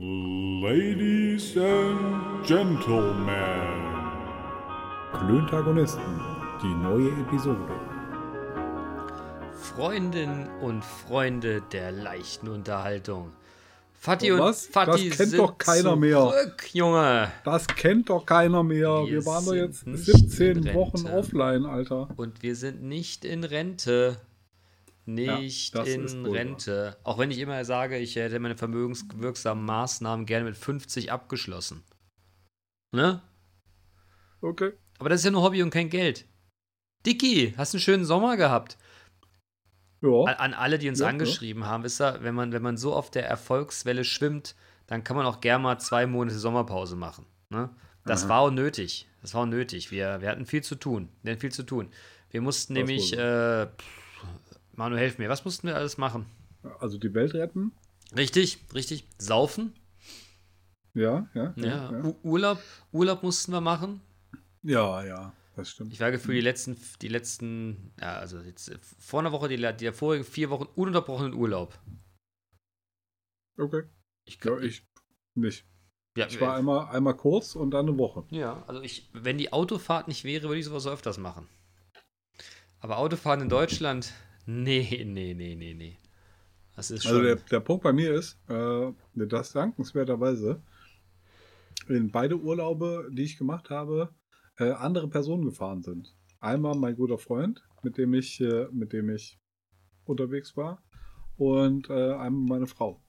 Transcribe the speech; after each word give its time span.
Ladies 0.00 1.56
and 1.56 2.46
Gentlemen. 2.46 3.32
Klöntagonisten, 5.12 6.20
die 6.62 6.72
neue 6.72 7.08
Episode. 7.22 7.66
Freundinnen 9.54 10.48
und 10.60 10.84
Freunde 10.84 11.62
der 11.72 11.90
leichten 11.90 12.46
Unterhaltung. 12.46 13.32
Fatih 13.92 14.30
Oh, 14.30 14.34
und 14.36 14.40
was? 14.42 14.66
Fatih 14.68 15.08
Das 15.08 15.18
kennt 15.18 15.30
sind 15.30 15.38
doch 15.40 15.58
keiner 15.58 15.96
mehr. 15.96 16.18
zurück, 16.30 16.70
Junge. 16.72 17.32
Das 17.44 17.66
kennt 17.66 18.08
doch 18.08 18.24
keiner 18.24 18.62
mehr. 18.62 19.02
Wir 19.04 19.10
Wir, 19.10 19.26
waren 19.26 19.44
doch 19.46 19.54
jetzt 19.54 19.84
nicht 19.84 20.04
17 20.04 20.64
in 20.64 20.74
Wochen 20.74 21.08
offline, 21.08 21.66
Alter. 21.66 22.08
Und 22.14 22.44
wir 22.44 22.54
sind 22.54 22.84
nicht 22.84 23.24
in 23.24 23.42
Rente. 23.42 24.18
Nicht 25.08 25.74
ist 25.74 25.88
in 25.88 26.24
wahr. 26.24 26.32
Rente. 26.32 26.96
Auch 27.02 27.16
wenn 27.16 27.30
ich 27.30 27.38
immer 27.38 27.64
sage, 27.64 27.96
ich 27.96 28.16
hätte 28.16 28.38
meine 28.40 28.56
vermögenswirksamen 28.58 29.64
Maßnahmen 29.64 30.26
gerne 30.26 30.44
mit 30.44 30.56
50 30.56 31.10
abgeschlossen. 31.10 31.82
Ne? 32.92 33.22
Okay. 34.42 34.72
Aber 34.98 35.08
das 35.08 35.20
ist 35.20 35.24
ja 35.24 35.30
nur 35.30 35.42
Hobby 35.42 35.62
und 35.62 35.70
kein 35.70 35.88
Geld. 35.88 36.26
Dicky, 37.06 37.54
hast 37.56 37.74
einen 37.74 37.80
schönen 37.80 38.04
Sommer 38.04 38.36
gehabt. 38.36 38.76
Ja. 40.02 40.24
An, 40.24 40.34
an 40.34 40.54
alle, 40.54 40.78
die 40.78 40.90
uns 40.90 40.98
Ja, 40.98 41.06
ja. 41.06 41.10
angeschrieben 41.10 41.64
haben, 41.64 41.84
wisst 41.84 42.02
ihr, 42.02 42.22
wenn 42.22 42.34
man, 42.34 42.52
wenn 42.52 42.62
man 42.62 42.76
so 42.76 42.92
auf 42.94 43.10
der 43.10 43.26
Erfolgswelle 43.26 44.04
schwimmt, 44.04 44.54
dann 44.86 45.04
kann 45.04 45.16
man 45.16 45.24
auch 45.24 45.40
gerne 45.40 45.62
mal 45.62 45.78
zwei 45.78 46.06
Monate 46.06 46.38
Sommerpause 46.38 46.96
machen. 46.96 47.24
Ne? 47.48 47.70
Das 48.04 48.24
Aha. 48.24 48.28
war 48.28 48.40
auch 48.40 48.50
nötig. 48.50 49.08
Das 49.22 49.32
war 49.32 49.42
auch 49.42 49.46
nötig. 49.46 49.90
Wir, 49.90 50.20
wir 50.20 50.28
hatten 50.28 50.44
viel 50.44 50.62
zu 50.62 50.74
tun. 50.74 51.08
Wir 51.22 51.32
hatten 51.32 51.40
viel 51.40 51.52
zu 51.52 51.62
tun. 51.62 51.90
Wir 52.30 52.42
mussten 52.42 52.74
Das 52.74 52.80
nämlich, 52.86 53.12
äh, 53.16 53.66
Manu, 54.78 54.96
helf 54.96 55.18
mir, 55.18 55.28
was 55.28 55.44
mussten 55.44 55.66
wir 55.66 55.74
alles 55.74 55.98
machen? 55.98 56.24
Also 56.78 56.98
die 56.98 57.12
Welt 57.12 57.34
retten. 57.34 57.72
Richtig, 58.16 58.58
richtig. 58.72 59.08
Saufen. 59.18 59.72
Ja, 60.94 61.28
ja. 61.34 61.52
Ja. 61.56 61.92
Ja, 61.92 62.14
Urlaub, 62.22 62.62
Urlaub 62.92 63.24
mussten 63.24 63.50
wir 63.50 63.60
machen. 63.60 64.00
ja, 64.62 65.04
ja 65.04 65.32
das 65.56 65.70
stimmt. 65.70 65.92
Ich 65.92 65.98
war 65.98 66.12
gefühlt 66.12 66.36
die 66.36 66.42
letzten, 66.42 66.76
die 67.02 67.08
letzten, 67.08 67.92
ja, 68.00 68.18
also 68.18 68.38
jetzt 68.38 68.68
äh, 68.68 68.78
vor 69.00 69.18
einer 69.18 69.32
Woche, 69.32 69.48
die, 69.48 69.56
die 69.56 69.90
vorigen 69.90 70.22
vier 70.22 70.48
Wochen 70.50 70.68
ununterbrochenen 70.76 71.34
Urlaub. 71.34 71.76
Okay. 73.58 73.82
Ich, 74.26 74.38
Ja, 74.44 74.60
ich 74.60 74.86
nicht. 75.34 75.66
ja, 76.16 76.26
Ich 76.28 76.40
war 76.40 76.54
einmal, 76.54 76.86
einmal 76.94 77.16
kurz 77.16 77.56
und 77.56 77.72
dann 77.72 77.88
eine 77.88 77.98
Woche. 77.98 78.26
Ja, 78.30 78.62
also 78.68 78.80
ich, 78.82 79.10
wenn 79.12 79.38
die 79.38 79.52
Autofahrt 79.52 80.06
nicht 80.06 80.22
wäre, 80.22 80.44
würde 80.44 80.60
ich 80.60 80.66
sowas 80.66 80.84
so 80.84 80.90
öfters 80.90 81.18
machen. 81.18 81.48
Aber 82.78 82.98
Autofahren 82.98 83.40
in 83.40 83.48
Deutschland, 83.48 84.12
nee, 84.48 85.04
nee, 85.04 85.34
nee, 85.34 85.54
nee, 85.54 85.74
nee. 85.74 85.98
Das 86.74 86.90
ist 86.90 87.02
schon. 87.02 87.12
Also 87.12 87.22
der, 87.22 87.36
der 87.36 87.60
Punkt 87.60 87.82
bei 87.82 87.92
mir 87.92 88.14
ist, 88.14 88.38
äh, 88.48 88.92
dass 89.14 89.52
dankenswerterweise 89.52 90.62
in 91.88 92.10
beide 92.10 92.38
Urlaube, 92.38 93.08
die 93.12 93.24
ich 93.24 93.36
gemacht 93.36 93.70
habe, 93.70 94.14
äh, 94.58 94.70
andere 94.70 95.08
Personen 95.08 95.44
gefahren 95.44 95.82
sind. 95.82 96.14
Einmal 96.40 96.76
mein 96.76 96.96
guter 96.96 97.18
Freund, 97.18 97.62
mit 97.82 97.98
dem 97.98 98.14
ich, 98.14 98.40
äh, 98.40 98.68
mit 98.70 98.92
dem 98.92 99.10
ich 99.10 99.38
unterwegs 100.04 100.56
war, 100.56 100.82
und 101.36 101.90
äh, 101.90 102.12
einmal 102.14 102.58
meine 102.58 102.66
Frau. 102.66 103.02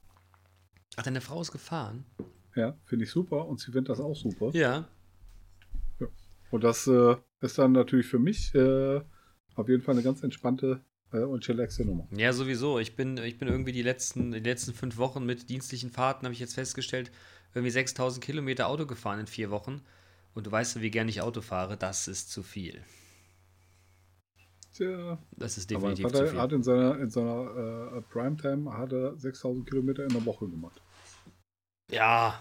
Ach, 0.96 1.04
deine 1.04 1.22
Frau 1.22 1.42
ist 1.42 1.52
gefahren? 1.52 2.06
Ja, 2.56 2.78
finde 2.86 3.06
ich 3.06 3.12
super 3.12 3.48
und 3.48 3.60
sie 3.60 3.72
findet 3.72 3.90
das 3.90 4.00
auch 4.00 4.16
super. 4.16 4.50
Ja. 4.54 4.88
Und 6.52 6.64
das 6.64 6.88
äh, 6.88 7.16
ist 7.42 7.58
dann 7.58 7.74
natürlich 7.74 8.08
für 8.08 8.20
mich 8.20 8.54
äh, 8.56 9.02
auf 9.56 9.70
jeden 9.70 9.84
Fall 9.84 9.96
eine 9.96 10.04
ganz 10.04 10.24
entspannte 10.24 10.84
und 11.12 11.44
chillaxe 11.44 11.84
Nummer. 11.84 12.08
Ja, 12.12 12.34
sowieso. 12.34 12.80
Ich 12.80 12.96
bin, 12.96 13.18
ich 13.18 13.38
bin 13.38 13.48
irgendwie 13.48 13.72
die 13.72 13.82
letzten, 13.82 14.32
die 14.32 14.40
letzten 14.40 14.74
fünf 14.74 14.98
Wochen 14.98 15.26
mit 15.26 15.50
dienstlichen 15.50 15.90
Fahrten, 15.90 16.26
habe 16.26 16.34
ich 16.34 16.40
jetzt 16.40 16.54
festgestellt, 16.56 17.12
irgendwie 17.54 17.72
6000 17.72 18.24
Kilometer 18.24 18.68
Auto 18.68 18.86
gefahren 18.86 19.20
in 19.20 19.28
vier 19.28 19.50
Wochen. 19.50 19.82
Und 20.36 20.46
du 20.48 20.52
weißt 20.52 20.76
ja, 20.76 20.82
wie 20.82 20.92
gerne 20.92 21.10
ich 21.10 21.22
Auto 21.22 21.42
fahre. 21.42 21.78
Das 21.78 22.08
ist 22.08 22.32
zu 22.32 22.44
viel. 22.44 22.84
Tja, 24.74 25.18
Das 25.32 25.58
ist 25.58 25.72
aber 25.74 25.88
mein 25.88 25.96
definitiv 25.96 26.12
zu 26.12 26.18
Vater 26.20 26.32
viel. 26.32 26.40
hat 26.40 26.52
in 26.54 26.64
seiner, 26.64 27.00
in 27.00 27.10
seiner 27.10 27.96
äh, 27.98 28.02
Primetime 28.02 28.72
hat 28.78 28.94
er 28.94 29.18
6000 29.18 29.68
Kilometer 29.68 30.04
in 30.04 30.10
der 30.10 30.24
Woche 30.26 30.48
gemacht. 30.48 30.80
Ja. 31.92 32.40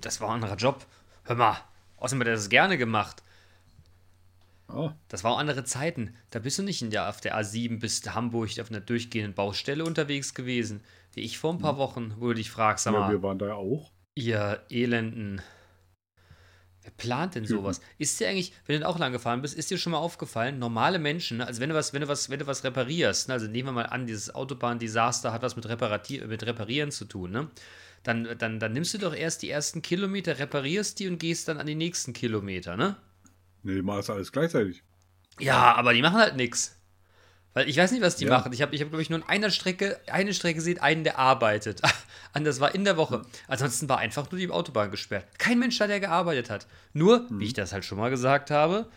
Das 0.00 0.20
war 0.20 0.28
ein 0.28 0.34
anderer 0.34 0.56
Job. 0.56 0.84
Hör 1.24 1.36
mal. 1.36 1.56
Außerdem 1.96 2.20
hat 2.20 2.28
er 2.28 2.34
das 2.34 2.48
gerne 2.48 2.78
gemacht. 2.78 3.22
Ah, 4.68 4.94
Das 5.08 5.24
war 5.24 5.32
auch 5.32 5.38
andere 5.38 5.64
Zeiten. 5.64 6.14
Da 6.30 6.38
bist 6.40 6.58
du 6.58 6.62
nicht 6.62 6.82
in 6.82 6.90
der, 6.90 7.08
auf 7.08 7.20
der 7.20 7.36
A7 7.36 7.80
bis 7.80 8.02
Hamburg 8.14 8.58
auf 8.60 8.70
einer 8.70 8.80
durchgehenden 8.80 9.34
Baustelle 9.34 9.84
unterwegs 9.84 10.34
gewesen, 10.34 10.82
wie 11.14 11.20
ich 11.22 11.38
vor 11.38 11.52
ein 11.54 11.58
paar 11.58 11.78
Wochen, 11.78 12.14
wo 12.18 12.28
du 12.28 12.34
dich 12.34 12.50
fragst, 12.50 12.84
sag 12.84 12.92
ja, 12.94 13.00
mal, 13.00 13.10
wir 13.10 13.22
waren 13.22 13.38
da 13.38 13.46
ja 13.48 13.54
auch. 13.54 13.92
ihr 14.14 14.62
Elenden. 14.70 15.40
Wer 16.82 16.90
plant 16.92 17.34
denn 17.34 17.44
sowas? 17.44 17.80
Ist 17.98 18.18
dir 18.20 18.28
eigentlich, 18.28 18.52
wenn 18.66 18.80
du 18.80 18.86
auch 18.88 18.98
lang 18.98 19.12
gefahren 19.12 19.42
bist, 19.42 19.56
ist 19.56 19.70
dir 19.70 19.78
schon 19.78 19.92
mal 19.92 19.98
aufgefallen, 19.98 20.58
normale 20.58 20.98
Menschen, 20.98 21.40
also 21.40 21.60
wenn 21.60 21.68
du 21.70 21.74
was, 21.74 21.92
wenn 21.92 22.00
du 22.02 22.08
was, 22.08 22.30
wenn 22.30 22.38
du 22.38 22.46
was 22.46 22.64
reparierst, 22.64 23.28
ne, 23.28 23.34
also 23.34 23.46
nehmen 23.46 23.68
wir 23.68 23.72
mal 23.72 23.86
an, 23.86 24.06
dieses 24.06 24.34
Autobahndesaster 24.34 25.32
hat 25.32 25.42
was 25.42 25.56
mit, 25.56 25.68
Reparati 25.68 26.24
mit 26.26 26.44
Reparieren 26.46 26.90
zu 26.90 27.04
tun, 27.04 27.30
ne? 27.30 27.50
Dann, 28.04 28.28
dann, 28.38 28.60
dann 28.60 28.72
nimmst 28.72 28.94
du 28.94 28.98
doch 28.98 29.14
erst 29.14 29.42
die 29.42 29.50
ersten 29.50 29.82
Kilometer, 29.82 30.38
reparierst 30.38 30.98
die 31.00 31.08
und 31.08 31.18
gehst 31.18 31.48
dann 31.48 31.58
an 31.58 31.66
die 31.66 31.74
nächsten 31.74 32.12
Kilometer, 32.12 32.76
ne? 32.76 32.96
Nee, 33.62 33.82
das 33.82 34.10
alles 34.10 34.32
gleichzeitig. 34.32 34.82
Ja, 35.38 35.74
aber 35.74 35.92
die 35.94 36.02
machen 36.02 36.16
halt 36.18 36.36
nichts. 36.36 36.74
Weil 37.54 37.68
ich 37.68 37.76
weiß 37.76 37.90
nicht, 37.92 38.02
was 38.02 38.16
die 38.16 38.24
Ja. 38.26 38.30
machen. 38.38 38.52
Ich 38.52 38.62
habe, 38.62 38.74
ich 38.74 38.80
hab, 38.82 38.88
glaube 38.88 39.02
ich, 39.02 39.10
nur 39.10 39.18
in 39.20 39.24
einer 39.24 39.50
Strecke, 39.50 39.98
eine 40.06 40.32
Strecke 40.34 40.56
gesehen, 40.56 40.78
einen, 40.80 41.02
der 41.04 41.18
arbeitet. 41.18 41.82
Und 42.34 42.44
das 42.44 42.60
war 42.60 42.74
in 42.74 42.84
der 42.84 42.96
Woche. 42.96 43.24
Ansonsten 43.48 43.88
war 43.88 43.98
einfach 43.98 44.30
nur 44.30 44.38
die 44.38 44.50
Autobahn 44.50 44.90
gesperrt. 44.90 45.26
Kein 45.38 45.58
Mensch 45.58 45.78
da, 45.78 45.86
der 45.86 45.98
gearbeitet 46.00 46.50
hat. 46.50 46.66
Nur, 46.92 47.26
wie 47.30 47.46
ich 47.46 47.54
das 47.54 47.72
halt 47.72 47.84
schon 47.84 47.98
mal 47.98 48.10
gesagt 48.10 48.50
habe, 48.50 48.88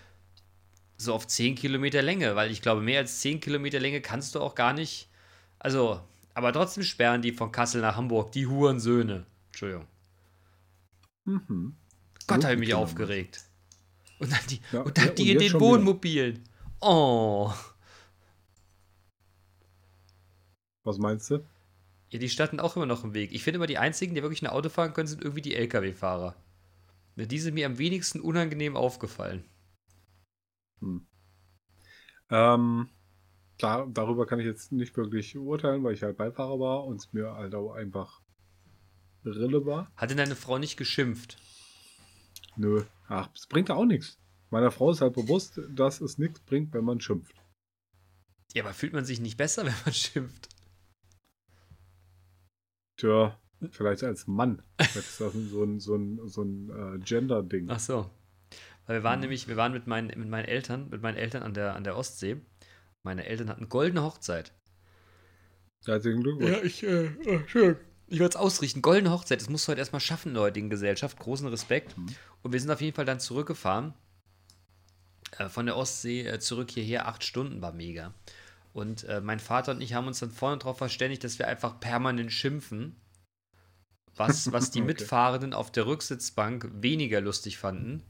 so 0.98 1.14
auf 1.14 1.26
10 1.28 1.56
Kilometer 1.56 2.02
Länge. 2.02 2.36
Weil 2.36 2.52
ich 2.52 2.62
glaube, 2.62 2.82
mehr 2.82 3.00
als 3.00 3.20
10 3.22 3.40
Kilometer 3.40 3.80
Länge 3.80 4.02
kannst 4.02 4.36
du 4.36 4.42
auch 4.42 4.54
gar 4.54 4.74
nicht. 4.74 5.10
Also, 5.58 6.02
aber 6.34 6.54
trotzdem 6.54 6.84
sperren 6.84 7.22
die 7.22 7.32
von 7.32 7.52
Kassel 7.52 7.82
nach 7.82 7.96
Hamburg, 7.96 8.32
die 8.34 8.48
Hurensöhne. 8.48 9.26
Entschuldigung. 9.48 9.88
Mhm. 11.26 11.76
Gott, 12.28 12.42
So 12.42 12.48
habe 12.48 12.54
ich 12.56 12.60
mich 12.60 12.74
aufgeregt. 12.74 13.44
Und 14.22 14.32
dann 14.32 14.40
die, 14.50 14.62
Ja, 14.72 14.82
und 14.82 14.98
dann 14.98 15.08
ja, 15.08 15.12
die 15.14 15.36
und 15.36 15.42
in 15.42 15.52
den. 15.52 15.60
Wohnmobilen. 15.60 16.44
Oh. 16.80 17.52
Was 20.84 21.00
meinst 21.00 21.32
du? 21.32 21.44
Ja, 22.10 22.20
die 22.20 22.30
standen 22.30 22.60
auch 22.60 22.76
immer 22.76 22.86
noch 22.86 23.04
im 23.04 23.16
Weg. 23.16 23.32
Ich 23.32 23.44
finde 23.44 23.56
immer, 23.56 23.66
die 23.66 23.80
einzigen, 23.80 24.14
die 24.14 24.22
wirklich 24.22 24.44
ein 24.44 24.48
Auto 24.48 24.70
fahren 24.70 24.94
können, 24.94 25.08
sind 25.08 25.24
irgendwie 25.24 25.42
die 25.42 25.56
Lkw-Fahrer. 25.56 26.36
Die 27.16 27.40
sind 27.40 27.56
mir 27.56 27.66
am 27.66 27.80
wenigsten 27.80 28.20
unangenehm 28.22 28.76
aufgefallen. 28.76 29.44
Ähm, 32.30 32.90
da, 33.58 33.88
darüber 33.92 34.26
kann 34.28 34.40
ich 34.40 34.46
jetzt 34.46 34.72
nicht 34.72 34.96
wirklich 34.98 35.36
urteilen, 35.36 35.84
weil 35.84 35.94
ich 35.94 36.04
halt 36.04 36.18
Beifahrer 36.18 36.60
war 36.60 36.86
und 36.86 36.98
es 36.98 37.12
mir 37.14 37.34
halt 37.34 37.56
auch 37.56 37.74
einfach 37.74 38.22
Rille 39.26 39.66
war. 39.66 39.92
Hat 39.96 40.10
denn 40.10 40.18
deine 40.18 40.36
Frau 40.36 40.58
nicht 40.58 40.78
geschimpft? 40.78 41.38
Nö. 42.56 42.84
Ach, 43.12 43.30
es 43.36 43.46
bringt 43.46 43.70
auch 43.70 43.84
nichts. 43.84 44.18
Meiner 44.52 44.72
Frau 44.72 44.92
ist 44.92 45.02
halt 45.02 45.14
bewusst, 45.14 45.60
dass 45.70 46.00
es 46.00 46.18
nichts 46.18 46.40
bringt, 46.40 46.74
wenn 46.74 46.86
man 46.86 47.02
schimpft. 47.02 47.36
Ja, 48.54 48.64
aber 48.64 48.74
fühlt 48.74 48.94
man 48.94 49.04
sich 49.04 49.20
nicht 49.20 49.36
besser, 49.36 49.66
wenn 49.66 49.74
man 49.84 49.94
schimpft? 49.94 50.48
Tja, 52.98 53.38
vielleicht 53.72 54.04
als 54.04 54.28
Mann. 54.28 54.64
Vielleicht 54.80 55.10
ist 55.10 55.20
das 55.20 55.34
so 55.34 55.64
ein, 55.64 55.80
so 55.82 55.96
ein, 55.96 56.28
so 56.30 56.44
ein 56.44 56.70
äh, 56.70 57.00
Gender-Ding. 57.00 57.70
Ach 57.70 57.80
so. 57.80 58.10
Weil 58.86 59.00
wir 59.00 59.04
waren 59.04 59.20
nämlich, 59.20 59.50
wir 59.50 59.58
waren 59.58 59.74
mit 59.74 59.88
meinen, 59.88 60.08
mit 60.08 60.30
meinen 60.30 60.46
Eltern, 60.46 60.90
mit 60.90 61.02
meinen 61.02 61.18
Eltern 61.18 61.44
an 61.44 61.54
der, 61.54 61.76
an 61.76 61.84
der 61.84 61.98
Ostsee. 61.98 62.40
Meine 63.04 63.26
Eltern 63.26 63.50
hatten 63.50 63.68
goldene 63.68 64.04
Hochzeit. 64.04 64.54
Herzlichen 65.86 66.24
Glückwunsch. 66.24 66.64
ich, 66.64 66.84
äh, 66.84 67.10
schön. 67.48 67.76
Ich 68.12 68.20
wollte 68.20 68.38
es 68.38 68.44
ausrichten. 68.44 68.82
Goldene 68.82 69.10
Hochzeit, 69.10 69.40
das 69.40 69.48
musst 69.48 69.66
du 69.66 69.72
heute 69.72 69.80
erstmal 69.80 70.02
schaffen 70.02 70.30
in 70.30 70.34
der 70.34 70.44
heutigen 70.44 70.70
Gesellschaft. 70.70 71.18
Großen 71.18 71.48
Respekt. 71.48 71.96
Und 72.42 72.52
wir 72.52 72.60
sind 72.60 72.70
auf 72.70 72.82
jeden 72.82 72.94
Fall 72.94 73.06
dann 73.06 73.22
zurückgefahren. 73.22 73.94
Äh, 75.38 75.48
von 75.48 75.66
der 75.66 75.78
Ostsee 75.78 76.28
äh, 76.28 76.38
zurück 76.40 76.72
hierher. 76.72 77.08
Acht 77.08 77.24
Stunden 77.24 77.62
war 77.62 77.72
mega. 77.72 78.14
Und 78.74 79.06
äh, 79.06 79.22
mein 79.22 79.40
Vater 79.40 79.72
und 79.72 79.80
ich 79.80 79.94
haben 79.94 80.08
uns 80.08 80.20
dann 80.20 80.30
vorne 80.30 80.58
darauf 80.58 80.78
verständigt, 80.78 81.24
dass 81.24 81.40
wir 81.40 81.48
einfach 81.48 81.80
permanent 81.80 82.34
schimpfen. 82.34 82.98
Was, 84.18 84.52
was 84.52 84.72
die 84.72 84.80
Okay. 84.82 84.88
Mitfahrenden 84.88 85.54
auf 85.54 85.72
der 85.72 85.86
Rücksitzbank 85.86 86.70
weniger 86.74 87.22
lustig 87.22 87.58
fanden. 87.58 88.04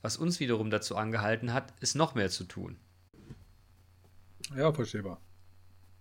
Was 0.00 0.16
uns 0.16 0.40
wiederum 0.40 0.70
dazu 0.70 0.96
angehalten 0.96 1.52
hat, 1.52 1.74
ist 1.80 1.94
noch 1.94 2.14
mehr 2.14 2.30
zu 2.30 2.44
tun. 2.44 2.78
Ja, 4.56 4.72
verstehbar. 4.72 5.20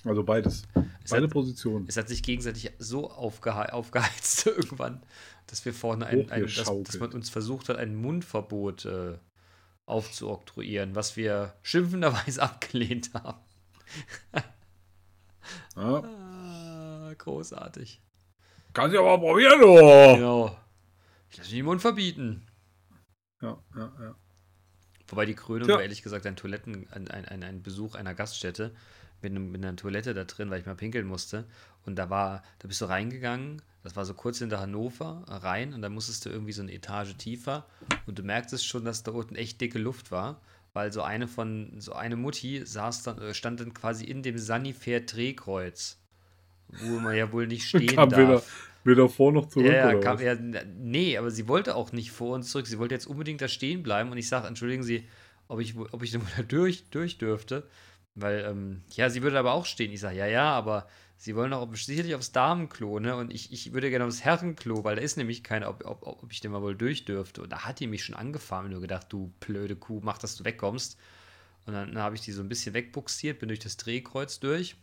Also 0.04 0.24
beides. 0.24 0.64
Es 1.04 1.12
Beide 1.12 1.26
hat- 1.26 1.32
Positionen. 1.34 1.86
Es 1.88 1.98
hat 1.98 2.08
sich 2.08 2.24
gegenseitig 2.24 2.72
so 2.80 3.10
aufgehe 3.12 3.72
aufgeheizt 3.74 4.46
irgendwann, 4.48 5.04
dass 5.48 5.64
wir 5.66 5.74
vorne 5.74 6.06
ein, 6.08 6.30
ein 6.32 6.44
dass, 6.44 6.64
dass 6.84 7.00
man 7.00 7.12
uns 7.14 7.30
versucht 7.30 7.70
hat, 7.70 7.78
ein 7.78 7.96
Mundverbot 7.96 8.86
äh, 8.86 9.18
aufzuoktroyieren, 9.86 10.96
was 10.96 11.18
wir 11.18 11.54
schimpfenderweise 11.62 12.42
abgelehnt 12.44 13.14
haben. 13.14 13.40
Ja, 15.76 16.04
Ah, 16.04 17.14
großartig. 17.18 18.02
Kannst 18.74 18.96
du 18.96 19.00
aber 19.00 19.18
probieren, 19.18 19.60
du. 19.60 19.76
Genau. 19.76 20.58
Ich 21.30 21.38
lasse 21.38 21.50
mich 21.50 21.60
den 21.60 21.66
Mund 21.66 21.82
verbieten. 21.82 22.46
Ja, 23.42 23.58
ja, 23.76 23.92
ja. 24.00 24.16
Wobei 25.08 25.26
die 25.26 25.34
Krönung 25.36 25.66
Tja. 25.68 25.76
war 25.76 25.82
ehrlich 25.82 26.04
gesagt 26.04 26.26
ein 26.26 26.36
Toiletten, 26.38 26.88
ein, 26.92 27.10
ein, 27.10 27.26
ein, 27.26 27.44
ein 27.44 27.64
Besuch 27.64 27.96
einer 27.96 28.14
Gaststätte 28.14 28.74
mit, 29.22 29.32
einem, 29.32 29.52
mit 29.52 29.64
einer 29.64 29.76
Toilette 29.76 30.14
da 30.14 30.24
drin, 30.24 30.50
weil 30.50 30.60
ich 30.60 30.66
mal 30.66 30.76
pinkeln 30.76 31.08
musste. 31.08 31.46
Und 31.86 31.96
da 31.96 32.10
war, 32.10 32.44
da 32.60 32.68
bist 32.68 32.82
du 32.82 32.86
reingegangen, 32.86 33.62
das 33.84 33.96
war 33.96 34.06
so 34.06 34.14
kurz 34.14 34.40
hinter 34.40 34.60
Hannover, 34.60 35.24
rein 35.28 35.74
und 35.74 35.82
dann 35.82 35.94
musstest 35.94 36.26
du 36.26 36.30
irgendwie 36.30 36.52
so 36.52 36.62
eine 36.62 36.72
Etage 36.72 37.16
tiefer 37.18 37.66
und 38.06 38.20
du 38.20 38.24
merktest 38.24 38.66
schon, 38.66 38.86
dass 38.86 39.04
da 39.04 39.12
unten 39.12 39.36
echt 39.36 39.60
dicke 39.60 39.80
Luft 39.80 40.12
war, 40.12 40.40
weil 40.74 40.92
so 40.92 41.02
eine 41.02 41.28
von, 41.28 41.74
so 41.80 41.94
eine 41.94 42.16
Mutti 42.16 42.62
saß 42.64 43.04
dann, 43.04 43.20
äh, 43.20 43.34
stand 43.34 43.60
dann 43.60 43.74
quasi 43.74 44.06
in 44.06 44.22
dem 44.22 44.38
Sanifair-Drehkreuz, 44.38 45.98
wo 46.84 47.00
man 47.00 47.16
ja 47.16 47.32
wohl 47.32 47.48
nicht 47.48 47.64
stehen 47.68 47.96
Kam 47.96 48.10
darf. 48.10 48.20
weder, 48.20 48.44
weder 48.84 49.10
vor 49.10 49.32
noch 49.32 49.50
zurück. 49.50 49.68
Ja, 49.68 49.74
ja, 49.74 49.90
oder 49.90 50.00
kam, 50.00 50.20
ja, 50.22 50.36
nee, 50.80 51.18
aber 51.18 51.32
sie 51.32 51.48
wollte 51.48 51.76
auch 51.76 51.92
nicht 51.92 52.12
vor 52.12 52.36
uns 52.36 52.52
zurück. 52.52 52.68
Sie 52.68 52.78
wollte 52.78 52.94
jetzt 52.94 53.08
unbedingt 53.08 53.42
da 53.42 53.48
stehen 53.48 53.82
bleiben 53.82 54.12
und 54.12 54.18
ich 54.18 54.28
sage, 54.30 54.48
entschuldigen 54.48 54.84
Sie, 54.84 55.08
ob 55.48 55.60
ich, 55.60 55.76
ob 55.76 56.04
ich 56.04 56.12
da 56.12 56.20
durch, 56.48 56.86
durch 56.92 57.18
dürfte. 57.18 57.68
Weil, 58.16 58.44
ähm, 58.46 58.84
ja, 58.90 59.10
sie 59.10 59.22
würde 59.22 59.40
aber 59.40 59.54
auch 59.54 59.66
stehen. 59.66 59.92
Ich 59.92 60.02
sage, 60.02 60.18
ja, 60.18 60.28
ja, 60.28 60.52
aber 60.52 60.88
sie 61.18 61.36
wollen 61.36 61.52
doch 61.52 61.74
sicherlich 61.76 62.16
aufs 62.16 62.32
Damenklo, 62.32 63.00
ne? 63.00 63.16
Und 63.16 63.32
ich, 63.32 63.54
ich 63.54 63.74
würde 63.74 63.90
gerne 63.90 64.06
aufs 64.06 64.22
Herrenklo, 64.22 64.84
weil 64.84 64.96
da 64.98 65.02
ist 65.02 65.18
nämlich 65.18 65.44
keiner, 65.44 65.70
ob, 65.70 65.86
ob, 65.86 66.06
ob 66.06 66.32
ich 66.32 66.42
denn 66.42 66.52
mal 66.52 66.62
wohl 66.62 66.76
durch 66.76 67.06
dürfte. 67.06 67.42
Und 67.42 67.52
da 67.52 67.66
hat 67.66 67.80
die 67.80 67.88
mich 67.88 68.04
schon 68.04 68.16
angefahren 68.16 68.66
und 68.66 68.72
nur 68.72 68.82
gedacht, 68.82 69.08
du 69.10 69.34
blöde 69.40 69.76
Kuh, 69.76 70.02
mach, 70.04 70.18
dass 70.18 70.36
du 70.36 70.44
wegkommst. 70.44 70.98
Und 71.66 71.74
dann, 71.74 71.94
dann 71.94 72.04
habe 72.04 72.16
ich 72.16 72.22
die 72.22 72.32
so 72.32 72.42
ein 72.42 72.50
bisschen 72.50 72.74
wegbuxiert, 72.74 73.40
bin 73.40 73.48
durch 73.48 73.60
das 73.60 73.78
Drehkreuz 73.78 74.40
durch. 74.40 74.76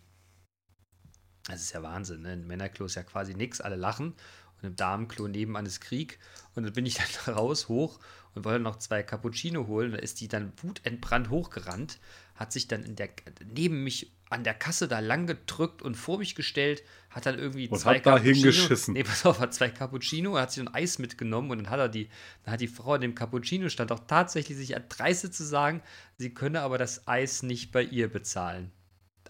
Das 1.49 1.61
ist 1.61 1.73
ja 1.73 1.83
Wahnsinn, 1.83 2.23
ne? 2.23 2.33
Ein 2.33 2.47
Männerklo 2.47 2.87
ist 2.87 2.95
ja 2.95 3.03
quasi 3.03 3.35
nix, 3.35 3.61
alle 3.61 3.77
lachen. 3.77 4.15
Und 4.61 4.69
im 4.69 4.77
Damenklo 4.77 5.29
nebenan 5.29 5.67
ist 5.67 5.81
Krieg. 5.81 6.19
Und 6.55 6.65
dann 6.65 6.73
bin 6.73 6.87
ich 6.87 6.95
dann 7.25 7.35
raus, 7.35 7.69
hoch 7.69 8.01
und 8.35 8.45
wollte 8.45 8.61
noch 8.61 8.77
zwei 8.77 9.03
Cappuccino 9.03 9.67
holen. 9.67 9.93
Da 9.93 9.99
ist 9.99 10.21
die 10.21 10.29
dann 10.29 10.53
wutentbrannt 10.63 11.31
hochgerannt, 11.31 11.99
hat 12.39 12.53
sich 12.53 12.69
dann 12.69 12.95
der, 12.95 13.11
neben 13.53 13.83
mich 13.83 14.13
an 14.31 14.45
der 14.45 14.55
Kasse 14.55 14.87
da 14.87 15.01
lang 15.01 15.27
gedrückt 15.27 15.83
und 15.83 15.97
vor 15.97 16.19
mich 16.19 16.37
gestellt, 16.37 16.85
hat 17.11 17.27
dann 17.27 17.37
irgendwie 17.37 17.69
Und 17.69 17.81
zwei 17.81 17.97
hat 17.97 18.07
da 18.07 18.15
Cappuccino- 18.15 18.23
hingeschissen. 18.23 18.95
Nee, 18.95 19.03
pass 19.03 19.27
auf, 19.27 19.41
hat 19.41 19.55
zwei 19.55 19.71
Cappuccino, 19.71 20.39
hat 20.39 20.53
sich 20.53 20.63
ein 20.63 20.73
Eis 20.73 20.99
mitgenommen 20.99 21.51
und 21.51 21.59
dann 21.59 21.71
hat 21.71 21.81
er 21.81 21.89
die, 21.89 22.09
dann 22.45 22.53
hat 22.53 22.61
die 22.61 22.69
Frau 22.69 22.95
in 22.95 23.01
dem 23.01 23.15
Cappuccino 23.17 23.69
stand 23.69 23.91
auch 23.91 24.01
tatsächlich 24.07 24.57
sich 24.57 24.73
erdreistet 24.73 25.35
zu 25.35 25.45
sagen, 25.45 25.83
sie 26.17 26.33
könne 26.33 26.61
aber 26.61 26.79
das 26.79 27.09
Eis 27.09 27.43
nicht 27.43 27.73
bei 27.73 27.83
ihr 27.83 28.09
bezahlen. 28.09 28.71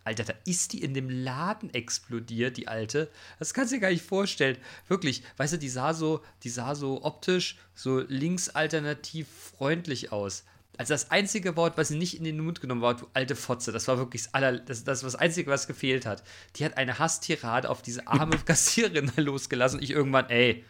Alter, 0.04 0.24
da 0.24 0.34
ist 0.44 0.72
die 0.72 0.82
in 0.82 0.94
dem 0.94 1.08
Laden 1.08 1.72
explodiert, 1.72 2.56
die 2.56 2.68
alte. 2.68 3.10
Das 3.38 3.54
kannst 3.54 3.72
du 3.72 3.76
dir 3.76 3.82
gar 3.82 3.90
nicht 3.90 4.04
vorstellen. 4.04 4.56
Wirklich, 4.86 5.22
weißt 5.36 5.54
du, 5.54 5.58
die 5.58 5.68
sah 5.68 5.94
so, 5.94 6.22
die 6.42 6.48
sah 6.50 6.74
so 6.74 7.04
optisch 7.04 7.58
so 7.74 8.00
linksalternativ 8.00 9.28
freundlich 9.28 10.12
aus. 10.12 10.44
Also 10.78 10.94
das 10.94 11.10
einzige 11.10 11.56
Wort, 11.56 11.76
was 11.76 11.88
sie 11.88 11.98
nicht 11.98 12.16
in 12.16 12.22
den 12.22 12.38
Mund 12.38 12.60
genommen 12.60 12.82
war, 12.82 12.96
du 12.96 13.08
alte 13.12 13.34
Fotze, 13.34 13.72
das 13.72 13.88
war 13.88 13.98
wirklich 13.98 14.22
das, 14.22 14.34
aller, 14.34 14.58
das, 14.58 14.84
das 14.84 15.00
das 15.00 15.16
Einzige, 15.16 15.50
was 15.50 15.66
gefehlt 15.66 16.06
hat. 16.06 16.22
Die 16.54 16.64
hat 16.64 16.76
eine 16.76 17.00
Hasstirade 17.00 17.68
auf 17.68 17.82
diese 17.82 18.06
arme 18.06 18.38
Kassiererin 18.44 19.10
losgelassen. 19.16 19.82
Ich 19.82 19.90
irgendwann, 19.90 20.30
ey, 20.30 20.64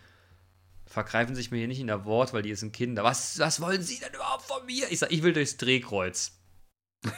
vergreifen 0.86 1.34
Sie 1.34 1.42
sich 1.42 1.50
mir 1.50 1.58
hier 1.58 1.68
nicht 1.68 1.80
in 1.80 1.88
der 1.88 2.06
Wort, 2.06 2.32
weil 2.32 2.40
die 2.40 2.54
sind 2.54 2.72
Kinder. 2.72 3.04
Was, 3.04 3.38
was 3.38 3.60
wollen 3.60 3.82
Sie 3.82 3.98
denn 3.98 4.14
überhaupt 4.14 4.44
von 4.44 4.64
mir? 4.64 4.90
Ich 4.90 4.98
sag, 5.00 5.12
ich 5.12 5.22
will 5.22 5.34
durchs 5.34 5.58
Drehkreuz. 5.58 6.32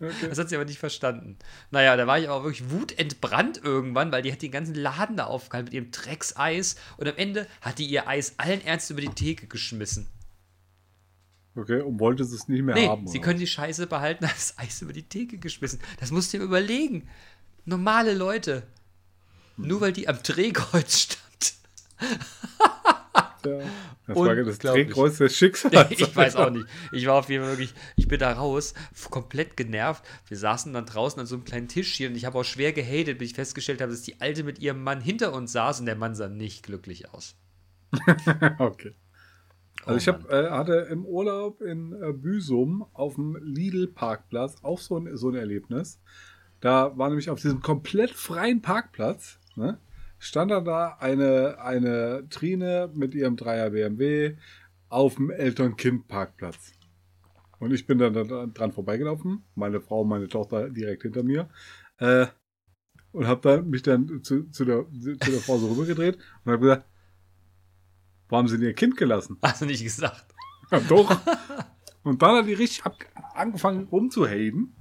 Okay. 0.00 0.28
Das 0.28 0.38
hat 0.38 0.48
sie 0.48 0.54
aber 0.54 0.64
nicht 0.64 0.78
verstanden. 0.78 1.36
Naja, 1.72 1.96
da 1.96 2.06
war 2.06 2.20
ich 2.20 2.28
aber 2.28 2.44
wirklich 2.44 2.70
wutentbrannt 2.70 3.60
irgendwann, 3.64 4.12
weil 4.12 4.22
die 4.22 4.32
hat 4.32 4.42
den 4.42 4.52
ganzen 4.52 4.76
Laden 4.76 5.16
da 5.16 5.24
aufgehalten 5.24 5.64
mit 5.66 5.74
ihrem 5.74 5.90
Dreckseis 5.90 6.76
und 6.98 7.08
am 7.08 7.16
Ende 7.16 7.48
hat 7.60 7.78
die 7.78 7.86
ihr 7.86 8.06
Eis 8.06 8.34
allen 8.36 8.64
Ernst 8.64 8.90
über 8.90 9.00
die 9.00 9.08
Theke 9.08 9.48
geschmissen. 9.48 10.06
Okay, 11.58 11.80
und 11.80 11.98
wollte 12.00 12.22
es 12.22 12.48
nicht 12.48 12.62
mehr 12.62 12.74
Nee, 12.74 12.88
haben. 12.88 13.06
sie 13.06 13.18
oder? 13.18 13.24
können 13.26 13.40
die 13.40 13.46
Scheiße 13.46 13.86
behalten, 13.86 14.26
hat 14.28 14.36
das 14.36 14.58
Eis 14.58 14.80
über 14.82 14.92
die 14.92 15.02
Theke 15.08 15.38
geschmissen. 15.38 15.80
Das 16.00 16.10
musst 16.10 16.32
du 16.32 16.38
dir 16.38 16.44
überlegen. 16.44 17.08
Normale 17.64 18.14
Leute. 18.14 18.66
Nur 19.56 19.80
weil 19.80 19.92
die 19.92 20.08
am 20.08 20.22
Drehkreuz 20.22 20.98
stand. 21.00 21.54
Ja. 23.44 23.58
Das 24.06 24.16
war 24.16 24.34
das. 24.34 24.58
Drehkreuz 24.58 25.18
des 25.18 25.36
Schicksals. 25.36 25.90
ich 25.90 26.16
weiß 26.16 26.36
auch 26.36 26.50
nicht. 26.50 26.66
Ich 26.92 27.06
war 27.06 27.14
auf 27.16 27.28
jeden 27.28 27.42
Fall 27.44 27.52
wirklich, 27.52 27.74
ich 27.96 28.08
bin 28.08 28.18
da 28.18 28.32
raus, 28.32 28.72
komplett 29.10 29.56
genervt. 29.56 30.02
Wir 30.26 30.36
saßen 30.38 30.72
dann 30.72 30.86
draußen 30.86 31.20
an 31.20 31.26
so 31.26 31.34
einem 31.34 31.44
kleinen 31.44 31.68
Tisch 31.68 31.92
hier 31.94 32.08
und 32.08 32.16
ich 32.16 32.24
habe 32.24 32.38
auch 32.38 32.44
schwer 32.44 32.72
gehatet, 32.72 33.18
bis 33.18 33.30
ich 33.30 33.34
festgestellt 33.34 33.80
habe, 33.80 33.92
dass 33.92 34.02
die 34.02 34.20
Alte 34.20 34.44
mit 34.44 34.58
ihrem 34.60 34.82
Mann 34.82 35.00
hinter 35.00 35.32
uns 35.34 35.52
saß 35.52 35.80
und 35.80 35.86
der 35.86 35.96
Mann 35.96 36.14
sah 36.14 36.28
nicht 36.28 36.62
glücklich 36.62 37.12
aus. 37.12 37.34
okay. 38.58 38.94
Also 39.84 39.94
Oh 39.94 39.96
ich 39.96 40.08
hab, 40.08 40.30
äh, 40.30 40.50
hatte 40.50 40.88
im 40.90 41.04
Urlaub 41.06 41.60
in 41.60 41.92
äh, 41.92 42.12
Büsum 42.12 42.86
auf 42.92 43.14
dem 43.14 43.36
Lidl-Parkplatz 43.40 44.56
auch 44.62 44.78
so 44.78 44.98
ein, 44.98 45.16
so 45.16 45.28
ein 45.28 45.34
Erlebnis. 45.34 46.00
Da 46.60 46.96
war 46.98 47.08
nämlich 47.08 47.30
auf 47.30 47.40
diesem 47.40 47.62
komplett 47.62 48.10
freien 48.10 48.60
Parkplatz, 48.60 49.38
ne, 49.56 49.78
stand 50.18 50.50
dann 50.50 50.64
da 50.64 50.96
eine, 50.98 51.60
eine 51.60 52.26
Trine 52.28 52.90
mit 52.92 53.14
ihrem 53.14 53.36
Dreier 53.36 53.70
BMW 53.70 54.36
auf 54.88 55.14
dem 55.14 55.30
Eltern-Kind-Parkplatz. 55.30 56.72
Und 57.60 57.72
ich 57.72 57.86
bin 57.86 57.98
dann 57.98 58.14
da 58.14 58.46
dran 58.46 58.72
vorbeigelaufen, 58.72 59.44
meine 59.54 59.80
Frau 59.80 60.02
und 60.02 60.08
meine 60.08 60.28
Tochter 60.28 60.70
direkt 60.70 61.02
hinter 61.02 61.22
mir. 61.22 61.48
Äh, 61.98 62.26
und 63.12 63.26
habe 63.26 63.40
dann 63.42 63.70
mich 63.70 63.82
dann 63.82 64.22
zu, 64.22 64.48
zu, 64.50 64.64
der, 64.64 64.86
zu 64.92 65.16
der 65.16 65.40
Frau 65.40 65.58
so 65.58 65.68
rübergedreht 65.68 66.18
und 66.44 66.52
habe 66.52 66.62
gesagt, 66.62 66.87
wo 68.28 68.36
haben 68.36 68.48
sie 68.48 68.58
denn 68.58 68.66
ihr 68.66 68.74
Kind 68.74 68.96
gelassen? 68.96 69.38
Hast 69.42 69.62
du 69.62 69.66
nicht 69.66 69.82
gesagt? 69.82 70.26
Ja, 70.70 70.80
doch. 70.80 71.18
Und 72.02 72.22
dann 72.22 72.36
hat 72.36 72.46
die 72.46 72.54
richtig 72.54 72.82
angefangen 73.34 73.88
rumzuhaten. 73.90 74.74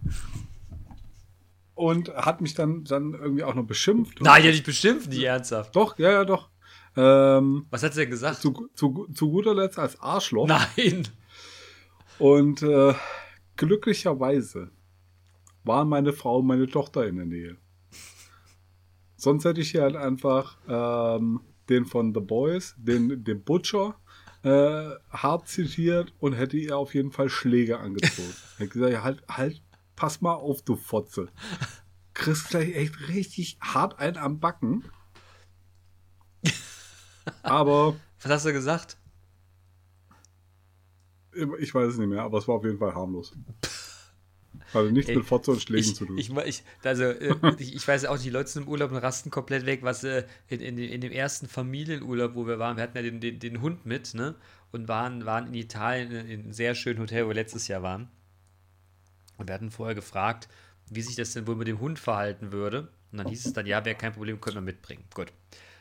Und 1.76 2.10
hat 2.16 2.42
mich 2.42 2.56
dann, 2.56 2.84
dann 2.86 3.14
irgendwie 3.14 3.44
auch 3.44 3.54
noch 3.54 3.66
beschimpft. 3.66 4.22
Nein, 4.22 4.44
hat 4.44 4.54
dich 4.54 4.64
beschimpft, 4.64 5.10
nicht 5.10 5.24
ernsthaft. 5.24 5.76
Doch, 5.76 5.98
ja, 6.00 6.12
ja, 6.12 6.26
doch. 6.26 6.50
Ähm, 6.96 7.68
Was 7.70 7.84
hat 7.84 7.94
sie 7.94 8.02
denn 8.02 8.10
gesagt? 8.10 8.42
zu, 8.42 8.70
zu, 8.74 9.08
zu 9.14 9.30
guter 9.30 9.54
Letzt 9.54 9.78
als 9.78 10.00
Arschloch. 10.02 10.48
Nein. 10.48 11.08
Und 12.18 12.64
äh, 12.64 12.96
glücklicherweise 13.56 14.72
waren 15.64 15.88
meine 15.88 16.14
Frau 16.14 16.40
und 16.40 16.48
meine 16.48 16.68
Tochter 16.68 17.06
in 17.06 17.18
der 17.18 17.26
Nähe. 17.26 17.58
Sonst 19.16 19.46
hätte 19.46 19.62
ich 19.62 19.72
hier 19.72 19.84
halt 19.84 19.96
einfach 19.96 20.58
ähm, 20.68 21.42
den 21.70 21.86
von 21.86 22.14
The 22.14 22.22
Boys, 22.22 22.76
den, 22.78 23.24
den 23.24 23.44
Butcher, 23.44 23.96
äh, 24.44 24.90
hart 25.10 25.48
zitiert 25.48 26.14
und 26.20 26.34
hätte 26.34 26.58
ihr 26.58 26.78
auf 26.78 26.94
jeden 26.94 27.12
Fall 27.12 27.30
Schläge 27.30 27.80
angezogen. 27.80 28.34
Hätte 28.58 28.70
gesagt, 28.70 28.94
ja, 28.94 29.04
halt, 29.04 29.24
halt, 29.28 29.62
pass 29.96 30.22
mal 30.22 30.36
auf, 30.36 30.62
du 30.62 30.76
Fotze. 30.76 31.30
Kriegst 32.14 32.50
gleich 32.50 32.76
echt 32.76 33.10
richtig 33.10 33.58
hart 33.62 34.00
einen 34.00 34.18
am 34.18 34.40
Backen. 34.40 34.84
Aber 37.44 37.96
Was 38.22 38.32
hast 38.32 38.46
du 38.46 38.54
gesagt? 38.54 38.98
ich 41.60 41.74
weiß 41.74 41.94
es 41.94 41.98
nicht 42.00 42.08
mehr, 42.08 42.24
aber 42.24 42.40
es 42.40 42.48
war 42.48 42.56
auf 42.56 42.64
jeden 42.64 42.80
Fall 42.80 42.96
harmlos. 42.96 43.34
Hatte 44.74 44.92
nichts 44.92 45.10
Ey, 45.10 45.18
mit 45.18 45.26
Fotze 45.26 45.52
und 45.52 45.62
Schlägen 45.62 45.90
Ich, 45.90 45.96
zu 45.96 46.06
tun. 46.06 46.18
ich, 46.18 46.30
ich, 46.30 46.64
also, 46.84 47.04
äh, 47.04 47.36
ich, 47.60 47.88
weiß 47.88 48.06
auch, 48.06 48.18
die 48.18 48.30
Leute 48.30 48.50
sind 48.50 48.64
im 48.64 48.70
Urlaub 48.70 48.92
und 48.92 48.98
rasten 48.98 49.32
komplett 49.32 49.66
weg, 49.66 49.80
was 49.84 50.04
äh, 50.04 50.26
in, 50.50 50.60
in, 50.60 50.78
in 50.78 51.02
dem 51.02 51.12
ersten 51.12 51.48
Familienurlaub, 51.48 52.36
wo 52.36 52.48
wir 52.48 52.60
waren, 52.60 52.78
wir 52.78 52.84
hatten 52.84 52.98
ja 52.98 53.04
den, 53.04 53.20
den, 53.20 53.40
den 53.40 53.62
Hund 53.62 53.86
mit, 53.86 54.14
ne? 54.14 54.36
Und 54.72 54.88
waren, 54.88 55.26
waren 55.26 55.48
in 55.48 55.54
Italien 55.54 56.12
in 56.12 56.42
einem 56.42 56.54
sehr 56.54 56.76
schönen 56.76 57.00
Hotel, 57.00 57.24
wo 57.24 57.30
wir 57.30 57.36
letztes 57.36 57.68
Jahr 57.70 57.84
waren. 57.84 58.10
Und 59.38 59.48
wir 59.48 59.54
hatten 59.54 59.72
vorher 59.72 59.96
gefragt, 59.96 60.50
wie 60.90 61.02
sich 61.02 61.16
das 61.16 61.34
denn 61.34 61.48
wohl 61.48 61.56
mit 61.56 61.68
dem 61.68 61.80
Hund 61.80 62.00
verhalten 62.00 62.52
würde. 62.52 62.90
Und 63.12 63.20
dann 63.20 63.28
hieß 63.28 63.46
es 63.46 63.54
dann, 63.54 63.66
ja, 63.66 63.86
wäre 63.86 63.96
kein 63.96 64.14
Problem, 64.14 64.42
können 64.42 64.58
wir 64.58 64.62
mitbringen. 64.62 65.04
Gut. 65.14 65.32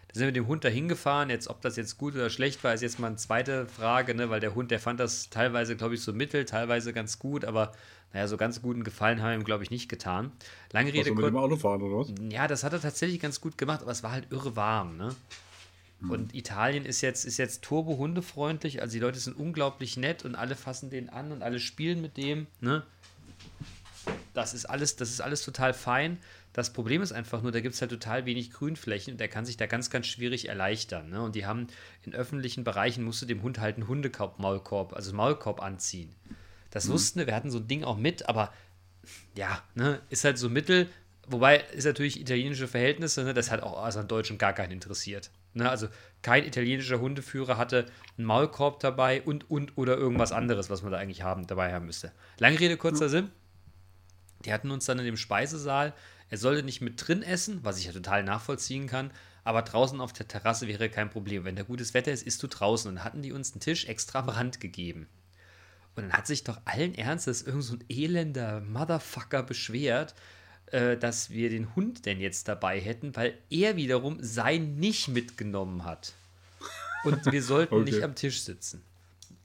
Da 0.08 0.14
sind 0.14 0.22
wir 0.22 0.26
mit 0.26 0.36
dem 0.36 0.46
Hund 0.46 0.64
dahin 0.64 0.88
gefahren. 0.88 1.30
Jetzt, 1.30 1.48
ob 1.48 1.60
das 1.60 1.76
jetzt 1.76 1.98
gut 1.98 2.14
oder 2.14 2.30
schlecht 2.30 2.62
war, 2.64 2.72
ist 2.74 2.82
jetzt 2.82 2.98
mal 2.98 3.08
eine 3.08 3.16
zweite 3.16 3.66
Frage, 3.66 4.14
ne? 4.14 4.30
weil 4.30 4.40
der 4.40 4.54
Hund, 4.54 4.70
der 4.70 4.80
fand 4.80 5.00
das 5.00 5.30
teilweise, 5.30 5.76
glaube 5.76 5.94
ich, 5.94 6.02
so 6.02 6.12
mittel, 6.12 6.44
teilweise 6.44 6.92
ganz 6.92 7.18
gut, 7.18 7.44
aber 7.44 7.72
naja, 8.12 8.28
so 8.28 8.36
ganz 8.36 8.62
guten 8.62 8.84
Gefallen 8.84 9.20
haben 9.20 9.30
wir 9.30 9.34
ihm, 9.34 9.44
glaube 9.44 9.64
ich, 9.64 9.70
nicht 9.70 9.88
getan. 9.88 10.32
Lange 10.72 10.92
Rede, 10.92 11.12
mit 11.12 11.24
dem 11.24 11.36
Auto 11.36 11.56
fahren 11.56 11.82
oder 11.82 11.98
was? 11.98 12.12
Ja, 12.30 12.48
das 12.48 12.64
hat 12.64 12.72
er 12.72 12.80
tatsächlich 12.80 13.20
ganz 13.20 13.40
gut 13.40 13.58
gemacht, 13.58 13.82
aber 13.82 13.90
es 13.90 14.02
war 14.02 14.12
halt 14.12 14.28
irre 14.30 14.56
warm, 14.56 14.96
ne? 14.96 15.14
Und 16.08 16.34
Italien 16.34 16.84
ist 16.84 17.00
jetzt, 17.00 17.24
ist 17.24 17.38
jetzt 17.38 17.62
turbo-hundefreundlich, 17.62 18.82
also 18.82 18.92
die 18.92 18.98
Leute 19.00 19.18
sind 19.18 19.36
unglaublich 19.36 19.96
nett 19.96 20.24
und 20.24 20.34
alle 20.34 20.54
fassen 20.54 20.90
den 20.90 21.08
an 21.08 21.32
und 21.32 21.42
alle 21.42 21.58
spielen 21.58 22.00
mit 22.00 22.16
dem, 22.16 22.46
ne? 22.60 22.84
Das 24.34 24.54
ist 24.54 24.66
alles, 24.66 24.96
das 24.96 25.10
ist 25.10 25.20
alles 25.20 25.42
total 25.42 25.72
fein. 25.72 26.18
Das 26.56 26.72
Problem 26.72 27.02
ist 27.02 27.12
einfach 27.12 27.42
nur, 27.42 27.52
da 27.52 27.60
gibt 27.60 27.74
es 27.74 27.82
halt 27.82 27.90
total 27.90 28.24
wenig 28.24 28.50
Grünflächen 28.50 29.12
und 29.12 29.20
der 29.20 29.28
kann 29.28 29.44
sich 29.44 29.58
da 29.58 29.66
ganz, 29.66 29.90
ganz 29.90 30.06
schwierig 30.06 30.48
erleichtern. 30.48 31.10
Ne? 31.10 31.20
Und 31.20 31.34
die 31.34 31.44
haben 31.44 31.66
in 32.02 32.14
öffentlichen 32.14 32.64
Bereichen 32.64 33.04
musst 33.04 33.20
du 33.20 33.26
dem 33.26 33.42
Hund 33.42 33.60
halt 33.60 33.76
einen 33.76 33.88
Hundekorb-Maulkorb, 33.88 34.94
also 34.94 35.14
Maulkorb 35.14 35.62
anziehen. 35.62 36.14
Das 36.70 36.88
wussten 36.88 37.18
wir, 37.18 37.26
wir 37.26 37.34
hatten 37.34 37.50
so 37.50 37.58
ein 37.58 37.68
Ding 37.68 37.84
auch 37.84 37.98
mit, 37.98 38.26
aber 38.30 38.54
ja, 39.34 39.62
ne, 39.74 40.00
ist 40.08 40.24
halt 40.24 40.38
so 40.38 40.48
mittel. 40.48 40.88
Wobei 41.26 41.58
ist 41.74 41.84
natürlich 41.84 42.18
italienische 42.18 42.68
Verhältnisse, 42.68 43.24
ne, 43.24 43.34
das 43.34 43.50
hat 43.50 43.62
auch 43.62 43.82
also 43.82 44.00
an 44.00 44.08
Deutschen 44.08 44.38
gar 44.38 44.54
keinen 44.54 44.72
interessiert. 44.72 45.30
Ne, 45.52 45.68
also 45.68 45.88
kein 46.22 46.42
italienischer 46.46 47.00
Hundeführer 47.00 47.58
hatte 47.58 47.84
einen 48.16 48.26
Maulkorb 48.26 48.80
dabei 48.80 49.20
und, 49.20 49.50
und 49.50 49.76
oder 49.76 49.98
irgendwas 49.98 50.32
anderes, 50.32 50.70
was 50.70 50.80
man 50.80 50.90
da 50.90 50.96
eigentlich 50.96 51.20
haben, 51.20 51.46
dabei 51.46 51.74
haben 51.74 51.84
müsste. 51.84 52.12
Lange 52.38 52.58
Rede, 52.58 52.78
kurzer 52.78 53.10
Sinn. 53.10 53.30
Die 54.46 54.54
hatten 54.54 54.70
uns 54.70 54.86
dann 54.86 54.98
in 54.98 55.04
dem 55.04 55.18
Speisesaal, 55.18 55.92
er 56.28 56.38
sollte 56.38 56.62
nicht 56.62 56.80
mit 56.80 57.06
drin 57.06 57.22
essen, 57.22 57.60
was 57.62 57.78
ich 57.78 57.86
ja 57.86 57.92
total 57.92 58.24
nachvollziehen 58.24 58.86
kann, 58.86 59.10
aber 59.44 59.62
draußen 59.62 60.00
auf 60.00 60.12
der 60.12 60.26
Terrasse 60.26 60.66
wäre 60.66 60.88
kein 60.88 61.08
Problem. 61.08 61.44
Wenn 61.44 61.54
da 61.54 61.62
gutes 61.62 61.94
Wetter 61.94 62.10
ist, 62.10 62.26
isst 62.26 62.42
du 62.42 62.48
draußen. 62.48 62.88
Und 62.88 62.96
dann 62.96 63.04
hatten 63.04 63.22
die 63.22 63.32
uns 63.32 63.52
einen 63.52 63.60
Tisch 63.60 63.86
extra 63.86 64.18
am 64.18 64.28
Rand 64.28 64.60
gegeben. 64.60 65.06
Und 65.94 66.04
dann 66.04 66.12
hat 66.12 66.26
sich 66.26 66.42
doch 66.42 66.60
allen 66.64 66.94
Ernstes 66.94 67.42
irgend 67.42 67.62
so 67.62 67.74
ein 67.74 67.84
elender 67.88 68.60
Motherfucker 68.60 69.44
beschwert, 69.44 70.14
äh, 70.72 70.96
dass 70.96 71.30
wir 71.30 71.48
den 71.48 71.74
Hund 71.76 72.06
denn 72.06 72.18
jetzt 72.18 72.48
dabei 72.48 72.80
hätten, 72.80 73.14
weil 73.14 73.38
er 73.50 73.76
wiederum 73.76 74.18
sein 74.20 74.76
nicht 74.76 75.08
mitgenommen 75.08 75.84
hat. 75.84 76.14
Und 77.04 77.30
wir 77.30 77.42
sollten 77.42 77.74
Okay. 77.76 77.84
nicht 77.84 78.02
am 78.02 78.16
Tisch 78.16 78.42
sitzen. 78.42 78.82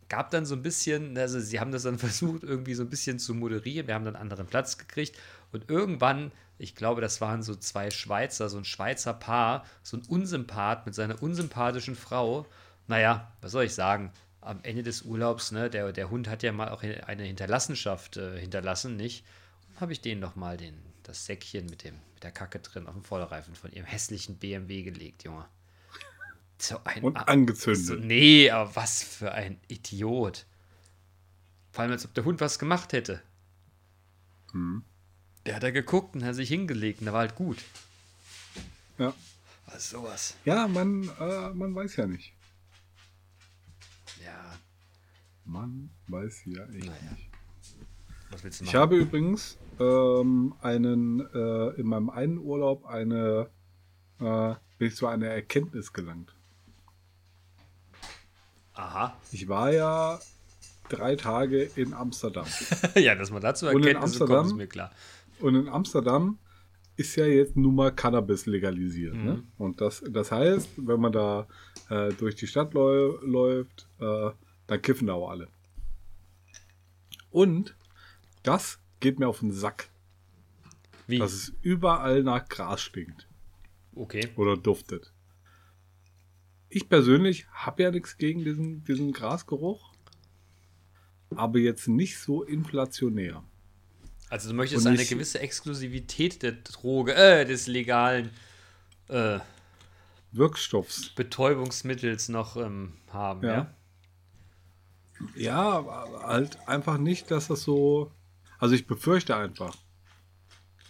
Gab 0.10 0.32
dann 0.32 0.48
so 0.48 0.56
ein 0.56 0.64
bisschen, 0.64 1.16
also 1.16 1.40
sie 1.40 1.60
haben 1.60 1.72
das 1.72 1.84
dann 1.84 2.00
versucht, 2.00 2.42
irgendwie 2.42 2.74
so 2.74 2.82
ein 2.82 2.90
bisschen 2.90 3.20
zu 3.20 3.36
moderieren. 3.36 3.86
Wir 3.86 3.94
haben 3.94 4.04
dann 4.06 4.16
einen 4.16 4.24
anderen 4.24 4.48
Platz 4.48 4.80
gekriegt. 4.80 5.16
Und 5.52 5.70
irgendwann, 5.70 6.32
ich 6.62 6.76
glaube, 6.76 7.02
das 7.02 7.22
waren 7.22 7.42
so 7.42 7.56
zwei 7.56 7.90
Schweizer, 7.90 8.48
so 8.48 8.60
ein 8.60 8.66
Schweizer 8.66 9.14
Paar, 9.14 9.66
so 9.82 9.98
ein 9.98 10.04
Unsympath 10.08 10.86
mit 10.86 10.94
seiner 10.94 11.22
unsympathischen 11.22 11.96
Frau. 11.96 12.46
Naja, 12.88 13.34
was 13.42 13.52
soll 13.52 13.64
ich 13.64 13.74
sagen? 13.74 14.12
Am 14.42 14.60
Ende 14.62 14.84
des 14.84 15.02
Urlaubs, 15.02 15.52
ne, 15.52 15.72
der, 15.72 15.92
der 15.92 16.12
Hund 16.12 16.28
hat 16.28 16.44
ja 16.44 16.52
mal 16.52 16.70
auch 16.70 16.84
eine 16.84 17.24
Hinterlassenschaft 17.24 18.18
äh, 18.18 18.40
hinterlassen, 18.40 18.96
nicht? 18.96 19.26
Habe 19.80 19.92
ich 19.94 20.02
denen 20.02 20.22
noch 20.22 20.36
mal 20.36 20.56
den, 20.58 20.76
das 21.02 21.26
Säckchen 21.26 21.66
mit, 21.66 21.84
dem, 21.84 21.96
mit 22.14 22.24
der 22.24 22.32
Kacke 22.32 22.60
drin 22.60 22.86
auf 22.86 22.94
dem 22.94 23.04
Vorderreifen 23.04 23.56
von 23.56 23.72
ihrem 23.72 23.88
hässlichen 23.88 24.38
BMW 24.38 24.84
gelegt, 24.84 25.24
Junge. 25.24 25.46
So 26.60 26.80
ein 26.84 27.04
Und 27.04 27.18
angezündet. 27.18 27.86
so, 27.86 27.96
nee, 27.96 28.52
aber 28.52 28.76
was 28.76 29.02
für 29.02 29.32
ein 29.32 29.60
Idiot. 29.68 30.46
Vor 31.72 31.82
allem, 31.82 31.92
als 31.92 32.06
ob 32.06 32.14
der 32.14 32.24
Hund 32.24 32.40
was 32.40 32.60
gemacht 32.60 32.94
hätte. 32.94 33.20
Hm. 34.52 34.84
Der 35.46 35.56
hat 35.56 35.64
da 35.64 35.72
geguckt 35.72 36.16
und 36.16 36.24
hat 36.24 36.36
sich 36.36 36.50
hingelegt 36.50 37.00
und 37.00 37.06
der 37.06 37.14
war 37.14 37.22
halt 37.22 37.36
gut. 37.36 37.58
Ja. 38.98 39.14
Was 39.66 39.90
sowas. 39.90 40.36
Ja, 40.46 40.68
man, 40.68 41.10
äh, 41.20 41.50
man 41.50 41.74
weiß 41.74 41.96
ja 41.96 42.06
nicht. 42.06 42.34
Ja, 44.24 44.56
Man 45.46 45.90
weiß 46.08 46.44
ja 46.46 46.64
echt 46.66 46.86
Naja. 46.86 47.12
nicht. 47.12 47.30
was 48.30 48.44
willst 48.44 48.60
du 48.62 48.66
Ich 48.66 48.74
machen? 48.74 48.82
habe 48.82 48.98
übrigens 48.98 49.58
ähm, 49.80 50.54
einen, 50.62 51.22
äh, 51.34 51.70
in 51.80 51.88
meinem 51.88 52.10
einen 52.12 52.38
Urlaub 52.38 52.86
eine, 52.86 53.50
äh, 54.20 54.54
bin 54.78 54.88
ich 54.90 54.96
zu 54.96 55.08
einer 55.08 55.28
Erkenntnis 55.28 55.92
gelangt. 55.94 56.34
Aha. 58.74 59.16
Ich 59.32 59.48
war 59.48 59.72
ja 59.72 60.20
drei 60.90 61.16
Tage 61.16 61.64
in 61.76 61.94
Amsterdam. 61.94 62.46
ja, 62.96 63.16
dass 63.16 63.32
man 63.32 63.42
dazu 63.42 63.68
Erkenntnisse 63.68 64.26
kommt, 64.26 64.48
ist 64.48 64.56
mir 64.56 64.68
klar. 64.68 64.92
Und 65.42 65.56
in 65.56 65.68
Amsterdam 65.68 66.40
ist 66.98 67.16
ja 67.16 67.26
jetzt 67.26 67.56
nun 67.56 67.76
mal 67.76 67.92
Cannabis 67.92 68.46
legalisiert. 68.46 69.16
Mhm. 69.16 69.24
Ne? 69.24 69.44
Und 69.58 69.82
das, 69.82 70.04
das 70.10 70.32
heißt, 70.32 70.70
wenn 70.78 71.00
man 71.00 71.12
da 71.12 71.48
äh, 71.90 72.14
durch 72.14 72.36
die 72.36 72.48
Stadt 72.48 72.74
läu 72.74 73.18
läuft, 73.22 73.90
äh, 74.00 74.32
dann 74.68 74.82
kiffen 74.82 75.08
da 75.08 75.14
auch 75.14 75.30
alle. 75.30 75.48
Und 77.30 77.76
das 78.44 78.80
geht 79.00 79.20
mir 79.20 79.28
auf 79.28 79.40
den 79.40 79.52
Sack, 79.52 79.90
Wie? 81.08 81.18
dass 81.18 81.34
es 81.34 81.54
überall 81.62 82.24
nach 82.24 82.48
Gras 82.48 82.82
stinkt 82.82 83.28
okay. 83.96 84.30
oder 84.36 84.58
duftet. 84.58 85.14
Ich 86.70 86.88
persönlich 86.88 87.48
habe 87.52 87.84
ja 87.84 87.92
nichts 87.92 88.18
gegen 88.18 88.44
diesen, 88.44 88.84
diesen 88.84 89.12
Grasgeruch, 89.12 89.92
aber 91.36 91.60
jetzt 91.60 91.88
nicht 91.88 92.18
so 92.20 92.44
inflationär. 92.44 93.44
Also 94.32 94.48
du 94.50 94.56
möchtest 94.56 94.86
Und 94.86 94.94
eine 94.94 95.06
gewisse 95.06 95.42
Exklusivität 95.42 96.42
der 96.42 96.54
Droge, 96.54 97.14
äh, 97.14 97.44
des 97.44 97.68
legalen 97.68 98.30
äh, 99.10 99.40
Wirkstoffs. 100.32 101.10
Betäubungsmittels 101.10 102.30
noch 102.30 102.56
ähm, 102.56 102.94
haben, 103.12 103.44
ja? 103.44 103.54
Ja. 103.54 103.76
Ja, 105.36 105.62
aber 105.72 106.24
halt 106.24 106.58
einfach 106.66 106.98
nicht, 106.98 107.30
dass 107.30 107.50
das 107.50 107.64
so. 107.64 108.14
Also 108.58 108.74
ich 108.74 108.88
befürchte 108.88 109.36
einfach. 109.36 109.76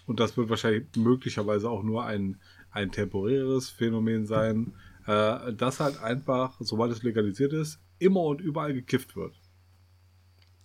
Und 0.05 0.19
das 0.19 0.37
wird 0.37 0.49
wahrscheinlich 0.49 0.85
möglicherweise 0.95 1.67
auch 1.67 1.81
nur 1.81 2.05
ein, 2.05 2.39
ein 2.69 2.91
temporäres 2.91 3.69
Phänomen 3.69 4.27
sein, 4.27 4.75
äh, 5.07 5.51
dass 5.51 5.79
halt 5.79 5.99
einfach, 5.99 6.57
sobald 6.59 6.91
es 6.91 7.01
legalisiert 7.01 7.53
ist, 7.53 7.79
immer 7.97 8.21
und 8.21 8.39
überall 8.39 8.75
gekifft 8.75 9.15
wird. 9.15 9.33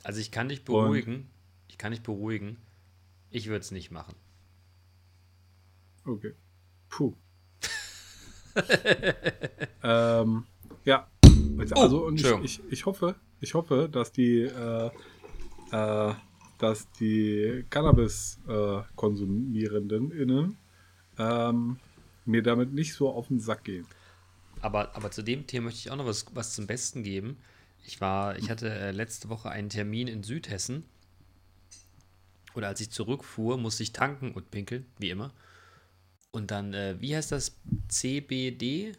Also 0.03 0.21
ich 0.21 0.31
kann 0.31 0.51
dich 0.51 0.63
beruhigen. 0.63 1.31
Ich 1.77 1.79
kann 1.79 1.93
dich 1.93 2.03
beruhigen. 2.03 2.57
Ich 3.31 3.49
würde 3.49 3.61
es 3.61 3.71
nicht 3.71 3.91
machen. 3.91 4.15
Okay. 6.07 6.33
Puh. 6.89 7.13
ähm, 9.83 10.45
ja. 10.87 11.07
Also 11.73 12.07
und 12.07 12.19
ich, 12.19 12.33
ich, 12.43 12.63
ich 12.71 12.87
hoffe, 12.87 13.15
ich 13.41 13.53
hoffe, 13.53 13.91
dass 13.93 14.11
die, 14.11 14.41
äh, 14.41 14.91
äh, 15.71 16.15
dass 16.57 16.91
die 16.93 17.67
Cannabis 17.69 18.39
äh, 18.49 18.81
innen 20.13 20.57
ähm, 21.19 21.77
mir 22.25 22.43
damit 22.43 22.73
nicht 22.73 22.95
so 22.95 23.11
auf 23.11 23.29
den 23.29 23.39
Sack 23.39 23.65
gehen. 23.65 23.87
Aber, 24.63 24.97
aber 24.97 25.11
zu 25.11 25.21
dem 25.21 25.47
Thema 25.47 25.67
möchte 25.67 25.81
ich 25.81 25.91
auch 25.91 25.97
noch 25.97 26.07
was, 26.07 26.25
was 26.33 26.55
zum 26.55 26.67
Besten 26.67 27.03
geben. 27.03 27.37
Ich 27.85 28.01
war, 28.01 28.39
ich 28.39 28.49
hatte 28.49 28.71
äh, 28.71 28.93
letzte 28.93 29.29
Woche 29.29 29.51
einen 29.51 29.69
Termin 29.69 30.09
in 30.09 30.23
Südhessen. 30.23 30.85
Oder 32.57 32.69
als 32.69 32.81
ich 32.81 32.91
zurückfuhr, 32.91 33.59
musste 33.59 33.83
ich 33.83 33.93
tanken 33.93 34.33
und 34.33 34.51
pinkeln, 34.51 34.87
wie 34.99 35.11
immer. 35.11 35.33
Und 36.33 36.51
dann, 36.51 36.75
äh, 36.75 36.97
wie 37.01 37.15
heißt 37.15 37.33
das? 37.33 37.61
CBD? 37.89 38.93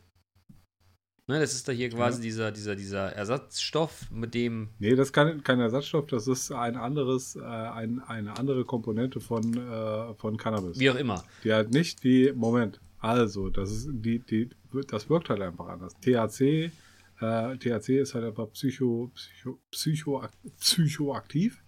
Ne, 1.29 1.39
das 1.41 1.53
ist 1.53 1.67
da 1.67 1.73
hier 1.73 1.89
quasi 1.89 2.19
Ja. 2.19 2.23
dieser, 2.23 2.51
dieser, 2.51 2.75
dieser 2.75 3.11
Ersatzstoff, 3.13 4.09
mit 4.11 4.33
dem. 4.33 4.69
Nee, 4.79 4.95
das 4.95 5.09
ist 5.09 5.13
kein, 5.13 5.43
kein 5.43 5.59
Ersatzstoff, 5.59 6.07
das 6.07 6.27
ist 6.27 6.51
ein 6.51 6.77
anderes, 6.77 7.35
äh, 7.35 7.41
ein, 7.41 7.99
eine 7.99 8.37
andere 8.37 8.63
Komponente 8.63 9.19
von, 9.19 9.53
äh, 9.57 10.13
von 10.15 10.37
Cannabis. 10.37 10.79
Wie 10.79 10.89
auch 10.89 10.95
immer. 10.95 11.23
Die 11.43 11.51
halt 11.51 11.71
nicht 11.71 12.03
wie, 12.05 12.31
Moment, 12.31 12.79
also, 12.99 13.49
das 13.49 13.71
ist, 13.71 13.89
die, 13.91 14.19
die, 14.19 14.49
das 14.87 15.09
wirkt 15.09 15.29
halt 15.29 15.41
einfach 15.41 15.67
anders. 15.67 15.93
THC, 15.99 16.71
äh, 17.19 17.57
THC 17.57 17.99
ist 17.99 18.13
halt 18.15 18.23
einfach 18.23 18.49
psycho, 18.53 19.11
psycho, 19.13 19.59
psycho, 19.71 20.23
psychoaktiv 20.59 21.61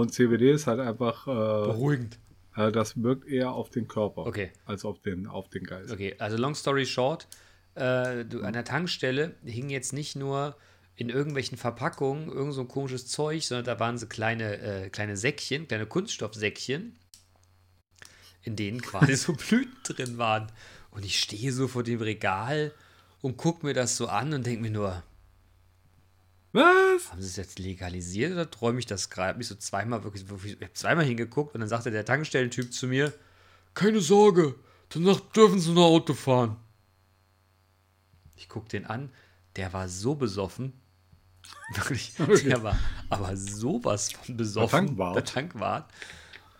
und 0.00 0.12
CBD 0.12 0.52
ist 0.52 0.66
halt 0.66 0.80
einfach, 0.80 1.26
äh, 1.26 1.30
Beruhigend. 1.30 2.18
äh, 2.56 2.70
das 2.72 3.02
wirkt 3.02 3.26
eher 3.26 3.52
auf 3.52 3.70
den 3.70 3.88
Körper 3.88 4.26
Okay. 4.26 4.50
als 4.66 4.84
auf 4.84 5.00
den, 5.00 5.26
auf 5.26 5.48
den 5.48 5.64
Geist. 5.64 5.90
Okay, 5.92 6.14
also 6.18 6.36
long 6.36 6.54
story 6.54 6.84
short, 6.86 7.26
äh, 7.74 8.24
du, 8.24 8.42
an 8.42 8.52
der 8.52 8.64
Tankstelle 8.64 9.34
hing 9.44 9.70
jetzt 9.70 9.92
nicht 9.92 10.16
nur 10.16 10.56
in 10.96 11.08
irgendwelchen 11.10 11.58
Verpackungen 11.58 12.28
irgend 12.28 12.54
so 12.54 12.60
ein 12.60 12.68
komisches 12.68 13.06
Zeug, 13.08 13.42
sondern 13.44 13.64
da 13.64 13.80
waren 13.80 13.98
so 13.98 14.06
kleine, 14.06 14.58
äh, 14.58 14.90
kleine 14.90 15.16
Säckchen, 15.16 15.66
kleine 15.66 15.86
Kunststoffsäckchen, 15.86 16.96
in 18.42 18.56
denen 18.56 18.80
quasi 18.82 19.14
so 19.16 19.32
Blüten 19.32 19.76
drin 19.84 20.18
waren. 20.18 20.52
Und 20.90 21.04
ich 21.04 21.18
stehe 21.18 21.52
so 21.52 21.66
vor 21.66 21.82
dem 21.82 22.00
Regal 22.00 22.72
und 23.22 23.36
gucke 23.36 23.66
mir 23.66 23.74
das 23.74 23.96
so 23.96 24.06
an 24.06 24.32
und 24.32 24.46
denke 24.46 24.62
mir 24.62 24.70
nur, 24.70 25.02
Was? 26.54 27.10
haben 27.10 27.20
sie 27.20 27.26
es 27.26 27.34
jetzt 27.34 27.58
legalisiert 27.58 28.32
oder 28.32 28.48
träume 28.48 28.78
ich 28.78 28.86
das 28.86 29.10
gerade? 29.10 29.30
Hab 29.30 29.38
mich 29.38 29.48
so 29.48 29.56
zweimal 29.56 30.04
wirklich, 30.04 30.28
wirklich 30.28 30.52
ich 30.52 30.62
habe 30.62 30.72
zweimal 30.72 31.04
hingeguckt 31.04 31.52
und 31.52 31.60
dann 31.60 31.68
sagte 31.68 31.90
der 31.90 32.04
Tankstellentyp 32.04 32.72
zu 32.72 32.86
mir, 32.86 33.12
keine 33.74 34.00
Sorge, 34.00 34.54
danach 34.88 35.18
dürfen 35.18 35.58
sie 35.58 35.72
noch 35.72 35.86
Auto 35.86 36.14
fahren. 36.14 36.56
Ich 38.36 38.48
guck 38.48 38.68
den 38.68 38.86
an, 38.86 39.10
der 39.56 39.72
war 39.72 39.88
so 39.88 40.14
besoffen. 40.14 40.74
Wirklich, 41.74 42.14
der 42.44 42.62
war 42.62 42.78
aber 43.10 43.36
sowas 43.36 44.12
von 44.12 44.36
besoffen. 44.36 44.86
Tankwart. 44.86 45.16
Der 45.16 45.24
Tankwart. 45.24 45.92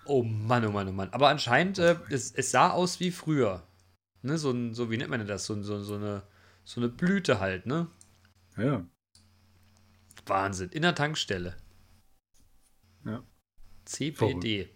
Oh 0.06 0.24
Mann, 0.24 0.66
oh 0.66 0.72
Mann, 0.72 0.88
oh 0.88 0.92
Mann. 0.92 1.10
Aber 1.10 1.28
anscheinend, 1.28 1.78
äh, 1.78 1.96
es, 2.10 2.32
es 2.32 2.50
sah 2.50 2.70
aus 2.70 2.98
wie 2.98 3.12
früher. 3.12 3.62
Ne, 4.22 4.38
so, 4.38 4.50
ein, 4.50 4.74
so, 4.74 4.90
wie 4.90 4.96
nennt 4.96 5.10
man 5.10 5.20
denn 5.20 5.28
das? 5.28 5.46
So, 5.46 5.62
so, 5.62 5.80
so, 5.80 5.94
eine, 5.94 6.24
so 6.64 6.80
eine 6.80 6.88
Blüte 6.88 7.38
halt, 7.38 7.66
ne? 7.66 7.86
Ja, 8.56 8.84
Wahnsinn. 10.26 10.70
In 10.70 10.82
der 10.82 10.94
Tankstelle. 10.94 11.54
ja. 13.04 13.22
CBD. 13.84 14.68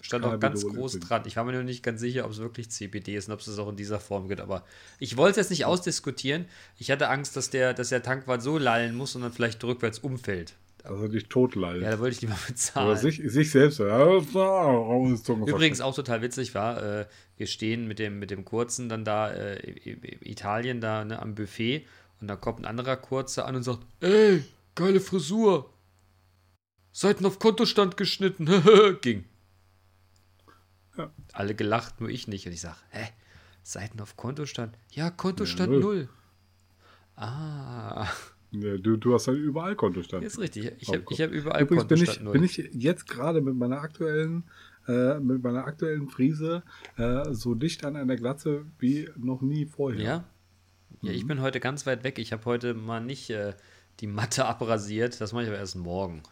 Stand 0.00 0.24
auch 0.24 0.38
ganz 0.38 0.66
groß 0.66 1.00
dran. 1.00 1.22
Ich 1.26 1.36
war 1.36 1.44
mir 1.44 1.52
nur 1.52 1.62
nicht 1.62 1.82
ganz 1.82 2.00
sicher, 2.00 2.24
ob 2.26 2.30
es 2.30 2.38
wirklich 2.38 2.70
CBD 2.70 3.16
ist 3.16 3.28
und 3.28 3.34
ob 3.34 3.40
es 3.40 3.46
das 3.46 3.58
auch 3.58 3.68
in 3.68 3.76
dieser 3.76 3.98
Form 3.98 4.28
gibt. 4.28 4.40
Aber 4.40 4.64
ich 5.00 5.16
wollte 5.16 5.32
es 5.32 5.36
jetzt 5.36 5.50
nicht 5.50 5.64
ausdiskutieren. 5.64 6.46
Ich 6.78 6.90
hatte 6.90 7.08
Angst, 7.08 7.36
dass 7.36 7.50
der, 7.50 7.74
dass 7.74 7.88
der 7.88 8.02
Tankwart 8.02 8.42
so 8.42 8.58
lallen 8.58 8.94
muss 8.94 9.16
und 9.16 9.22
dann 9.22 9.32
vielleicht 9.32 9.62
rückwärts 9.64 9.98
umfällt. 9.98 10.54
dass 10.82 11.00
er 11.00 11.08
dich 11.08 11.28
totleidet. 11.28 11.82
Ja, 11.82 11.90
da 11.90 11.98
wollte 11.98 12.12
ich 12.12 12.20
die 12.20 12.26
mal 12.28 12.38
bezahlen. 12.46 12.88
Oder 12.88 12.96
sich, 12.96 13.20
sich 13.24 13.50
selbst. 13.50 13.80
Übrigens 13.80 15.80
auch 15.80 15.94
total 15.94 16.22
witzig 16.22 16.54
war, 16.54 16.82
äh, 16.82 17.06
wir 17.36 17.46
stehen 17.46 17.88
mit 17.88 17.98
dem, 17.98 18.18
mit 18.18 18.30
dem 18.30 18.44
Kurzen 18.44 18.88
dann 18.88 19.04
da, 19.04 19.32
äh, 19.32 19.58
Italien 20.22 20.80
da 20.80 21.04
ne, 21.04 21.20
am 21.20 21.34
Buffet 21.34 21.84
und 22.20 22.28
da 22.28 22.36
kommt 22.36 22.60
ein 22.60 22.64
anderer 22.66 22.96
Kurzer 22.96 23.46
an 23.46 23.56
und 23.56 23.62
sagt, 23.62 23.80
ey, 24.00 24.42
geile 24.74 25.00
Frisur. 25.00 25.72
Seiten 26.92 27.26
auf 27.26 27.38
Kontostand 27.38 27.96
geschnitten. 27.96 28.46
Ging. 29.02 29.24
Ja. 30.96 31.10
Alle 31.32 31.54
gelacht, 31.54 32.00
nur 32.00 32.08
ich 32.08 32.26
nicht. 32.26 32.46
Und 32.46 32.52
ich 32.52 32.60
sag, 32.62 32.76
hä? 32.90 33.08
Seiten 33.62 34.00
auf 34.00 34.16
Kontostand? 34.16 34.78
Ja, 34.92 35.10
Kontostand 35.10 35.72
Ja, 35.72 35.78
null. 35.78 35.96
null. 35.96 36.08
Ah, 37.16 38.08
Ja, 38.52 38.78
du, 38.78 38.96
du 38.96 39.12
hast 39.14 39.26
halt 39.28 39.38
überall 39.38 39.74
Kontostand. 39.76 40.24
ist 40.24 40.38
richtig. 40.38 40.72
Ich 40.78 40.88
habe 40.88 41.02
hab 41.04 41.30
überall 41.32 41.62
Übrigens 41.62 41.86
bin 41.88 41.98
Kontostand 41.98 42.16
ich, 42.18 42.22
null. 42.24 42.32
bin 42.32 42.44
ich 42.44 42.56
jetzt 42.72 43.06
gerade 43.08 43.40
mit 43.42 43.56
meiner 43.56 43.80
aktuellen, 43.80 44.44
äh, 44.86 45.18
mit 45.18 45.42
meiner 45.42 45.64
aktuellen 45.66 46.08
Frise 46.08 46.62
äh, 46.96 47.32
so 47.34 47.54
dicht 47.54 47.84
an 47.84 47.96
einer 47.96 48.16
Glatze 48.16 48.64
wie 48.78 49.08
noch 49.16 49.42
nie 49.42 49.66
vorher. 49.66 50.00
Ja? 50.00 50.24
Ja, 51.06 51.12
ich 51.12 51.26
bin 51.26 51.40
heute 51.40 51.60
ganz 51.60 51.86
weit 51.86 52.04
weg. 52.04 52.18
Ich 52.18 52.32
habe 52.32 52.44
heute 52.44 52.74
mal 52.74 53.00
nicht 53.00 53.30
äh, 53.30 53.54
die 54.00 54.06
Matte 54.06 54.44
abrasiert. 54.46 55.20
Das 55.20 55.32
mache 55.32 55.44
ich 55.44 55.48
aber 55.48 55.58
erst 55.58 55.76
morgen. 55.76 56.22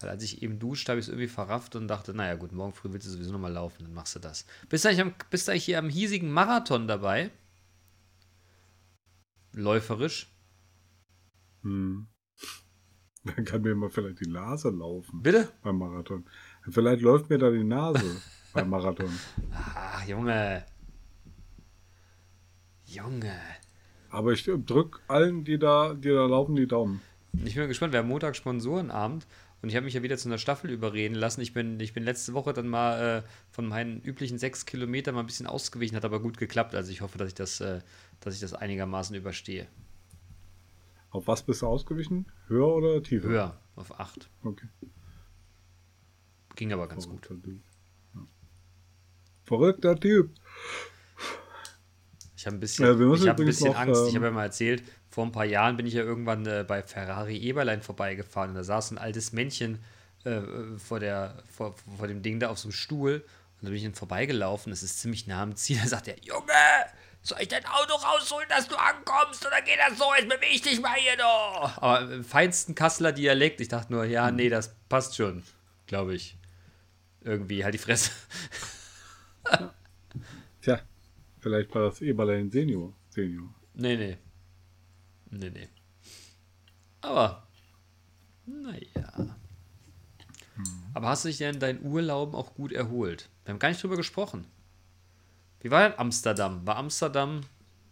Weil 0.00 0.10
als 0.10 0.22
ich 0.24 0.42
eben 0.42 0.58
duschte, 0.58 0.90
habe 0.90 1.00
ich 1.00 1.06
es 1.06 1.08
irgendwie 1.08 1.28
verrafft 1.28 1.76
und 1.76 1.88
dachte, 1.88 2.12
naja 2.12 2.34
gut, 2.34 2.52
morgen 2.52 2.72
früh 2.72 2.92
willst 2.92 3.06
du 3.06 3.10
sowieso 3.12 3.32
nochmal 3.32 3.52
laufen, 3.52 3.84
dann 3.84 3.94
machst 3.94 4.16
du 4.16 4.18
das. 4.18 4.44
Bist 4.68 4.84
du, 4.84 4.88
eigentlich 4.88 5.02
am, 5.02 5.14
bist 5.30 5.46
du 5.46 5.52
eigentlich 5.52 5.64
hier 5.64 5.78
am 5.78 5.88
hiesigen 5.88 6.30
Marathon 6.30 6.88
dabei? 6.88 7.30
Läuferisch? 9.52 10.32
Hm. 11.62 12.08
Dann 13.24 13.44
kann 13.46 13.62
mir 13.62 13.74
mal 13.74 13.88
vielleicht 13.88 14.20
die 14.20 14.28
Nase 14.28 14.68
laufen 14.68 15.22
Bitte? 15.22 15.48
beim 15.62 15.78
Marathon. 15.78 16.26
Vielleicht 16.68 17.00
läuft 17.00 17.30
mir 17.30 17.38
da 17.38 17.50
die 17.50 17.64
Nase 17.64 18.20
beim 18.52 18.68
Marathon. 18.68 19.08
Ach, 19.52 20.04
Junge. 20.06 20.66
Junge. 22.84 23.40
Aber 24.14 24.32
ich 24.32 24.44
drück 24.44 25.00
allen, 25.08 25.42
die 25.44 25.58
da, 25.58 25.92
die 25.92 26.08
da 26.08 26.26
laufen, 26.26 26.54
die 26.54 26.68
Daumen. 26.68 27.02
Ich 27.44 27.56
bin 27.56 27.66
gespannt, 27.66 27.92
wir 27.92 27.98
haben 27.98 28.08
Montag 28.08 28.36
Sponsorenabend 28.36 29.26
und 29.60 29.70
ich 29.70 29.74
habe 29.74 29.84
mich 29.84 29.94
ja 29.94 30.04
wieder 30.04 30.16
zu 30.16 30.28
einer 30.28 30.38
Staffel 30.38 30.70
überreden 30.70 31.16
lassen. 31.16 31.40
Ich 31.40 31.52
bin, 31.52 31.80
ich 31.80 31.94
bin 31.94 32.04
letzte 32.04 32.32
Woche 32.32 32.52
dann 32.52 32.68
mal 32.68 33.24
äh, 33.24 33.28
von 33.50 33.66
meinen 33.66 34.00
üblichen 34.02 34.38
sechs 34.38 34.66
Kilometern 34.66 35.16
mal 35.16 35.22
ein 35.22 35.26
bisschen 35.26 35.48
ausgewichen, 35.48 35.96
hat 35.96 36.04
aber 36.04 36.20
gut 36.20 36.38
geklappt. 36.38 36.76
Also 36.76 36.92
ich 36.92 37.00
hoffe, 37.00 37.18
dass 37.18 37.26
ich 37.26 37.34
das, 37.34 37.60
äh, 37.60 37.80
dass 38.20 38.34
ich 38.34 38.40
das 38.40 38.54
einigermaßen 38.54 39.16
überstehe. 39.16 39.66
Auf 41.10 41.26
was 41.26 41.42
bist 41.42 41.62
du 41.62 41.66
ausgewichen? 41.66 42.26
Höher 42.46 42.68
oder 42.68 43.02
tiefer? 43.02 43.28
Höher, 43.28 43.60
auf 43.74 43.98
acht. 43.98 44.30
Okay. 44.44 44.68
Ging 46.54 46.72
aber 46.72 46.86
ganz 46.86 47.08
gut. 47.08 47.26
Verrückter 47.26 47.50
Typ. 47.50 47.60
Ja. 48.14 48.26
Verrückter 49.42 49.98
Typ. 49.98 50.30
Ich 52.44 52.46
habe 52.46 52.58
ein 52.58 52.60
bisschen, 52.60 52.84
Ja, 52.84 53.14
ich 53.14 53.26
hab 53.26 53.40
ein 53.40 53.46
bisschen 53.46 53.72
noch, 53.72 53.78
Angst. 53.78 54.02
ich 54.02 54.08
ähm, 54.10 54.16
habe 54.16 54.26
ja 54.26 54.30
mal 54.32 54.44
erzählt, 54.44 54.82
vor 55.08 55.24
ein 55.24 55.32
paar 55.32 55.46
Jahren 55.46 55.78
bin 55.78 55.86
ich 55.86 55.94
ja 55.94 56.02
irgendwann 56.02 56.44
äh, 56.44 56.62
bei 56.68 56.82
Ferrari 56.82 57.38
Eberlein 57.38 57.80
vorbeigefahren 57.80 58.50
und 58.50 58.56
da 58.56 58.64
saß 58.64 58.90
ein 58.90 58.98
altes 58.98 59.32
Männchen 59.32 59.82
äh, 60.24 60.42
vor, 60.76 61.00
der, 61.00 61.42
vor, 61.50 61.74
vor 61.96 62.06
dem 62.06 62.20
Ding 62.20 62.40
da 62.40 62.50
auf 62.50 62.58
so 62.58 62.66
einem 62.68 62.72
Stuhl 62.74 63.24
und 63.24 63.62
da 63.62 63.68
bin 63.68 63.76
ich 63.78 63.82
dann 63.84 63.94
vorbeigelaufen. 63.94 64.68
Das 64.68 64.82
ist 64.82 65.00
ziemlich 65.00 65.26
nah 65.26 65.42
am 65.42 65.56
Ziel. 65.56 65.78
Da 65.82 65.88
sagt 65.88 66.06
er: 66.06 66.18
Junge, 66.22 66.52
soll 67.22 67.38
ich 67.40 67.48
dein 67.48 67.64
Auto 67.64 67.94
rausholen, 67.94 68.46
dass 68.50 68.68
du 68.68 68.76
ankommst? 68.76 69.46
Oder 69.46 69.62
geht 69.62 69.78
das 69.78 69.96
so? 69.96 70.04
Jetzt 70.14 70.28
beweg 70.28 70.62
dich 70.62 70.82
mal 70.82 70.96
hier 70.98 71.16
doch. 71.16 71.78
Aber 71.80 72.02
im 72.12 72.24
feinsten 72.24 72.74
Kasseler 72.74 73.12
Dialekt. 73.12 73.62
Ich 73.62 73.68
dachte 73.68 73.90
nur: 73.90 74.04
Ja, 74.04 74.30
nee, 74.30 74.50
das 74.50 74.74
passt 74.90 75.16
schon, 75.16 75.42
glaube 75.86 76.14
ich. 76.14 76.36
Irgendwie 77.22 77.64
halt 77.64 77.72
die 77.72 77.78
Fresse. 77.78 78.10
Tja, 79.48 79.72
vielleicht 81.44 81.74
war 81.74 81.82
das 81.82 82.00
Eberlein 82.00 82.50
Senior. 82.50 82.94
Senior. 83.10 83.54
Nee, 83.74 83.96
nee. 83.96 84.16
Nee, 85.30 85.50
nee. 85.50 85.68
Aber, 87.02 87.46
naja. 88.46 89.36
Aber 90.94 91.08
hast 91.08 91.24
du 91.24 91.28
dich 91.28 91.38
denn 91.38 91.60
deinen 91.60 91.84
Urlauben 91.84 92.34
auch 92.34 92.54
gut 92.54 92.72
erholt? 92.72 93.28
Wir 93.44 93.52
haben 93.52 93.58
gar 93.58 93.68
nicht 93.68 93.82
drüber 93.82 93.96
gesprochen. 93.96 94.46
Wie 95.60 95.70
war 95.70 95.88
denn 95.88 95.98
Amsterdam? 95.98 96.66
War 96.66 96.76
Amsterdam 96.76 97.42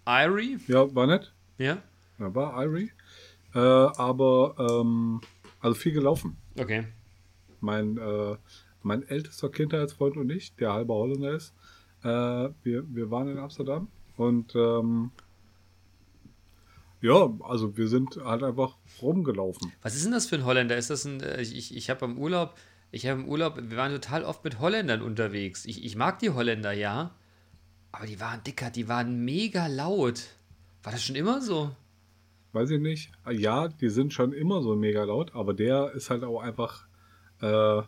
Irie? 0.07 0.59
Ja, 0.67 0.95
war 0.95 1.07
nett. 1.07 1.35
Ja? 1.59 1.83
Ja, 2.19 2.35
war 2.35 2.65
Irie. 2.65 2.91
Äh, 3.55 3.59
aber, 3.59 4.55
ähm, 4.59 5.21
also 5.61 5.75
viel 5.79 5.93
gelaufen. 5.93 6.39
Okay. 6.59 6.87
Mein, 7.61 7.99
äh, 7.99 8.37
mein 8.83 9.03
ältester 9.03 9.51
Kindheitsfreund 9.51 10.17
und 10.17 10.31
ich, 10.31 10.55
der 10.57 10.73
halber 10.73 10.95
Holländer 10.95 11.33
ist, 11.33 11.55
äh, 12.03 12.09
wir, 12.63 12.85
wir 12.95 13.11
waren 13.11 13.29
in 13.29 13.39
Amsterdam 13.39 13.89
und 14.17 14.55
ähm, 14.55 15.11
ja, 17.01 17.31
also 17.41 17.77
wir 17.77 17.89
sind 17.89 18.17
halt 18.25 18.43
einfach 18.43 18.77
rumgelaufen. 19.01 19.73
Was 19.83 19.95
ist 19.97 20.05
denn 20.05 20.13
das 20.13 20.27
für 20.27 20.37
ein 20.37 20.45
Holländer? 20.45 20.77
Ist 20.77 20.91
das 20.91 21.05
ein. 21.05 21.21
äh, 21.21 21.41
Ich, 21.43 21.57
ich, 21.57 21.77
ich 21.77 21.91
habe 21.91 22.05
im 22.05 22.17
Urlaub. 22.17 22.55
Ich 22.93 23.07
habe 23.07 23.21
im 23.21 23.29
Urlaub. 23.29 23.57
Wir 23.57 23.77
waren 23.77 23.93
total 23.93 24.23
oft 24.25 24.45
mit 24.45 24.61
Holländern 24.61 25.03
unterwegs. 25.03 25.65
Ich, 25.65 25.85
ich 25.85 25.97
mag 25.97 26.19
die 26.21 26.31
Holländer, 26.31 26.73
ja. 26.73 27.15
Aber 27.91 28.07
die 28.07 28.21
waren 28.21 28.43
dicker, 28.45 28.71
die 28.71 28.89
waren 28.89 29.25
mega 29.25 29.67
laut. 29.67 30.29
War 30.83 30.93
das 30.93 31.03
schon 31.05 31.17
immer 31.17 31.41
so? 31.43 31.71
Weiß 32.53 32.71
ich 32.71 32.81
nicht. 32.81 33.11
Ja, 33.31 33.69
die 33.69 33.89
sind 33.89 34.13
schon 34.13 34.33
immer 34.33 34.63
so 34.63 34.77
mega 34.77 35.03
laut, 35.05 35.35
aber 35.35 35.55
der 35.55 35.93
ist 35.93 36.11
halt 36.11 36.23
auch 36.23 36.41
einfach, 36.41 36.87
äh, 37.41 37.83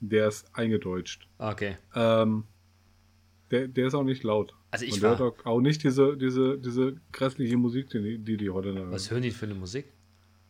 der 0.00 0.28
ist 0.28 0.54
eingedeutscht. 0.56 1.28
Okay. 1.38 1.76
Ähm, 1.94 2.44
der, 3.50 3.68
der 3.68 3.86
ist 3.86 3.94
auch 3.94 4.02
nicht 4.04 4.22
laut. 4.24 4.54
Also 4.70 4.84
ich 4.84 4.94
Und 4.94 5.02
der 5.02 5.10
war- 5.12 5.18
hört 5.18 5.40
auch, 5.40 5.46
auch 5.46 5.60
nicht 5.60 5.82
diese, 5.84 6.16
diese, 6.16 6.58
diese 6.58 6.96
grässliche 7.12 7.56
Musik, 7.56 7.88
die 7.90 8.18
die, 8.18 8.36
die 8.36 8.50
Holländer 8.50 8.90
Was 8.90 9.10
hören. 9.10 9.22
die 9.22 9.30
für 9.30 9.46
eine 9.46 9.54
Musik? 9.54 9.86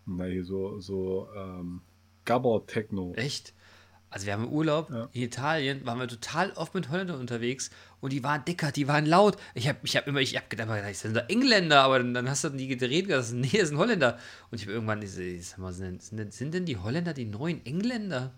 Na, 0.06 0.24
hier 0.24 0.44
so, 0.44 0.78
so 0.80 1.28
ähm, 1.36 1.80
Gabber-Techno. 2.24 3.14
Echt? 3.16 3.54
Also 4.08 4.26
wir 4.26 4.34
haben 4.34 4.44
im 4.44 4.52
Urlaub 4.52 4.88
Ja. 4.90 5.08
in 5.12 5.22
Italien, 5.22 5.84
waren 5.84 5.98
wir 5.98 6.06
total 6.08 6.52
oft 6.52 6.74
mit 6.74 6.90
Holländern 6.90 7.18
unterwegs 7.20 7.70
und 8.00 8.12
die 8.12 8.22
waren 8.22 8.44
dicker, 8.44 8.70
die 8.72 8.86
waren 8.88 9.04
laut. 9.04 9.36
Ich 9.54 9.68
habe 9.68 9.78
ich 9.82 9.96
hab 9.96 10.06
immer, 10.06 10.20
ich 10.20 10.36
habe 10.36 10.46
gedacht, 10.48 10.68
das 10.70 11.00
sind 11.00 11.16
doch 11.16 11.28
Engländer, 11.28 11.82
aber 11.82 11.98
dann, 11.98 12.14
dann 12.14 12.30
hast 12.30 12.44
du 12.44 12.50
die 12.50 12.68
gedreht, 12.68 13.10
das 13.10 13.30
sind, 13.30 13.40
nee, 13.52 13.58
das 13.58 13.68
sind 13.70 13.78
Holländer. 13.78 14.18
Und 14.50 14.56
ich 14.58 14.62
habe 14.62 14.72
irgendwann 14.72 15.00
diese, 15.00 15.38
sag 15.40 15.58
mal, 15.58 15.72
sind, 15.72 16.02
sind, 16.02 16.32
sind 16.32 16.54
denn 16.54 16.64
die 16.66 16.76
Holländer 16.76 17.12
die 17.14 17.24
neuen 17.26 17.64
Engländer? 17.66 18.32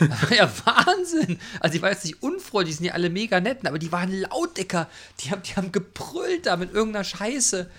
Das 0.00 0.22
war 0.30 0.36
ja 0.36 0.50
Wahnsinn. 0.64 1.38
Also 1.60 1.76
die 1.76 1.82
waren 1.82 1.92
jetzt 1.92 2.04
nicht 2.04 2.22
unfreundlich, 2.22 2.74
die 2.74 2.78
sind 2.78 2.86
ja 2.86 2.94
alle 2.94 3.10
mega 3.10 3.40
netten, 3.40 3.68
aber 3.68 3.78
die 3.78 3.92
waren 3.92 4.12
laut, 4.12 4.56
Dicker. 4.56 4.88
Die 5.20 5.30
haben, 5.30 5.42
die 5.42 5.54
haben 5.54 5.72
gebrüllt 5.72 6.46
da 6.46 6.56
mit 6.56 6.72
irgendeiner 6.72 7.04
Scheiße. 7.04 7.70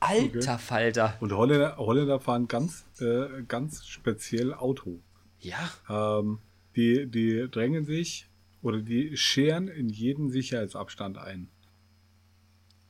Alter 0.00 0.58
Falter. 0.58 1.16
Und 1.20 1.32
Holländer, 1.32 1.78
Holländer 1.78 2.20
fahren 2.20 2.48
ganz, 2.48 2.84
äh, 3.00 3.42
ganz 3.48 3.86
speziell 3.86 4.52
Auto. 4.52 5.00
Ja, 5.40 5.70
Ähm, 5.88 6.38
die, 6.76 7.06
die 7.06 7.48
drängen 7.50 7.84
sich 7.84 8.28
oder 8.62 8.80
die 8.80 9.16
scheren 9.16 9.68
in 9.68 9.88
jeden 9.88 10.28
Sicherheitsabstand 10.28 11.18
ein. 11.18 11.48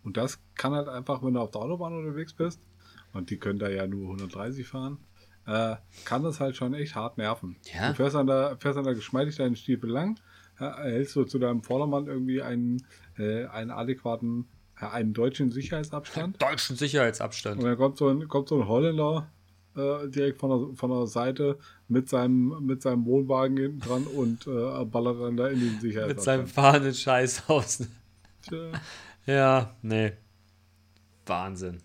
Und 0.02 0.16
das 0.16 0.38
kann 0.55 0.72
halt 0.72 0.88
einfach, 0.88 1.22
wenn 1.22 1.35
du 1.35 1.40
auf 1.40 1.50
der 1.50 1.62
Autobahn 1.62 1.96
unterwegs 1.96 2.33
bist, 2.33 2.61
und 3.12 3.31
die 3.31 3.38
können 3.38 3.59
da 3.59 3.68
ja 3.68 3.87
nur 3.87 4.05
130 4.05 4.66
fahren, 4.66 4.98
äh, 5.46 5.76
kann 6.04 6.22
das 6.22 6.40
halt 6.40 6.56
schon 6.56 6.74
echt 6.74 6.94
hart 6.94 7.18
nerven. 7.18 7.56
Ja. 7.74 7.88
Du 7.88 7.94
fährst 7.94 8.14
dann 8.14 8.26
da, 8.26 8.56
fährst 8.59 8.76
dann 8.78 8.85
da 8.85 8.92
geschmeidig 8.92 9.37
deinen 9.37 9.56
Stiefel 9.56 9.90
lang, 9.90 10.18
ja, 10.61 10.76
hältst 10.78 11.14
du 11.16 11.24
zu 11.24 11.38
deinem 11.38 11.62
Vordermann 11.62 12.06
irgendwie 12.06 12.42
einen, 12.42 12.85
äh, 13.18 13.46
einen 13.46 13.70
adäquaten, 13.70 14.46
ja, 14.80 14.90
einen 14.90 15.14
deutschen 15.14 15.50
Sicherheitsabstand. 15.52 16.40
deutschen 16.42 16.76
Sicherheitsabstand. 16.76 17.59
Und 17.61 17.64
dann 17.66 17.76
kommt 17.76 17.96
so 17.98 18.09
ein, 18.09 18.26
kommt 18.28 18.48
so 18.48 18.61
ein 18.61 18.66
Holländer 18.68 19.30
äh, 19.76 20.09
direkt 20.09 20.38
von 20.40 20.50
der, 20.50 20.76
von 20.76 20.90
der 20.90 21.06
Seite 21.06 21.59
mit 21.88 22.09
seinem, 22.09 22.64
mit 22.64 22.82
seinem 22.82 23.04
Wohnwagen 23.04 23.56
hinten 23.56 23.80
dran 23.80 24.04
und 24.06 24.46
äh, 24.46 24.85
ballert 24.87 25.20
dann 25.20 25.37
da 25.37 25.48
in 25.48 25.61
den 25.61 25.72
Mit 25.72 25.80
Sicherheitsabstand. 25.82 26.24
seinem 26.24 26.46
fahrenden 26.48 26.94
Scheißhaus. 26.94 27.87
Tja, 28.42 28.70
Ja, 29.26 29.74
nee. 29.82 30.12
Wahnsinn. 31.26 31.82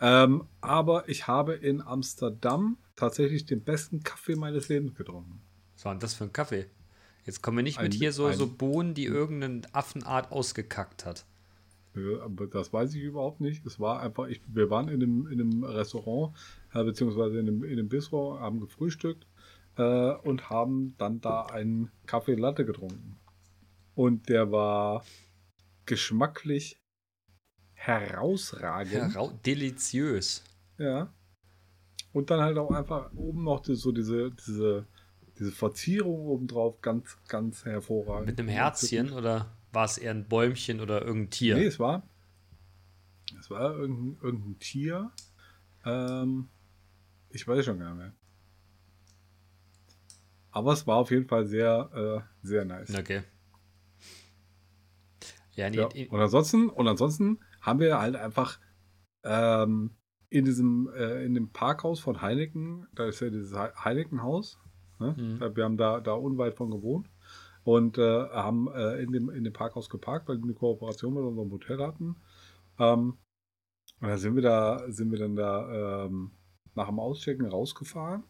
Ähm, 0.00 0.44
aber 0.60 1.08
ich 1.08 1.26
habe 1.26 1.54
in 1.54 1.80
Amsterdam 1.82 2.76
tatsächlich 2.96 3.46
den 3.46 3.62
besten 3.62 4.02
Kaffee 4.02 4.36
meines 4.36 4.68
Lebens 4.68 4.94
getrunken. 4.94 5.40
Was 5.74 5.84
war 5.84 5.94
denn 5.94 6.00
das 6.00 6.14
für 6.14 6.24
ein 6.24 6.32
Kaffee? 6.32 6.66
Jetzt 7.26 7.42
kommen 7.42 7.58
wir 7.58 7.62
nicht 7.62 7.80
mit 7.80 7.92
Ein- 7.94 7.98
hier 7.98 8.12
so, 8.12 8.26
ein- 8.26 8.36
so 8.36 8.46
Bohnen, 8.46 8.94
die 8.94 9.04
irgendeine 9.04 9.62
Affenart 9.72 10.30
ausgekackt 10.30 11.04
hat. 11.06 11.24
Aber 12.22 12.46
das 12.48 12.72
weiß 12.72 12.94
ich 12.94 13.02
überhaupt 13.02 13.40
nicht. 13.40 13.64
Es 13.64 13.78
war 13.78 14.00
einfach, 14.00 14.26
ich, 14.26 14.40
wir 14.48 14.68
waren 14.68 14.88
in 14.88 15.02
einem, 15.02 15.26
in 15.28 15.40
einem 15.40 15.64
Restaurant, 15.64 16.36
äh, 16.74 16.82
beziehungsweise 16.82 17.38
in 17.38 17.46
einem, 17.48 17.62
in 17.64 17.72
einem 17.78 17.88
Bistro, 17.88 18.38
haben 18.40 18.58
gefrühstückt 18.60 19.26
äh, 19.76 20.12
und 20.12 20.50
haben 20.50 20.94
dann 20.98 21.20
da 21.20 21.42
einen 21.46 21.90
Kaffee 22.06 22.34
Latte 22.34 22.64
getrunken. 22.64 23.16
Und 23.94 24.28
der 24.28 24.50
war 24.50 25.04
geschmacklich 25.86 26.80
herausragend. 27.86 28.92
Herau 28.92 29.32
deliziös. 29.44 30.42
Ja. 30.78 31.12
Und 32.12 32.30
dann 32.30 32.40
halt 32.40 32.56
auch 32.58 32.70
einfach 32.70 33.12
oben 33.14 33.44
noch 33.44 33.64
so 33.64 33.92
diese, 33.92 34.30
diese, 34.30 34.86
diese 35.38 35.52
Verzierung 35.52 36.26
obendrauf 36.26 36.80
ganz, 36.80 37.18
ganz 37.28 37.64
hervorragend. 37.64 38.26
Mit 38.26 38.38
einem 38.38 38.48
Herzchen 38.48 39.12
oder 39.12 39.52
war 39.72 39.84
es 39.84 39.98
eher 39.98 40.12
ein 40.12 40.28
Bäumchen 40.28 40.80
oder 40.80 41.02
irgendein 41.02 41.30
Tier? 41.30 41.56
Nee, 41.56 41.64
es 41.64 41.78
war, 41.78 42.08
es 43.38 43.50
war 43.50 43.74
irgendein, 43.74 44.22
irgendein 44.22 44.58
Tier. 44.60 45.10
Ähm, 45.84 46.48
ich 47.30 47.46
weiß 47.46 47.64
schon 47.64 47.78
gar 47.78 47.90
nicht 47.94 47.98
mehr. 47.98 48.12
Aber 50.52 50.72
es 50.72 50.86
war 50.86 50.98
auf 50.98 51.10
jeden 51.10 51.26
Fall 51.26 51.46
sehr, 51.46 51.90
äh, 51.92 52.46
sehr 52.46 52.64
nice. 52.64 52.96
Okay. 52.96 53.22
Ja, 55.56 55.68
nee, 55.68 55.76
Ja. 55.76 55.88
Und 56.10 56.20
ansonsten, 56.20 56.70
und 56.70 56.86
ansonsten 56.86 57.40
haben 57.64 57.80
wir 57.80 57.98
halt 57.98 58.16
einfach 58.16 58.60
ähm, 59.24 59.96
in 60.28 60.44
diesem, 60.44 60.90
äh, 60.94 61.24
in 61.24 61.34
dem 61.34 61.50
Parkhaus 61.50 62.00
von 62.00 62.20
Heineken, 62.20 62.86
da 62.94 63.06
ist 63.06 63.20
ja 63.20 63.30
dieses 63.30 63.52
He- 63.52 63.74
Heinekenhaus. 63.84 64.58
Ne? 64.98 65.14
Mhm. 65.16 65.56
Wir 65.56 65.64
haben 65.64 65.76
da, 65.76 66.00
da 66.00 66.12
unweit 66.12 66.54
von 66.54 66.70
gewohnt 66.70 67.08
und 67.62 67.98
äh, 67.98 68.28
haben 68.28 68.68
äh, 68.68 69.02
in, 69.02 69.12
dem, 69.12 69.30
in 69.30 69.44
dem 69.44 69.52
Parkhaus 69.52 69.88
geparkt, 69.88 70.28
weil 70.28 70.36
die 70.38 70.44
eine 70.44 70.54
Kooperation 70.54 71.14
mit 71.14 71.22
unserem 71.22 71.50
Hotel 71.50 71.78
hatten. 71.82 72.16
Ähm, 72.78 73.18
und 74.00 74.08
da 74.08 74.18
sind 74.18 74.34
wir 74.34 74.42
da, 74.42 74.90
sind 74.90 75.10
wir 75.10 75.18
dann 75.18 75.36
da 75.36 76.04
ähm, 76.04 76.32
nach 76.74 76.88
dem 76.88 76.98
Auschecken 76.98 77.46
rausgefahren. 77.46 78.24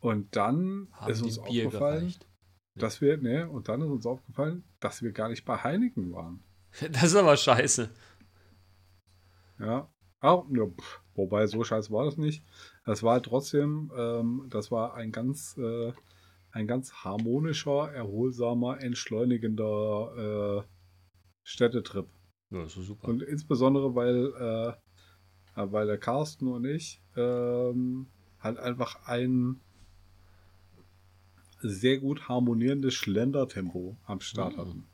Und 0.00 0.34
dann 0.34 0.88
haben 0.92 1.12
ist 1.12 1.22
uns 1.22 1.38
aufgefallen, 1.38 2.00
gereicht. 2.00 2.26
dass 2.74 3.00
wir, 3.00 3.18
ne, 3.18 3.48
und 3.48 3.68
dann 3.68 3.82
ist 3.82 3.88
uns 3.90 4.06
aufgefallen, 4.06 4.64
dass 4.80 5.02
wir 5.02 5.12
gar 5.12 5.28
nicht 5.28 5.44
bei 5.44 5.58
Heineken 5.58 6.12
waren. 6.12 6.42
Das 6.90 7.04
ist 7.04 7.16
aber 7.16 7.36
scheiße. 7.36 7.90
Ja. 9.58 9.88
Auch, 10.20 10.46
ja 10.50 10.66
wobei, 11.14 11.46
so 11.46 11.64
scheiße 11.64 11.90
war 11.90 12.04
das 12.04 12.16
nicht. 12.16 12.44
Das 12.84 13.02
war 13.02 13.22
trotzdem, 13.22 13.90
ähm, 13.96 14.46
das 14.50 14.70
war 14.70 14.94
ein 14.94 15.12
ganz, 15.12 15.56
äh, 15.58 15.92
ein 16.52 16.66
ganz 16.66 16.92
harmonischer, 16.92 17.92
erholsamer, 17.92 18.80
entschleunigender 18.82 20.64
äh, 20.64 20.68
Städtetrip. 21.44 22.06
Ja, 22.50 22.64
ist 22.64 22.74
so 22.74 22.82
super. 22.82 23.08
Und 23.08 23.22
insbesondere, 23.22 23.94
weil, 23.94 24.32
äh, 24.38 25.60
äh, 25.60 25.72
weil 25.72 25.86
der 25.86 25.98
Carsten 25.98 26.48
und 26.48 26.64
ich 26.64 27.00
ähm, 27.16 28.06
halt 28.40 28.58
einfach 28.58 29.06
ein 29.06 29.60
sehr 31.60 31.98
gut 31.98 32.28
harmonierendes 32.28 32.94
Schlendertempo 32.94 33.96
am 34.04 34.20
Start 34.20 34.56
Mhm. 34.56 34.60
hatten. 34.60 34.91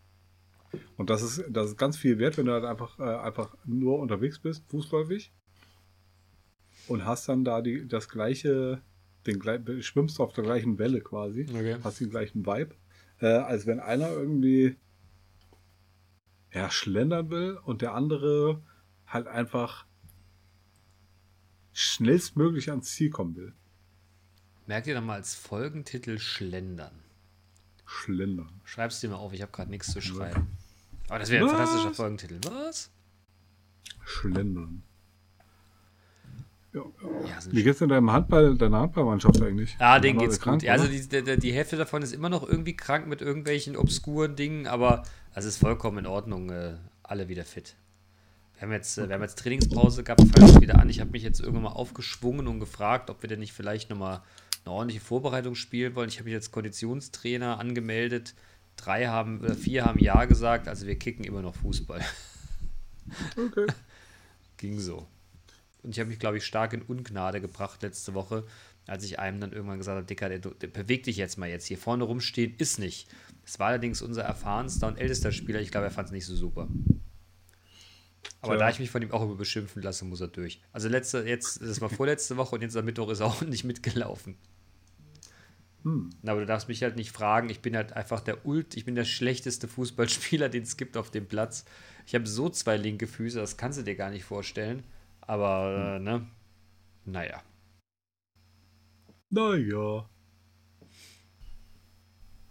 Und 0.96 1.10
das 1.10 1.22
ist, 1.22 1.44
das 1.48 1.70
ist 1.70 1.78
ganz 1.78 1.96
viel 1.96 2.18
wert, 2.18 2.36
wenn 2.36 2.46
du 2.46 2.52
halt 2.52 2.64
einfach, 2.64 2.98
äh, 2.98 3.02
einfach 3.02 3.56
nur 3.64 3.98
unterwegs 3.98 4.38
bist, 4.38 4.64
fußläufig, 4.68 5.32
und 6.88 7.04
hast 7.04 7.28
dann 7.28 7.44
da 7.44 7.60
die, 7.60 7.86
das 7.86 8.08
gleiche, 8.08 8.82
den 9.26 9.82
schwimmst 9.82 10.20
auf 10.20 10.32
der 10.32 10.44
gleichen 10.44 10.78
Welle 10.78 11.00
quasi 11.00 11.46
Okay. 11.48 11.76
hast 11.82 12.00
den 12.00 12.10
gleichen 12.10 12.46
Vibe, 12.46 12.74
äh, 13.20 13.26
als 13.26 13.66
wenn 13.66 13.80
einer 13.80 14.10
irgendwie 14.10 14.76
ja, 16.52 16.70
schlendern 16.70 17.30
will 17.30 17.58
und 17.64 17.82
der 17.82 17.94
andere 17.94 18.62
halt 19.06 19.26
einfach 19.26 19.86
schnellstmöglich 21.72 22.70
ans 22.70 22.92
Ziel 22.92 23.10
kommen 23.10 23.36
will. 23.36 23.52
Merkt 24.66 24.86
ihr 24.86 24.94
doch 24.94 25.02
mal 25.02 25.14
als 25.14 25.34
Folgentitel 25.34 26.18
Schlendern. 26.18 27.02
Schlendern. 27.86 28.60
Schreib's 28.64 29.00
dir 29.00 29.08
mal 29.08 29.16
auf, 29.16 29.32
ich 29.32 29.40
habe 29.42 29.52
gerade 29.52 29.70
nichts 29.70 29.92
zu 29.92 30.02
schreiben. 30.02 30.57
Aber 31.08 31.18
das 31.18 31.30
wäre 31.30 31.44
ein 31.44 31.50
fantastischer 31.50 31.94
Folgentitel. 31.94 32.40
Was? 32.50 32.90
Schlendern. 34.04 34.82
Ja, 36.72 36.82
Ja, 37.26 37.38
Wie 37.50 37.62
geht's 37.62 37.78
denn 37.78 37.88
deinem 37.88 38.12
Handball, 38.12 38.56
deiner 38.56 38.80
Handballmannschaft 38.80 39.40
eigentlich? 39.40 39.76
Ja, 39.80 39.98
denen 39.98 40.18
Waren 40.18 40.26
geht's 40.26 40.40
krank, 40.40 40.60
gut. 40.60 40.66
Ja, 40.66 40.74
also 40.74 40.86
die, 40.86 41.08
die, 41.08 41.38
die 41.38 41.52
Hälfte 41.52 41.76
davon 41.76 42.02
ist 42.02 42.12
immer 42.12 42.28
noch 42.28 42.46
irgendwie 42.46 42.76
krank 42.76 43.06
mit 43.06 43.22
irgendwelchen 43.22 43.76
obskuren 43.76 44.36
Dingen, 44.36 44.66
aber 44.66 45.02
es 45.34 45.44
ist 45.44 45.56
vollkommen 45.56 45.98
in 45.98 46.06
Ordnung. 46.06 46.50
Äh, 46.50 46.76
alle 47.02 47.28
wieder 47.28 47.44
fit. 47.44 47.74
Wir 48.54 48.62
haben 48.62 48.72
jetzt, 48.72 48.98
äh, 48.98 49.08
wir 49.08 49.14
haben 49.14 49.22
jetzt 49.22 49.38
Trainingspause 49.38 50.04
gehabt, 50.04 50.20
fangen 50.20 50.48
jetzt 50.48 50.60
wieder 50.60 50.78
an. 50.78 50.90
Ich 50.90 51.00
habe 51.00 51.10
mich 51.10 51.22
jetzt 51.22 51.40
irgendwann 51.40 51.62
mal 51.64 51.70
aufgeschwungen 51.70 52.46
und 52.46 52.60
gefragt, 52.60 53.08
ob 53.08 53.22
wir 53.22 53.28
denn 53.28 53.40
nicht 53.40 53.52
vielleicht 53.52 53.88
nochmal 53.88 54.22
eine 54.64 54.74
ordentliche 54.74 55.00
Vorbereitung 55.00 55.54
spielen 55.54 55.94
wollen. 55.94 56.08
Ich 56.08 56.18
habe 56.18 56.24
mich 56.24 56.34
als 56.34 56.50
Konditionstrainer 56.50 57.58
angemeldet. 57.58 58.34
Drei 58.78 59.06
haben, 59.06 59.40
oder 59.40 59.54
vier 59.54 59.84
haben 59.84 59.98
Ja 59.98 60.24
gesagt, 60.24 60.68
also 60.68 60.86
wir 60.86 60.98
kicken 60.98 61.24
immer 61.24 61.42
noch 61.42 61.54
Fußball. 61.54 62.00
Okay. 63.38 63.66
Ging 64.58 64.78
so. 64.78 65.06
Und 65.82 65.92
ich 65.92 65.98
habe 65.98 66.10
mich, 66.10 66.18
glaube 66.18 66.36
ich, 66.36 66.44
stark 66.44 66.74
in 66.74 66.82
Ungnade 66.82 67.40
gebracht 67.40 67.82
letzte 67.82 68.12
Woche, 68.12 68.44
als 68.86 69.02
ich 69.02 69.18
einem 69.18 69.40
dann 69.40 69.52
irgendwann 69.52 69.78
gesagt 69.78 69.96
habe, 69.96 70.06
Dicker, 70.06 70.28
der, 70.28 70.40
der, 70.40 70.66
beweg 70.66 71.04
dich 71.04 71.16
jetzt 71.16 71.38
mal 71.38 71.48
jetzt. 71.48 71.64
Hier 71.64 71.78
vorne 71.78 72.04
rumstehen 72.04 72.54
ist 72.58 72.78
nicht. 72.78 73.08
Es 73.46 73.58
war 73.58 73.68
allerdings 73.68 74.02
unser 74.02 74.24
erfahrenster 74.24 74.88
und 74.88 74.98
ältester 74.98 75.32
Spieler. 75.32 75.60
Ich 75.60 75.70
glaube, 75.70 75.86
er 75.86 75.90
fand 75.90 76.08
es 76.08 76.12
nicht 76.12 76.26
so 76.26 76.36
super. 76.36 76.68
Aber 78.40 78.56
Tja. 78.56 78.66
da 78.66 78.70
ich 78.70 78.78
mich 78.78 78.90
von 78.90 79.00
ihm 79.02 79.10
auch 79.10 79.22
über 79.22 79.36
beschimpfen 79.36 79.82
lasse, 79.82 80.04
muss 80.04 80.20
er 80.20 80.28
durch. 80.28 80.60
Also 80.72 80.88
letzte, 80.88 81.26
jetzt, 81.26 81.62
das 81.62 81.80
war 81.80 81.88
vorletzte 81.88 82.36
Woche 82.36 82.54
und 82.54 82.60
jetzt 82.60 82.76
am 82.76 82.84
Mittwoch 82.84 83.08
ist 83.08 83.20
er 83.20 83.26
auch 83.26 83.40
nicht 83.42 83.64
mitgelaufen. 83.64 84.36
Hm. 85.84 86.10
Na, 86.22 86.32
Aber 86.32 86.40
du 86.40 86.46
darfst 86.46 86.68
mich 86.68 86.82
halt 86.82 86.96
nicht 86.96 87.12
fragen. 87.12 87.48
Ich 87.50 87.60
bin 87.60 87.76
halt 87.76 87.92
einfach 87.92 88.20
der 88.20 88.46
Ult, 88.46 88.76
ich 88.76 88.84
bin 88.84 88.94
der 88.94 89.04
schlechteste 89.04 89.68
Fußballspieler, 89.68 90.48
den 90.50 90.62
es 90.64 90.76
gibt 90.76 90.96
auf 90.96 91.10
dem 91.10 91.26
Platz. 91.26 91.64
Ich 92.06 92.14
habe 92.14 92.26
so 92.26 92.48
zwei 92.48 92.76
linke 92.76 93.06
Füße, 93.06 93.38
das 93.38 93.56
kannst 93.56 93.78
du 93.78 93.82
dir 93.82 93.94
gar 93.94 94.10
nicht 94.10 94.24
vorstellen. 94.24 94.82
Aber, 95.20 95.96
äh, 95.96 95.98
ne? 96.02 96.26
Naja. 97.04 97.42
Naja. 99.30 100.08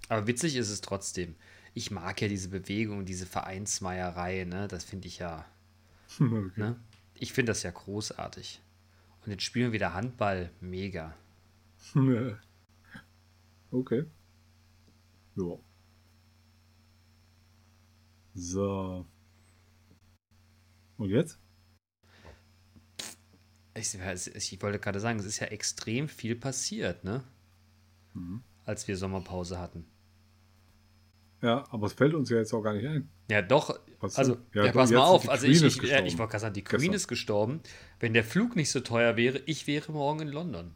Aber 0.10 0.28
witzig 0.28 0.56
ist 0.56 0.70
es 0.70 0.82
trotzdem. 0.82 1.36
Ich 1.74 1.92
mag 1.92 2.22
ja 2.22 2.28
diese 2.28 2.50
Bewegung, 2.50 3.06
diese 3.06 3.26
Vereinsmeierei, 3.26 4.46
ne? 4.46 4.68
Das 4.68 4.84
finde 4.84 5.08
ich 5.08 5.20
ja, 5.20 5.46
Okay. 6.20 6.52
ne? 6.56 6.80
Ich 7.16 7.34
finde 7.34 7.52
das 7.52 7.64
ja 7.64 7.72
großartig. 7.72 8.62
Und 9.26 9.32
jetzt 9.32 9.44
spielen 9.44 9.68
wir 9.68 9.74
wieder 9.74 9.94
Handball. 9.94 10.52
Mega. 10.62 11.16
okay. 13.72 14.06
Ja. 15.36 15.58
So. 18.34 19.06
Und 20.98 21.10
jetzt? 21.10 21.40
Ich, 23.76 23.96
ich 24.36 24.62
wollte 24.62 24.80
gerade 24.80 25.00
sagen, 25.00 25.20
es 25.20 25.26
ist 25.26 25.40
ja 25.40 25.48
extrem 25.48 26.08
viel 26.08 26.36
passiert, 26.36 27.04
ne? 27.04 27.24
Mhm. 28.14 28.44
Als 28.66 28.88
wir 28.88 28.98
Sommerpause 28.98 29.60
hatten. 29.60 29.86
Ja, 31.42 31.66
aber 31.70 31.86
es 31.86 31.94
fällt 31.94 32.16
uns 32.16 32.30
ja 32.30 32.38
jetzt 32.38 32.54
auch 32.54 32.64
gar 32.64 32.74
nicht 32.74 32.88
ein. 32.88 33.10
Ja, 33.30 33.42
doch. 33.42 33.80
Was 34.00 34.18
Also, 34.18 34.38
ja, 34.54 34.66
doch, 34.66 34.74
pass 34.74 34.92
mal 34.92 35.00
auf. 35.00 35.30
Also, 35.30 35.46
ich, 35.48 35.64
ich, 35.64 35.78
ja, 35.84 36.04
ich 36.04 36.18
wollte 36.18 36.32
gerade 36.32 36.42
sagen, 36.42 36.54
die 36.54 36.64
Queen 36.64 36.80
Gestern. 36.80 36.94
ist 36.96 37.08
gestorben. 37.08 37.62
Wenn 38.00 38.14
der 38.14 38.24
Flug 38.24 38.56
nicht 38.56 38.72
so 38.72 38.80
teuer 38.80 39.18
wäre, 39.18 39.40
ich 39.46 39.68
wäre 39.68 39.92
morgen 39.92 40.22
in 40.22 40.28
London. 40.30 40.76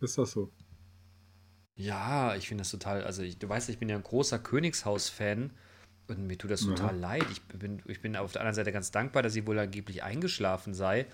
Ist 0.00 0.16
das 0.16 0.30
so? 0.32 0.52
Ja, 1.78 2.34
ich 2.34 2.48
finde 2.48 2.62
das 2.62 2.70
total. 2.72 3.04
Also, 3.04 3.22
ich, 3.22 3.38
du 3.38 3.48
weißt, 3.48 3.68
ich 3.68 3.78
bin 3.78 3.88
ja 3.88 3.96
ein 3.96 4.02
großer 4.02 4.38
Königshaus-Fan 4.40 5.50
und 6.08 6.26
mir 6.26 6.36
tut 6.36 6.50
das 6.50 6.62
Ja. 6.62 6.70
total 6.74 6.96
leid. 6.98 7.24
Ich 7.30 7.40
bin, 7.42 7.80
ich 7.86 8.00
bin 8.02 8.16
auf 8.16 8.32
der 8.32 8.40
anderen 8.42 8.56
Seite 8.56 8.72
ganz 8.72 8.90
dankbar, 8.90 9.22
dass 9.22 9.32
sie 9.32 9.46
wohl 9.46 9.58
angeblich 9.58 10.02
eingeschlafen 10.02 10.74
sei. 10.74 11.06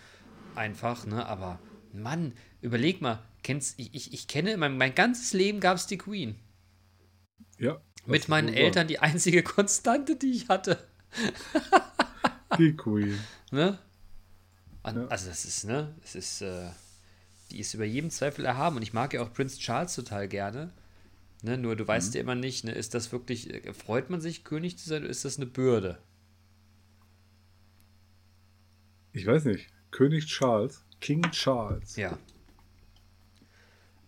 Einfach, 0.54 1.04
ne? 1.04 1.26
Aber 1.26 1.58
Mann, 1.92 2.32
überleg 2.62 3.02
mal, 3.02 3.22
kennst, 3.42 3.78
ich, 3.78 3.94
ich, 3.94 4.14
ich 4.14 4.26
kenne, 4.26 4.56
mein, 4.56 4.78
mein 4.78 4.94
ganzes 4.94 5.34
Leben 5.34 5.60
gab 5.60 5.76
es 5.76 5.86
die 5.86 5.98
Queen. 5.98 6.36
Ja. 7.58 7.78
Mit 8.06 8.28
meinen 8.28 8.52
Eltern 8.52 8.88
die 8.88 8.98
einzige 9.00 9.42
Konstante, 9.42 10.16
die 10.16 10.32
ich 10.32 10.48
hatte. 10.48 10.78
Die 12.58 12.74
Queen. 12.76 13.18
Ne? 13.50 13.78
An, 14.82 14.96
Ja. 14.96 15.06
Also 15.08 15.28
das 15.28 15.44
ist, 15.44 15.64
ne, 15.64 15.94
es 16.02 16.16
ist, 16.16 16.40
äh, 16.40 16.70
die 17.54 17.60
ist 17.60 17.72
über 17.74 17.84
jedem 17.84 18.10
Zweifel 18.10 18.44
erhaben 18.44 18.76
und 18.76 18.82
ich 18.82 18.92
mag 18.92 19.14
ja 19.14 19.22
auch 19.22 19.32
Prince 19.32 19.58
Charles 19.58 19.94
total 19.94 20.28
gerne. 20.28 20.72
Ne, 21.42 21.56
nur 21.58 21.76
du 21.76 21.84
Mhm. 21.84 21.88
weißt 21.88 22.14
ja 22.14 22.20
immer 22.20 22.34
nicht, 22.34 22.64
ne, 22.64 22.72
ist 22.72 22.94
das 22.94 23.12
wirklich, 23.12 23.52
äh, 23.52 23.72
freut 23.74 24.10
man 24.10 24.20
sich, 24.20 24.44
König 24.44 24.78
zu 24.78 24.88
sein 24.88 25.02
oder 25.02 25.10
ist 25.10 25.24
das 25.24 25.36
eine 25.36 25.46
Bürde? 25.46 25.98
Ich 29.12 29.26
weiß 29.26 29.44
nicht. 29.44 29.68
König 29.90 30.26
Charles. 30.26 30.84
King 31.00 31.22
Charles. 31.30 31.96
Ja. 31.96 32.18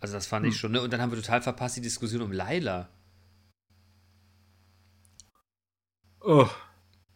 Also 0.01 0.15
das 0.15 0.27
fand 0.27 0.45
Hm. 0.45 0.51
ich 0.53 0.57
schon, 0.59 0.73
ne? 0.73 0.81
Und 0.81 0.93
dann 0.93 1.01
haben 1.01 1.11
wir 1.13 1.21
total 1.21 1.43
verpasst 1.43 1.77
die 1.77 1.81
Diskussion 1.83 2.23
um 2.23 2.33
Laila. 2.33 2.89
Oh. 6.21 6.49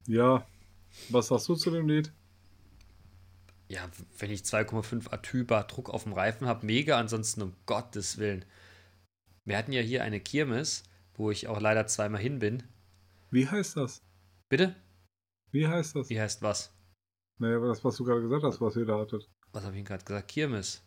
Ja. 0.06 0.46
Was 1.08 1.28
sagst 1.28 1.48
du 1.48 1.54
zu 1.56 1.70
dem 1.70 1.88
Lied? 1.88 2.12
Ja, 3.70 3.88
wenn 4.18 4.32
ich 4.32 4.40
2,5 4.40 5.12
Atybar 5.12 5.64
Druck 5.68 5.90
auf 5.90 6.02
dem 6.02 6.12
Reifen 6.12 6.48
habe, 6.48 6.66
mega, 6.66 6.98
ansonsten 6.98 7.40
um 7.40 7.54
Gottes 7.66 8.18
Willen. 8.18 8.44
Wir 9.44 9.56
hatten 9.56 9.72
ja 9.72 9.80
hier 9.80 10.02
eine 10.02 10.18
Kirmes, 10.18 10.82
wo 11.14 11.30
ich 11.30 11.46
auch 11.46 11.60
leider 11.60 11.86
zweimal 11.86 12.20
hin 12.20 12.40
bin. 12.40 12.64
Wie 13.30 13.46
heißt 13.46 13.76
das? 13.76 14.02
Bitte? 14.48 14.74
Wie 15.52 15.68
heißt 15.68 15.94
das? 15.94 16.10
Wie 16.10 16.20
heißt 16.20 16.42
was? 16.42 16.74
Naja, 17.38 17.60
das, 17.60 17.84
was 17.84 17.96
du 17.96 18.04
gerade 18.04 18.22
gesagt 18.22 18.42
hast, 18.42 18.60
was 18.60 18.74
ihr 18.74 18.86
da 18.86 18.98
hattet. 18.98 19.30
Was 19.52 19.64
habe 19.64 19.78
ich 19.78 19.84
gerade 19.84 20.04
gesagt? 20.04 20.26
Kirmes. 20.26 20.84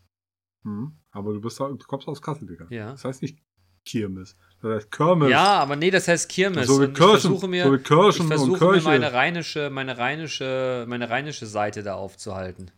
Hm. 0.65 0.99
Aber 1.11 1.31
du, 1.31 1.39
bist, 1.39 1.61
du 1.61 1.77
kommst 1.87 2.09
aus 2.09 2.21
Kassel, 2.21 2.47
Digga. 2.47 2.67
Ja. 2.69 2.91
Das 2.91 3.05
heißt 3.05 3.21
nicht 3.21 3.41
Kirmes. 3.85 4.35
Das 4.61 4.75
heißt 4.75 4.91
Kirmes. 4.91 5.29
Ja, 5.29 5.59
aber 5.59 5.75
nee, 5.75 5.91
das 5.91 6.07
heißt 6.07 6.29
Kirmes. 6.29 6.67
So 6.67 6.79
wie 6.79 6.85
Und 6.85 6.91
ich 6.91 6.97
Kirchen, 6.97 7.19
versuche 7.19 7.47
mir, 7.47 7.63
so 7.65 7.77
Kirchen 7.77 8.21
ich 8.21 8.27
versuche 8.27 8.71
mir 8.71 8.81
meine 8.81 9.13
rheinische, 9.13 9.69
meine 9.69 9.97
rheinische, 9.97 10.85
meine 10.87 11.09
rheinische 11.09 11.45
Seite 11.45 11.83
da 11.83 11.95
aufzuhalten. 11.95 12.71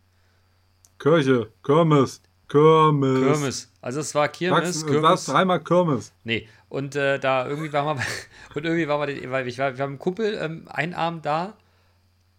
Kirche, 0.98 1.52
Kirmes, 1.62 2.22
Kirmes. 2.48 3.20
Kirmes. 3.20 3.72
Also 3.80 4.00
es 4.00 4.14
war 4.14 4.28
Kirmes, 4.28 4.80
Sag's, 4.80 4.92
sag's 4.92 5.24
dreimal 5.26 5.62
Kirmes. 5.62 6.12
Nee, 6.24 6.48
und 6.68 6.96
äh, 6.96 7.20
da 7.20 7.46
irgendwie 7.46 7.72
waren 7.72 7.98
wir 7.98 8.04
und 8.54 8.64
irgendwie 8.64 8.88
waren 8.88 9.06
wir, 9.06 9.30
weil 9.30 9.46
ich 9.46 9.58
war, 9.58 9.76
wir 9.76 9.82
haben 9.82 9.92
einen 9.92 9.98
Kumpel 10.00 10.36
ähm, 10.40 10.66
einen 10.66 10.94
Abend 10.94 11.24
da. 11.24 11.56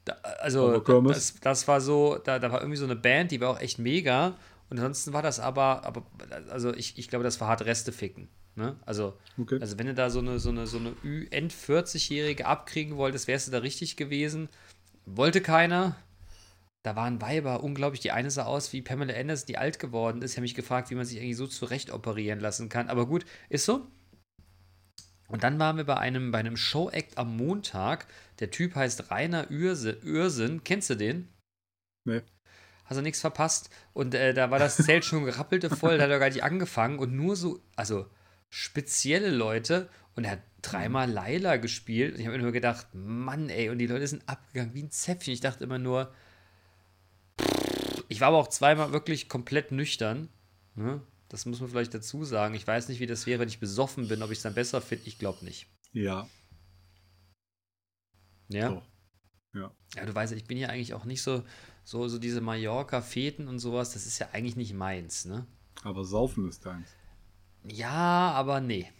da 0.03 0.13
also 0.39 0.81
Kirmes? 0.81 1.13
das, 1.13 1.39
das 1.39 1.67
war 1.69 1.79
so, 1.79 2.17
da, 2.21 2.39
da 2.39 2.51
war 2.51 2.59
irgendwie 2.59 2.77
so 2.77 2.85
eine 2.85 2.97
Band, 2.97 3.31
die 3.31 3.39
war 3.39 3.49
auch 3.51 3.59
echt 3.61 3.79
mega. 3.79 4.35
Und 4.69 4.77
ansonsten 4.79 5.13
war 5.13 5.21
das 5.21 5.39
aber, 5.39 5.85
aber 5.85 6.03
also 6.49 6.73
ich, 6.73 6.97
ich 6.97 7.07
glaube, 7.07 7.23
das 7.23 7.39
war 7.39 7.47
hart 7.47 7.63
Reste 7.63 7.93
ficken. 7.93 8.27
Ne? 8.57 8.75
Also, 8.87 9.15
Okay. 9.39 9.59
also 9.61 9.77
wenn 9.77 9.85
du 9.85 9.93
da 9.93 10.09
so 10.09 10.17
eine, 10.17 10.39
so 10.39 10.49
eine, 10.49 10.65
so 10.65 10.79
eine 10.79 10.93
Ü-End-40-Jährige 11.03 12.47
abkriegen 12.47 12.97
wolltest, 12.97 13.27
wärst 13.27 13.47
du 13.47 13.51
da 13.51 13.59
richtig 13.59 13.97
gewesen. 13.97 14.49
Wollte 15.05 15.41
keiner. 15.41 15.95
Da 16.83 16.95
waren 16.95 17.21
Weiber, 17.21 17.63
unglaublich. 17.63 17.99
Die 17.99 18.11
eine 18.11 18.31
sah 18.31 18.45
aus 18.45 18.73
wie 18.73 18.81
Pamela 18.81 19.13
Anderson, 19.13 19.45
die 19.45 19.59
alt 19.59 19.77
geworden 19.77 20.23
ist. 20.23 20.31
Ich 20.31 20.37
habe 20.37 20.41
mich 20.41 20.55
gefragt, 20.55 20.89
wie 20.89 20.95
man 20.95 21.05
sich 21.05 21.19
eigentlich 21.19 21.37
so 21.37 21.45
zurecht 21.45 21.91
operieren 21.91 22.39
lassen 22.39 22.67
kann. 22.67 22.89
Aber 22.89 23.05
gut, 23.05 23.25
ist 23.49 23.65
so. 23.65 23.85
Und 25.27 25.43
dann 25.43 25.59
waren 25.59 25.77
wir 25.77 25.83
bei 25.83 25.97
einem, 25.97 26.31
bei 26.31 26.39
einem 26.39 26.57
Show-Act 26.57 27.17
am 27.19 27.37
Montag. 27.37 28.07
Der 28.39 28.49
Typ 28.49 28.73
heißt 28.73 29.11
Rainer 29.11 29.51
Ürse, 29.51 29.99
Ursinn. 30.03 30.63
Kennst 30.63 30.89
du 30.89 30.95
den? 30.95 31.27
Nee. 32.05 32.21
Hast 32.85 32.97
du 32.97 33.01
nichts 33.03 33.21
verpasst? 33.21 33.69
Und 33.93 34.15
äh, 34.15 34.33
da 34.33 34.49
war 34.49 34.57
das 34.57 34.77
Zelt 34.77 35.05
schon 35.05 35.25
gerappelte 35.25 35.69
voll, 35.69 35.97
da 35.97 36.05
hat 36.05 36.09
er 36.09 36.19
gar 36.19 36.29
nicht 36.29 36.43
angefangen. 36.43 36.97
Und 36.97 37.13
nur 37.13 37.35
so, 37.35 37.59
also 37.75 38.07
spezielle 38.49 39.29
Leute. 39.29 39.89
Und 40.15 40.23
er 40.23 40.31
hat 40.31 40.41
dreimal 40.61 41.09
Laila 41.09 41.57
gespielt. 41.57 42.13
Und 42.13 42.19
ich 42.19 42.25
habe 42.25 42.37
mir 42.37 42.43
nur 42.43 42.51
gedacht, 42.51 42.87
Mann, 42.93 43.49
ey. 43.49 43.69
Und 43.69 43.77
die 43.77 43.87
Leute 43.87 44.07
sind 44.07 44.27
abgegangen 44.27 44.73
wie 44.73 44.83
ein 44.83 44.91
Zäpfchen. 44.91 45.33
Ich 45.33 45.41
dachte 45.41 45.63
immer 45.63 45.79
nur, 45.79 46.13
ich 48.09 48.21
war 48.21 48.29
aber 48.29 48.37
auch 48.37 48.47
zweimal 48.47 48.91
wirklich 48.91 49.29
komplett 49.29 49.71
nüchtern. 49.71 50.29
Ne? 50.75 51.01
Das 51.29 51.45
muss 51.45 51.59
man 51.59 51.69
vielleicht 51.69 51.93
dazu 51.93 52.23
sagen. 52.23 52.55
Ich 52.55 52.65
weiß 52.65 52.89
nicht, 52.89 52.99
wie 52.99 53.07
das 53.07 53.27
wäre, 53.27 53.39
wenn 53.39 53.49
ich 53.49 53.59
besoffen 53.59 54.07
bin, 54.07 54.23
ob 54.23 54.31
ich 54.31 54.39
es 54.39 54.43
dann 54.43 54.53
besser 54.53 54.81
finde. 54.81 55.07
Ich 55.07 55.19
glaube 55.19 55.43
nicht. 55.43 55.67
Ja. 55.91 56.27
Ja. 58.49 58.69
Doch. 58.69 58.85
Ja. 59.53 59.71
Ja, 59.95 60.05
du 60.05 60.15
weißt, 60.15 60.33
ich 60.33 60.45
bin 60.45 60.57
ja 60.57 60.69
eigentlich 60.69 60.93
auch 60.93 61.05
nicht 61.05 61.21
so, 61.21 61.43
so, 61.83 62.07
so 62.07 62.17
diese 62.17 62.41
Mallorca-Feten 62.41 63.47
und 63.47 63.59
sowas. 63.59 63.93
Das 63.93 64.05
ist 64.05 64.19
ja 64.19 64.29
eigentlich 64.31 64.55
nicht 64.55 64.73
meins, 64.73 65.25
ne? 65.25 65.45
Aber 65.83 66.05
Saufen 66.05 66.47
ist 66.47 66.65
deins. 66.65 66.89
Ja, 67.69 68.31
aber 68.31 68.59
nee. 68.61 68.91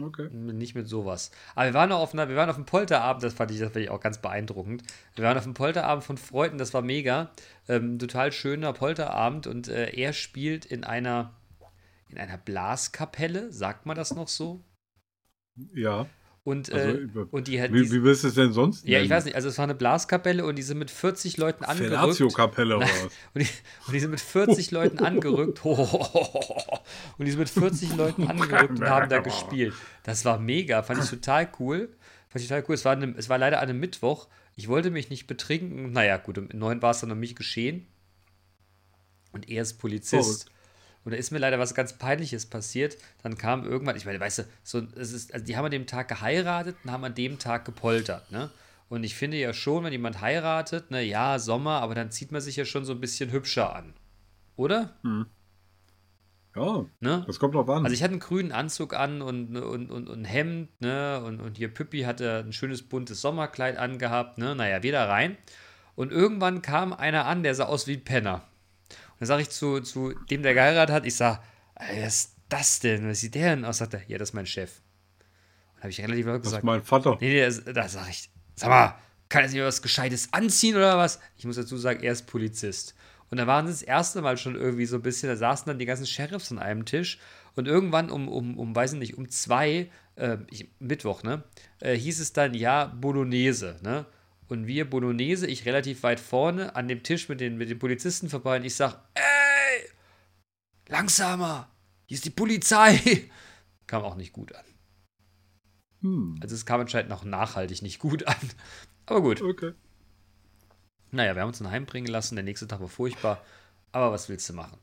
Okay. 0.00 0.28
Nicht 0.30 0.74
mit 0.74 0.88
sowas. 0.88 1.30
Aber 1.54 1.66
wir 1.66 1.74
waren 1.74 1.88
noch 1.88 2.00
auf 2.00 2.12
einer, 2.12 2.28
wir 2.28 2.36
waren 2.36 2.50
auf 2.50 2.56
einem 2.56 2.66
Polterabend, 2.66 3.22
das 3.22 3.32
fand 3.34 3.50
ich, 3.50 3.58
das 3.58 3.72
fand 3.72 3.84
ich 3.84 3.90
auch 3.90 4.00
ganz 4.00 4.18
beeindruckend. 4.18 4.82
Wir 5.14 5.24
waren 5.24 5.38
auf 5.38 5.44
einem 5.44 5.54
Polterabend 5.54 6.04
von 6.04 6.18
Freunden, 6.18 6.58
das 6.58 6.74
war 6.74 6.82
mega. 6.82 7.30
Ähm, 7.66 7.98
total 7.98 8.30
schöner 8.32 8.72
Polterabend 8.72 9.46
und 9.46 9.68
äh, 9.68 9.90
er 9.96 10.12
spielt 10.12 10.66
in 10.66 10.84
einer, 10.84 11.32
in 12.10 12.18
einer 12.18 12.36
Blaskapelle, 12.36 13.52
sagt 13.52 13.86
man 13.86 13.96
das 13.96 14.14
noch 14.14 14.28
so? 14.28 14.62
Ja. 15.74 16.06
Und, 16.46 16.72
Also, 16.72 16.96
äh, 16.96 17.08
und 17.32 17.48
die 17.48 17.60
Wie, 17.60 17.82
die, 17.82 17.90
wie 17.90 18.04
willst 18.04 18.22
du 18.22 18.28
es 18.28 18.34
denn 18.34 18.52
sonst 18.52 18.86
Ja, 18.86 18.98
ich 18.98 19.08
nennen? 19.08 19.10
weiß 19.10 19.24
nicht, 19.24 19.34
also 19.34 19.48
es 19.48 19.58
war 19.58 19.64
eine 19.64 19.74
Blaskapelle 19.74 20.46
und 20.46 20.54
die 20.54 20.62
sind 20.62 20.78
mit 20.78 20.92
40 20.92 21.38
Leuten 21.38 21.64
angerückt. 21.64 21.90
Fellatio-Kapelle 21.96 22.76
oder 22.76 22.86
was? 22.86 23.02
Und 23.34 23.42
die, 23.42 23.48
und 23.88 23.92
die 23.92 23.98
sind 23.98 24.12
mit 24.12 24.20
40 24.20 24.70
Leuten 24.70 25.04
angerückt. 25.04 25.60
Und 25.64 27.24
die 27.24 27.30
sind 27.32 27.40
mit 27.40 27.48
40 27.48 27.96
Leuten 27.96 28.28
angerückt 28.28 28.78
und 28.78 28.88
haben 28.88 29.08
da 29.08 29.18
gespielt. 29.18 29.74
Das 30.04 30.24
war 30.24 30.38
mega, 30.38 30.84
fand 30.84 31.02
ich 31.02 31.10
total 31.10 31.48
cool. 31.58 31.88
Fand 32.28 32.42
ich 32.42 32.48
total 32.48 32.64
cool. 32.68 32.74
Es 32.76 32.84
war, 32.84 32.92
eine, 32.92 33.12
es 33.16 33.28
war 33.28 33.38
leider 33.38 33.58
an 33.60 33.68
einem 33.68 33.80
Mittwoch. 33.80 34.28
Ich 34.54 34.68
wollte 34.68 34.92
mich 34.92 35.10
nicht 35.10 35.26
betrinken. 35.26 35.90
Naja, 35.90 36.16
gut, 36.16 36.38
um 36.38 36.48
neun 36.52 36.80
war 36.80 36.92
es 36.92 37.00
dann 37.00 37.10
um 37.10 37.18
mich 37.18 37.34
geschehen. 37.34 37.88
Und 39.32 39.50
er 39.50 39.62
ist 39.62 39.74
Polizist. 39.78 40.44
Verrückt. 40.44 40.55
Und 41.06 41.12
da 41.12 41.18
ist 41.18 41.30
mir 41.30 41.38
leider 41.38 41.60
was 41.60 41.72
ganz 41.76 41.92
Peinliches 41.92 42.46
passiert. 42.46 42.96
Dann 43.22 43.38
kam 43.38 43.64
irgendwann, 43.64 43.96
ich 43.96 44.06
meine, 44.06 44.18
weißt 44.18 44.40
du, 44.40 44.42
so, 44.64 44.82
es 44.96 45.12
ist, 45.12 45.32
also 45.32 45.46
die 45.46 45.56
haben 45.56 45.64
an 45.64 45.70
dem 45.70 45.86
Tag 45.86 46.08
geheiratet 46.08 46.76
und 46.82 46.90
haben 46.90 47.04
an 47.04 47.14
dem 47.14 47.38
Tag 47.38 47.64
gepoltert, 47.64 48.28
ne? 48.32 48.50
Und 48.88 49.04
ich 49.04 49.14
finde 49.14 49.36
ja 49.36 49.52
schon, 49.52 49.84
wenn 49.84 49.92
jemand 49.92 50.20
heiratet, 50.20 50.90
ne, 50.90 51.02
ja, 51.04 51.38
Sommer, 51.38 51.80
aber 51.80 51.94
dann 51.94 52.10
zieht 52.10 52.32
man 52.32 52.40
sich 52.40 52.56
ja 52.56 52.64
schon 52.64 52.84
so 52.84 52.92
ein 52.92 53.00
bisschen 53.00 53.30
hübscher 53.30 53.74
an. 53.74 53.94
Oder? 54.56 54.96
Ja, 56.56 56.86
Ne? 56.98 57.22
das 57.26 57.38
kommt 57.38 57.54
drauf 57.54 57.68
an. 57.68 57.84
Also 57.84 57.94
ich 57.94 58.02
hatte 58.02 58.12
einen 58.12 58.20
grünen 58.20 58.50
Anzug 58.50 58.92
an 58.94 59.22
und, 59.22 59.56
und, 59.56 59.90
und, 59.90 60.08
und 60.08 60.20
ein 60.20 60.24
Hemd, 60.24 60.80
ne? 60.80 61.22
Und, 61.24 61.40
und 61.40 61.56
hier 61.56 61.72
Püppi 61.72 62.02
hatte 62.02 62.42
ein 62.44 62.52
schönes 62.52 62.82
buntes 62.82 63.20
Sommerkleid 63.20 63.76
angehabt, 63.76 64.38
ne? 64.38 64.56
Naja, 64.56 64.82
wieder 64.82 65.08
rein. 65.08 65.36
Und 65.94 66.10
irgendwann 66.10 66.62
kam 66.62 66.92
einer 66.92 67.26
an, 67.26 67.44
der 67.44 67.54
sah 67.54 67.66
aus 67.66 67.86
wie 67.86 67.94
ein 67.94 68.02
Penner. 68.04 68.42
Dann 69.18 69.26
sage 69.26 69.42
ich 69.42 69.50
zu, 69.50 69.80
zu 69.80 70.12
dem, 70.30 70.42
der 70.42 70.54
geheiratet 70.54 70.94
hat, 70.94 71.06
ich 71.06 71.14
sag, 71.14 71.42
"Ey, 71.74 72.02
was 72.02 72.14
ist 72.14 72.36
das 72.48 72.80
denn? 72.80 73.08
Was 73.08 73.20
sieht 73.20 73.34
der 73.34 73.56
denn 73.56 73.64
aus? 73.64 73.78
Sagt 73.78 73.94
er, 73.94 74.02
ja, 74.08 74.18
das 74.18 74.30
ist 74.30 74.34
mein 74.34 74.46
Chef. 74.46 74.80
Und 75.74 75.82
habe 75.82 75.90
ich 75.90 76.00
relativ 76.00 76.26
laut 76.26 76.36
das 76.40 76.46
ist 76.46 76.50
gesagt, 76.50 76.64
mein 76.64 76.82
Vater. 76.82 77.18
nee, 77.20 77.48
nee, 77.48 77.72
da 77.72 77.88
sage 77.88 78.10
ich, 78.10 78.30
sag 78.54 78.68
mal, 78.68 78.94
kann 79.28 79.42
er 79.42 79.48
sich 79.48 79.60
was 79.60 79.82
Gescheites 79.82 80.32
anziehen 80.32 80.76
oder 80.76 80.96
was? 80.96 81.18
Ich 81.36 81.44
muss 81.44 81.56
dazu 81.56 81.76
sagen, 81.76 82.02
er 82.02 82.12
ist 82.12 82.26
Polizist. 82.26 82.94
Und 83.30 83.38
da 83.38 83.46
waren 83.46 83.66
sie 83.66 83.72
das 83.72 83.82
erste 83.82 84.22
Mal 84.22 84.36
schon 84.36 84.54
irgendwie 84.54 84.86
so 84.86 84.96
ein 84.96 85.02
bisschen, 85.02 85.28
da 85.28 85.36
saßen 85.36 85.66
dann 85.66 85.78
die 85.78 85.86
ganzen 85.86 86.06
Sheriffs 86.06 86.52
an 86.52 86.60
einem 86.60 86.84
Tisch 86.84 87.18
und 87.56 87.66
irgendwann 87.66 88.10
um, 88.10 88.28
um, 88.28 88.56
um 88.56 88.74
weiß 88.76 88.92
ich 88.92 88.98
nicht, 89.00 89.18
um 89.18 89.28
zwei, 89.28 89.90
äh, 90.14 90.38
ich, 90.50 90.70
Mittwoch, 90.78 91.24
ne, 91.24 91.42
äh, 91.80 91.96
hieß 91.96 92.20
es 92.20 92.32
dann, 92.32 92.54
ja, 92.54 92.84
Bolognese, 92.84 93.78
ne? 93.82 94.06
Und 94.48 94.66
wir 94.66 94.88
Bolognese, 94.88 95.46
ich 95.46 95.64
relativ 95.66 96.02
weit 96.02 96.20
vorne 96.20 96.76
an 96.76 96.88
dem 96.88 97.02
Tisch 97.02 97.28
mit 97.28 97.40
den, 97.40 97.56
mit 97.56 97.68
den 97.68 97.78
Polizisten 97.78 98.28
vorbei 98.28 98.58
und 98.58 98.64
ich 98.64 98.76
sag, 98.76 99.00
ey, 99.14 99.88
langsamer, 100.88 101.70
hier 102.06 102.14
ist 102.14 102.24
die 102.24 102.30
Polizei. 102.30 103.28
Kam 103.86 104.02
auch 104.04 104.14
nicht 104.16 104.32
gut 104.32 104.54
an. 104.54 104.64
Hm. 106.02 106.38
Also 106.40 106.54
es 106.54 106.66
kam 106.66 106.80
anscheinend 106.80 107.08
noch 107.10 107.24
nachhaltig 107.24 107.82
nicht 107.82 107.98
gut 107.98 108.26
an. 108.26 108.36
Aber 109.06 109.22
gut. 109.22 109.40
Okay. 109.42 109.72
Naja, 111.12 111.34
wir 111.34 111.42
haben 111.42 111.48
uns 111.48 111.58
dann 111.58 111.70
heimbringen 111.70 112.10
lassen. 112.10 112.34
Der 112.34 112.44
nächste 112.44 112.66
Tag 112.66 112.80
war 112.80 112.88
furchtbar. 112.88 113.42
Aber 113.92 114.12
was 114.12 114.28
willst 114.28 114.48
du 114.48 114.52
machen? 114.52 114.78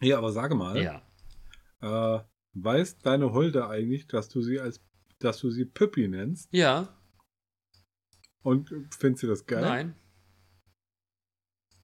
Ja, 0.00 0.16
aber 0.16 0.32
sage 0.32 0.54
mal, 0.54 0.82
Ja. 0.82 1.02
äh, 1.82 2.24
weiß 2.54 2.98
deine 2.98 3.32
Holde 3.32 3.68
eigentlich, 3.68 4.06
dass 4.06 4.30
du 4.30 4.40
sie 4.40 4.58
als, 4.58 4.80
dass 5.18 5.38
du 5.38 5.50
sie 5.50 5.66
Pippi 5.66 6.08
nennst? 6.08 6.48
Ja. 6.52 6.88
Und 8.42 8.70
findest 8.90 9.22
du 9.22 9.26
das 9.26 9.46
geil? 9.46 9.60
Nein. 9.60 9.94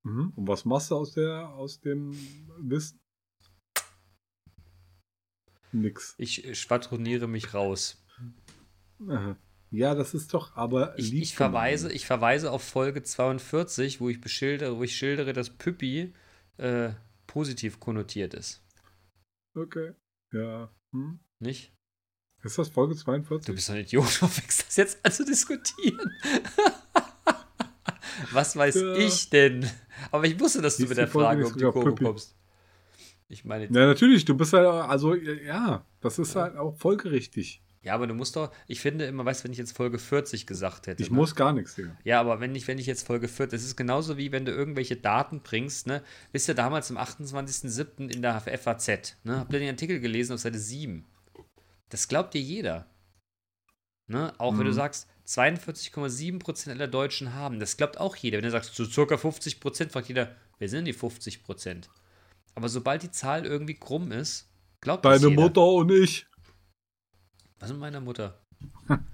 Mhm. 0.02 0.32
Und 0.36 0.48
was 0.48 0.64
machst 0.64 0.90
du 0.90 0.96
aus 0.96 1.12
der, 1.12 1.48
aus 1.50 1.80
dem 1.80 2.12
Wissen? 2.58 3.00
Nix. 5.72 6.14
Ich 6.18 6.58
schwadroniere 6.58 7.26
mich 7.26 7.52
raus. 7.54 8.02
Aha. 9.06 9.36
Ja, 9.70 9.94
das 9.94 10.14
ist 10.14 10.32
doch 10.32 10.56
aber 10.56 10.98
Ich, 10.98 11.12
ich, 11.12 11.34
verweise, 11.34 11.92
ich 11.92 12.06
verweise 12.06 12.52
auf 12.52 12.62
Folge 12.62 13.02
42, 13.02 14.00
wo 14.00 14.08
ich 14.08 14.20
beschildere, 14.20 14.76
wo 14.78 14.84
ich 14.84 14.96
schildere, 14.96 15.32
dass 15.32 15.50
Püppi 15.50 16.14
äh, 16.56 16.92
positiv 17.26 17.80
konnotiert 17.80 18.32
ist. 18.32 18.64
Okay. 19.54 19.92
Ja. 20.32 20.70
Hm. 20.92 21.18
Nicht? 21.40 21.74
Ist 22.46 22.58
das 22.58 22.68
Folge 22.68 22.96
42? 22.96 23.46
Du 23.46 23.54
bist 23.54 23.68
doch 23.68 23.74
ein 23.74 23.80
Idiot, 23.80 24.04
du 24.20 24.26
fängst 24.26 24.66
das 24.66 24.76
jetzt 24.76 24.98
an 25.04 25.12
zu 25.12 25.24
diskutieren. 25.24 26.10
Was 28.32 28.56
weiß 28.56 28.74
Ja. 28.76 28.94
ich 28.96 29.30
denn? 29.30 29.68
Aber 30.10 30.24
ich 30.24 30.38
wusste, 30.40 30.62
dass 30.62 30.76
du 30.76 30.86
mit 30.86 30.96
der 30.96 31.08
Folge 31.08 31.44
Frage 31.44 31.46
um 31.46 31.58
die 31.58 31.64
Kurve 31.64 31.94
kommst. 31.94 32.34
Ich 33.28 33.44
meine, 33.44 33.64
Ja, 33.64 33.86
natürlich. 33.86 34.24
Du 34.24 34.36
bist 34.36 34.52
ja, 34.52 34.86
also, 34.86 35.14
ja, 35.14 35.84
das 36.00 36.18
ist 36.18 36.36
halt 36.36 36.56
auch 36.56 36.76
folgerichtig. 36.78 37.60
ja, 37.82 37.94
aber 37.94 38.06
du 38.06 38.14
musst 38.14 38.36
doch, 38.36 38.52
ich 38.68 38.80
finde 38.80 39.04
immer, 39.06 39.24
weißt 39.24 39.40
du, 39.40 39.44
wenn 39.44 39.52
ich 39.52 39.58
jetzt 39.58 39.76
Folge 39.76 39.98
40 39.98 40.46
gesagt 40.46 40.86
hätte. 40.86 41.02
Ich 41.02 41.10
ne? 41.10 41.16
muss 41.16 41.34
gar 41.34 41.52
nichts, 41.52 41.74
Digga. 41.74 41.96
Ja, 42.04 42.20
aber 42.20 42.40
wenn 42.40 42.54
ich, 42.54 42.66
wenn 42.68 42.78
ich 42.78 42.86
jetzt 42.86 43.06
Folge 43.06 43.26
40, 43.28 43.58
das 43.58 43.66
ist 43.66 43.76
genauso 43.76 44.16
wie 44.16 44.30
wenn 44.32 44.44
du 44.44 44.52
irgendwelche 44.52 44.96
Daten 44.96 45.40
bringst, 45.40 45.86
ne? 45.88 46.02
Wisst 46.32 46.48
ihr, 46.48 46.54
damals 46.54 46.90
am 46.90 46.98
28.07. 46.98 48.12
in 48.14 48.22
der 48.22 48.40
FAZ, 48.40 49.16
ne? 49.24 49.40
Habt 49.40 49.52
ihr 49.52 49.58
den 49.58 49.70
Artikel 49.70 49.98
gelesen 50.00 50.34
auf 50.34 50.40
Seite 50.40 50.58
7? 50.58 51.04
Das 51.90 52.08
glaubt 52.08 52.34
dir 52.34 52.40
jeder. 52.40 52.86
Ne? 54.08 54.32
Auch 54.38 54.52
wenn 54.58 54.64
du 54.64 54.70
Mhm. 54.70 54.74
sagst, 54.74 55.08
42,7% 55.24 56.70
aller 56.70 56.86
Deutschen 56.88 57.34
haben. 57.34 57.58
Das 57.58 57.76
glaubt 57.76 57.98
auch 57.98 58.14
jeder. 58.16 58.38
Wenn 58.38 58.44
du 58.44 58.50
sagst, 58.50 58.74
so 58.74 58.84
circa 58.84 59.16
50%, 59.16 59.92
fragt 59.92 60.08
jeder, 60.08 60.36
wer 60.58 60.68
sind 60.68 60.78
denn 60.78 60.84
die 60.86 60.94
50%? 60.94 61.88
Aber 62.54 62.68
sobald 62.68 63.02
die 63.02 63.10
Zahl 63.10 63.44
irgendwie 63.44 63.74
krumm 63.74 64.12
ist, 64.12 64.48
glaubt 64.80 65.04
das 65.04 65.20
Deine 65.20 65.30
jeder. 65.30 65.42
Mutter 65.42 65.62
und 65.66 65.90
ich. 65.90 66.26
Was 67.58 67.70
mit 67.70 67.80
meiner 67.80 68.00
Mutter? 68.00 68.40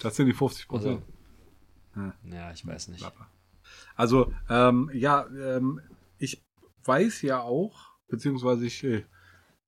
Das 0.00 0.16
sind 0.16 0.26
die 0.26 0.32
50 0.32 0.68
Also, 0.68 0.96
Prozent. 0.98 1.04
Ja. 1.94 2.14
ja, 2.24 2.52
ich 2.52 2.66
weiß 2.66 2.88
nicht. 2.88 3.06
Also, 3.94 4.34
ähm, 4.48 4.90
ja, 4.92 5.26
ähm, 5.28 5.80
ich 6.18 6.42
weiß 6.84 7.22
ja 7.22 7.40
auch, 7.40 7.92
beziehungsweise 8.08 8.66
ich 8.66 8.82
äh, 8.82 9.04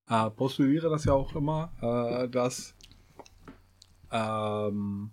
äh, 0.08 0.30
postuliere 0.30 0.90
das 0.90 1.04
ja 1.04 1.12
auch 1.12 1.34
immer, 1.34 1.72
äh, 1.80 2.28
dass 2.28 2.74
ähm, 4.10 5.10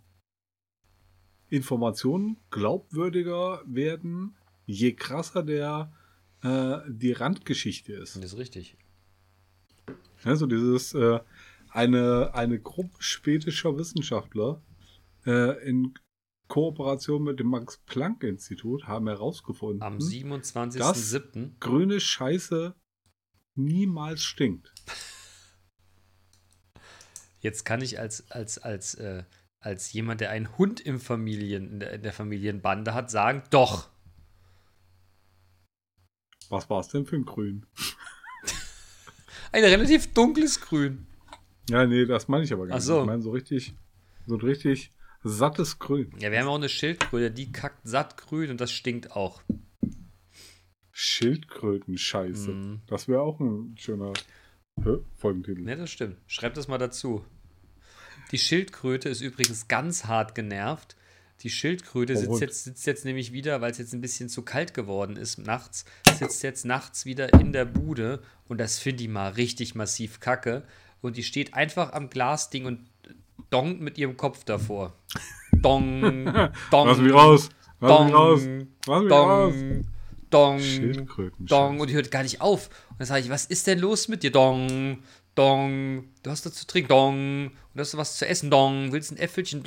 Informationen 1.49 2.37
glaubwürdiger 2.49 3.61
werden, 3.65 4.35
je 4.65 4.93
krasser 4.93 5.43
der 5.43 5.91
äh, 6.43 6.77
die 6.87 7.11
Randgeschichte 7.11 7.93
ist. 7.93 8.15
Das 8.15 8.23
ist 8.23 8.37
richtig. 8.37 8.77
Also 10.23 10.45
dieses 10.45 10.93
äh, 10.93 11.19
eine, 11.69 12.33
eine 12.33 12.59
Gruppe 12.59 13.01
schwedischer 13.01 13.77
Wissenschaftler 13.77 14.61
äh, 15.25 15.67
in 15.67 15.93
Kooperation 16.47 17.23
mit 17.23 17.39
dem 17.39 17.47
Max-Planck-Institut 17.47 18.85
haben 18.85 19.07
herausgefunden, 19.07 19.81
Am 19.81 19.99
dass 19.99 20.09
27.07. 20.09 21.51
grüne 21.59 21.99
Scheiße 21.99 22.75
niemals 23.63 24.21
stinkt. 24.21 24.73
Jetzt 27.39 27.65
kann 27.65 27.81
ich 27.81 27.99
als, 27.99 28.29
als, 28.31 28.59
als, 28.59 28.95
äh, 28.95 29.23
als 29.59 29.91
jemand, 29.93 30.21
der 30.21 30.29
einen 30.29 30.57
Hund 30.57 30.79
im 30.79 30.99
Familien, 30.99 31.71
in, 31.71 31.79
der, 31.79 31.93
in 31.93 32.03
der 32.03 32.13
Familienbande 32.13 32.93
hat, 32.93 33.09
sagen, 33.09 33.43
doch. 33.49 33.89
Was 36.49 36.69
war 36.69 36.81
es 36.81 36.89
denn 36.89 37.05
für 37.05 37.15
ein 37.15 37.25
Grün? 37.25 37.65
Ein 39.53 39.63
relativ 39.65 40.13
dunkles 40.13 40.61
Grün. 40.61 41.07
Ja, 41.69 41.85
nee, 41.85 42.05
das 42.05 42.27
meine 42.27 42.43
ich 42.43 42.53
aber 42.53 42.67
gar 42.67 42.75
Ach 42.75 42.79
nicht. 42.79 42.85
so. 42.85 43.01
Ich 43.01 43.05
meine 43.07 43.21
so 43.21 43.31
richtig, 43.31 43.73
so 44.25 44.35
ein 44.35 44.41
richtig 44.41 44.91
sattes 45.23 45.79
Grün. 45.79 46.13
Ja, 46.19 46.31
wir 46.31 46.39
haben 46.39 46.47
auch 46.47 46.55
eine 46.55 46.69
Schildkröte, 46.69 47.31
die 47.31 47.51
kackt 47.51 47.81
satt 47.83 48.17
grün 48.17 48.49
und 48.49 48.61
das 48.61 48.71
stinkt 48.71 49.11
auch. 49.11 49.41
Schildkröten-Scheiße. 50.91 52.51
Mhm. 52.51 52.81
Das 52.87 53.07
wäre 53.07 53.21
auch 53.21 53.39
ein 53.39 53.75
schöner 53.77 54.13
Hä? 54.83 54.97
Folgentitel. 55.15 55.61
Ne, 55.61 55.77
das 55.77 55.91
stimmt. 55.91 56.17
Schreibt 56.27 56.57
das 56.57 56.67
mal 56.67 56.77
dazu. 56.77 57.23
Die 58.31 58.37
Schildkröte 58.37 59.09
ist 59.09 59.21
übrigens 59.21 59.67
ganz 59.67 60.05
hart 60.05 60.35
genervt. 60.35 60.95
Die 61.41 61.49
Schildkröte 61.49 62.13
Oh, 62.13 62.17
sitzt 62.17 62.41
jetzt, 62.41 62.63
sitzt 62.63 62.85
jetzt 62.85 63.05
nämlich 63.05 63.33
wieder, 63.33 63.61
weil 63.61 63.71
es 63.71 63.77
jetzt 63.79 63.93
ein 63.93 64.01
bisschen 64.01 64.29
zu 64.29 64.43
kalt 64.43 64.73
geworden 64.73 65.15
ist 65.17 65.39
nachts, 65.39 65.85
sitzt 66.17 66.43
jetzt 66.43 66.65
nachts 66.65 67.05
wieder 67.05 67.33
in 67.33 67.51
der 67.51 67.65
Bude 67.65 68.21
und 68.47 68.59
das 68.59 68.77
finde 68.77 69.03
ich 69.03 69.09
mal 69.09 69.29
richtig 69.31 69.73
massiv 69.73 70.19
kacke. 70.19 70.63
Und 71.01 71.17
die 71.17 71.23
steht 71.23 71.55
einfach 71.55 71.93
am 71.93 72.11
Glasding 72.11 72.65
und 72.65 72.87
dongt 73.49 73.81
mit 73.81 73.97
ihrem 73.97 74.17
Kopf 74.17 74.43
davor. 74.43 74.93
Dong, 75.51 76.25
dong, 76.69 76.87
Lass 76.87 76.97
mich 76.99 77.13
raus! 77.13 77.49
Lass 77.79 77.89
dong, 77.91 78.05
mich 78.05 78.15
raus! 78.15 78.41
Lass 78.87 79.03
mich 79.03 79.11
raus! 79.11 79.53
Dong, 80.31 81.07
dong, 81.39 81.79
und 81.79 81.89
die 81.89 81.93
hört 81.93 82.11
gar 82.11 82.23
nicht 82.23 82.41
auf. 82.41 82.69
Und 82.89 82.99
dann 82.99 83.07
sage 83.07 83.21
ich, 83.21 83.29
was 83.29 83.45
ist 83.45 83.67
denn 83.67 83.79
los 83.79 84.07
mit 84.07 84.23
dir? 84.23 84.31
Dong, 84.31 85.03
Dong, 85.35 86.09
du 86.23 86.29
hast 86.29 86.45
was 86.45 86.53
zu 86.53 86.67
trinken, 86.67 86.89
Dong, 86.89 87.47
und 87.47 87.75
du 87.75 87.79
hast 87.79 87.95
was 87.95 88.17
zu 88.17 88.27
essen, 88.27 88.51
Dong, 88.51 88.91
willst 88.91 89.11
ein 89.11 89.17
Äpfelchen? 89.17 89.63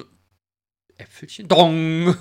Äpfelchen? 0.97 1.49
Dong! 1.49 2.17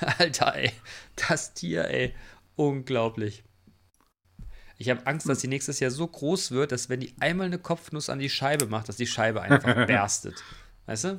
Alter, 0.18 0.54
ey, 0.56 0.72
das 1.16 1.54
Tier, 1.54 1.88
ey, 1.88 2.14
unglaublich. 2.56 3.44
Ich 4.76 4.88
habe 4.88 5.06
Angst, 5.06 5.28
dass 5.28 5.40
sie 5.40 5.48
nächstes 5.48 5.80
Jahr 5.80 5.90
so 5.90 6.06
groß 6.06 6.52
wird, 6.52 6.72
dass 6.72 6.88
wenn 6.88 7.00
die 7.00 7.14
einmal 7.20 7.46
eine 7.46 7.58
Kopfnuss 7.58 8.08
an 8.08 8.18
die 8.18 8.30
Scheibe 8.30 8.66
macht, 8.66 8.88
dass 8.88 8.96
die 8.96 9.06
Scheibe 9.06 9.42
einfach 9.42 9.74
berstet. 9.86 10.42
Weißt 10.86 11.04
du? 11.04 11.18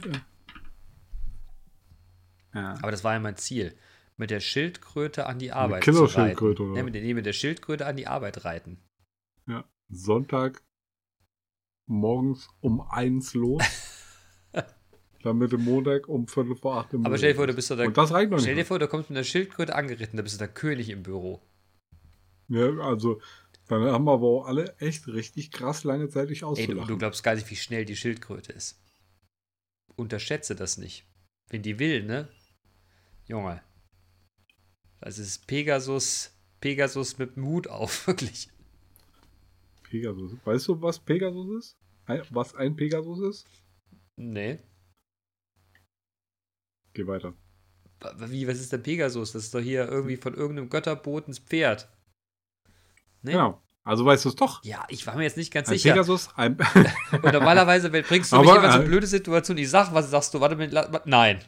Ja. 2.54 2.74
Aber 2.82 2.92
das 2.92 3.04
war 3.04 3.14
ja 3.14 3.20
mein 3.20 3.38
Ziel. 3.38 3.76
Mit 4.22 4.30
der 4.30 4.40
Schildkröte 4.40 5.26
an 5.26 5.40
die 5.40 5.52
Arbeit 5.52 5.84
zu 5.84 5.90
Killerschildkröte, 5.92 6.62
reiten. 6.62 6.72
oder? 6.74 6.80
Nee, 6.80 6.84
mit, 6.84 6.94
der, 6.94 7.02
nee, 7.02 7.14
mit 7.16 7.26
der 7.26 7.34
Schildkröte 7.34 7.88
an 7.88 7.98
die 7.98 8.06
Arbeit 8.06 8.46
reiten. 8.46 8.78
ja. 9.48 9.66
Sonntag 9.90 10.62
morgens 11.88 12.48
um 12.60 12.82
eins 12.82 13.34
los. 13.34 13.64
damit 15.24 15.52
am 15.56 15.64
Montag 15.64 16.08
um 16.08 16.28
Viertel 16.28 16.56
vor 16.56 16.78
acht 16.78 16.94
im 16.94 17.04
Aber 17.04 17.18
stell 17.18 17.32
dir 17.32 17.36
vor, 17.36 17.48
du 17.48 17.56
bist. 17.56 17.72
doch 17.72 17.78
der, 17.78 17.88
Und 17.88 17.98
das 17.98 18.12
reicht 18.12 18.30
noch 18.30 18.40
stell 18.40 18.54
dir 18.54 18.64
vor, 18.64 18.78
du 18.78 18.88
kommst 18.88 19.10
mit 19.10 19.18
einer 19.18 19.24
Schildkröte 19.24 19.74
angeritten, 19.74 20.18
da 20.18 20.22
bist 20.22 20.36
du 20.36 20.38
der 20.38 20.50
König 20.50 20.90
im 20.90 21.02
Büro. 21.02 21.42
Ja, 22.48 22.70
also, 22.78 23.20
dann 23.70 23.82
haben 23.86 24.06
wir 24.06 24.12
aber 24.12 24.28
auch 24.28 24.46
alle 24.46 24.76
echt 24.78 25.08
richtig 25.08 25.50
krass 25.50 25.84
lange 25.84 26.10
Zeit 26.10 26.30
nicht 26.30 26.44
Ey, 26.44 26.46
du, 26.46 26.52
auszulachen. 26.52 26.88
du 26.90 26.98
glaubst 27.00 27.24
gar 27.24 27.34
nicht, 27.34 27.50
wie 27.50 27.56
schnell 27.56 27.86
die 27.86 27.96
Schildkröte 27.96 28.54
ist. 28.54 28.80
Unterschätze 29.96 30.56
das 30.56 30.78
nicht. 30.78 31.08
Wenn 31.50 31.64
die 31.64 31.80
will, 31.80 32.04
ne? 32.04 32.30
Junge. 33.26 33.64
Das 35.02 35.18
ist 35.18 35.48
Pegasus, 35.48 36.32
Pegasus 36.62 37.18
mit 37.18 37.36
dem 37.36 37.46
Hut 37.48 37.68
auf, 37.68 38.08
wirklich. 38.08 38.50
Pegasus. 39.84 40.34
Weißt 40.46 40.68
du, 40.68 40.82
was 40.82 41.00
Pegasus 41.00 41.58
ist? 41.58 41.78
Ein, 42.06 42.22
was 42.30 42.56
ein 42.56 42.76
Pegasus 42.76 43.20
ist? 43.20 43.48
Nee. 44.16 44.60
Geh 46.94 47.08
weiter. 47.08 47.34
Wie, 48.18 48.48
was 48.48 48.60
ist 48.60 48.72
der 48.72 48.78
Pegasus? 48.78 49.32
Das 49.32 49.44
ist 49.44 49.54
doch 49.54 49.60
hier 49.60 49.88
irgendwie 49.88 50.18
von 50.18 50.34
irgendeinem 50.34 50.70
Götterboten 50.70 51.32
das 51.34 51.40
Pferd. 51.40 51.90
Ne? 53.22 53.34
Genau. 53.34 53.62
Also 53.84 54.06
weißt 54.06 54.26
du 54.26 54.30
es 54.30 54.36
doch. 54.36 54.64
Ja, 54.64 54.86
ich 54.90 55.06
war 55.08 55.16
mir 55.16 55.24
jetzt 55.24 55.38
nicht 55.38 55.52
ganz 55.52 55.68
Ein 55.68 55.76
sicher. 55.76 55.94
Pegasus, 55.94 56.30
ein, 56.36 56.58
Und 57.12 57.34
normalerweise 57.34 57.90
bringst 57.90 58.32
du 58.32 58.38
Aber, 58.38 58.46
mich 58.46 58.56
immer 58.56 58.66
in 58.66 58.72
so 58.72 58.82
äh, 58.82 58.86
blöde 58.86 59.08
Situationen. 59.08 59.64
Ich 59.64 59.70
sag, 59.70 59.94
was 59.94 60.12
sagst 60.12 60.34
du? 60.34 60.40
Warte, 60.40 60.56
mit, 60.56 60.74
nein. 61.06 61.40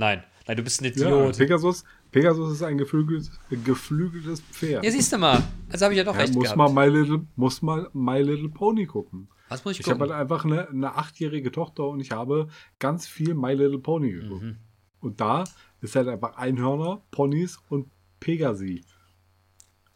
Nein. 0.00 0.24
Nein, 0.46 0.56
du 0.56 0.62
bist 0.62 0.80
ein 0.80 0.86
ja, 0.86 0.90
Idiot. 0.90 1.36
Pegasus, 1.36 1.84
Pegasus 2.10 2.54
ist 2.54 2.62
ein 2.62 2.78
geflügeltes, 2.78 3.30
geflügeltes 3.50 4.40
Pferd. 4.40 4.82
Ja, 4.82 4.90
siehst 4.90 5.12
du 5.12 5.18
mal. 5.18 5.42
Also 5.70 5.84
habe 5.84 5.92
ich 5.94 5.98
ja 5.98 6.04
doch 6.04 6.14
Ja, 6.14 6.22
recht 6.22 6.34
muss 6.34 6.44
gehabt. 6.44 6.56
mal 6.56 6.68
My 6.72 6.88
Little, 6.92 7.26
muss 7.36 7.60
mal 7.60 7.88
My 7.92 8.18
Little 8.22 8.48
Pony 8.48 8.86
gucken. 8.86 9.28
was 9.50 9.62
muss 9.64 9.74
ich 9.74 9.80
Ich 9.80 9.86
habe 9.86 9.98
gucken? 9.98 10.12
halt 10.12 10.20
einfach 10.22 10.44
eine, 10.46 10.68
eine 10.70 10.94
achtjährige 10.96 11.52
Tochter 11.52 11.86
und 11.86 12.00
ich 12.00 12.12
habe 12.12 12.48
ganz 12.78 13.06
viel 13.06 13.34
My 13.34 13.52
Little 13.52 13.78
Pony 13.78 14.12
geguckt. 14.12 14.42
Mhm. 14.42 14.56
Und 15.00 15.20
da 15.20 15.44
ist 15.82 15.94
halt 15.94 16.08
einfach 16.08 16.36
Einhörner, 16.36 17.02
Ponys 17.10 17.58
und 17.68 17.90
Pegasi. 18.20 18.82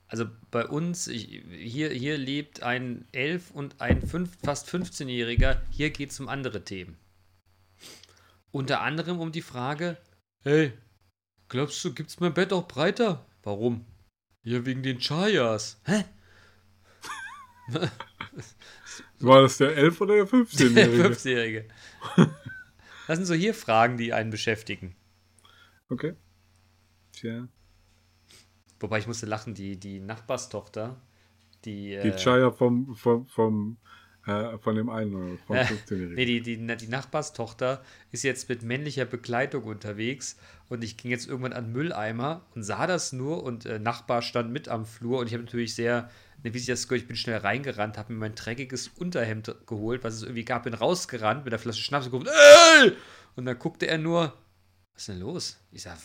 Also 0.06 0.26
bei 0.50 0.66
uns, 0.66 1.08
ich, 1.08 1.42
hier, 1.50 1.88
hier 1.88 2.18
lebt 2.18 2.62
ein 2.62 3.06
11- 3.14 3.52
und 3.52 3.80
ein 3.80 4.02
fünf, 4.06 4.36
fast 4.44 4.68
15-Jähriger. 4.68 5.56
Hier 5.70 5.90
geht 5.90 6.10
es 6.10 6.20
um 6.20 6.28
andere 6.28 6.62
Themen. 6.62 6.98
Unter 8.54 8.82
anderem 8.82 9.18
um 9.18 9.32
die 9.32 9.42
Frage: 9.42 9.96
Hey, 10.44 10.72
glaubst 11.48 11.84
du, 11.84 11.92
gibt's 11.92 12.20
mein 12.20 12.32
Bett 12.34 12.52
auch 12.52 12.68
breiter? 12.68 13.26
Warum? 13.42 13.84
Ja, 14.44 14.64
wegen 14.64 14.84
den 14.84 15.00
Chayas. 15.00 15.80
Hä? 15.84 16.04
War 19.18 19.42
das 19.42 19.56
der 19.56 19.76
11 19.76 20.00
oder 20.00 20.14
der 20.14 20.24
Der 20.26 20.38
15-Jährige? 20.38 21.02
Fünfjährige. 21.02 21.68
Das 23.06 23.18
sind 23.18 23.26
so 23.26 23.34
hier 23.34 23.52
Fragen, 23.52 23.98
die 23.98 24.14
einen 24.14 24.30
beschäftigen. 24.30 24.96
okay. 25.90 26.14
Tja. 27.12 27.48
Wobei 28.80 28.98
ich 28.98 29.06
musste 29.06 29.26
lachen, 29.26 29.52
die, 29.54 29.78
die 29.78 30.00
Nachbarstochter, 30.00 30.96
die. 31.66 31.88
Die 32.02 32.08
äh, 32.08 32.16
Chaya 32.16 32.50
vom, 32.50 32.94
vom, 32.94 33.26
vom, 33.26 33.76
äh, 34.26 34.58
von 34.58 34.74
dem 34.74 34.88
einen 34.88 35.14
oder 35.14 35.38
vom 35.46 35.56
Äh, 35.56 35.64
15-Jährigen. 35.64 36.14
Nee, 36.14 36.24
die, 36.24 36.40
die, 36.40 36.76
die 36.76 36.88
Nachbarstochter 36.88 37.82
ist 38.10 38.22
jetzt 38.22 38.48
mit 38.48 38.62
männlicher 38.62 39.04
Begleitung 39.04 39.64
unterwegs 39.64 40.36
und 40.68 40.82
ich 40.82 40.96
ging 40.96 41.10
jetzt 41.10 41.28
irgendwann 41.28 41.52
an 41.52 41.72
Mülleimer 41.72 42.44
und 42.54 42.62
sah 42.62 42.86
das 42.86 43.12
nur 43.12 43.42
und 43.42 43.66
äh, 43.66 43.78
Nachbar 43.78 44.22
stand 44.22 44.50
mit 44.50 44.68
am 44.68 44.86
Flur 44.86 45.18
und 45.20 45.26
ich 45.26 45.34
habe 45.34 45.44
natürlich 45.44 45.74
sehr, 45.74 46.10
ne, 46.42 46.54
wie 46.54 46.58
sich 46.58 46.68
das 46.68 46.88
gehört, 46.88 47.02
ich 47.02 47.08
bin 47.08 47.16
schnell 47.16 47.38
reingerannt, 47.38 47.98
habe 47.98 48.12
mir 48.12 48.18
mein 48.20 48.34
dreckiges 48.34 48.88
Unterhemd 48.88 49.54
geholt, 49.66 50.04
was 50.04 50.14
es 50.14 50.22
irgendwie 50.22 50.44
gab, 50.44 50.62
bin 50.64 50.74
rausgerannt 50.74 51.44
mit 51.44 51.52
der 51.52 51.58
Flasche 51.58 51.82
Schnaps 51.82 52.06
und 52.06 52.12
gerufen, 52.12 52.30
ey! 52.82 52.92
Und 53.36 53.44
dann 53.46 53.58
guckte 53.58 53.86
er 53.86 53.98
nur, 53.98 54.32
was 54.94 55.02
ist 55.02 55.08
denn 55.08 55.20
los? 55.20 55.58
Ich 55.72 55.82
sag, 55.82 55.98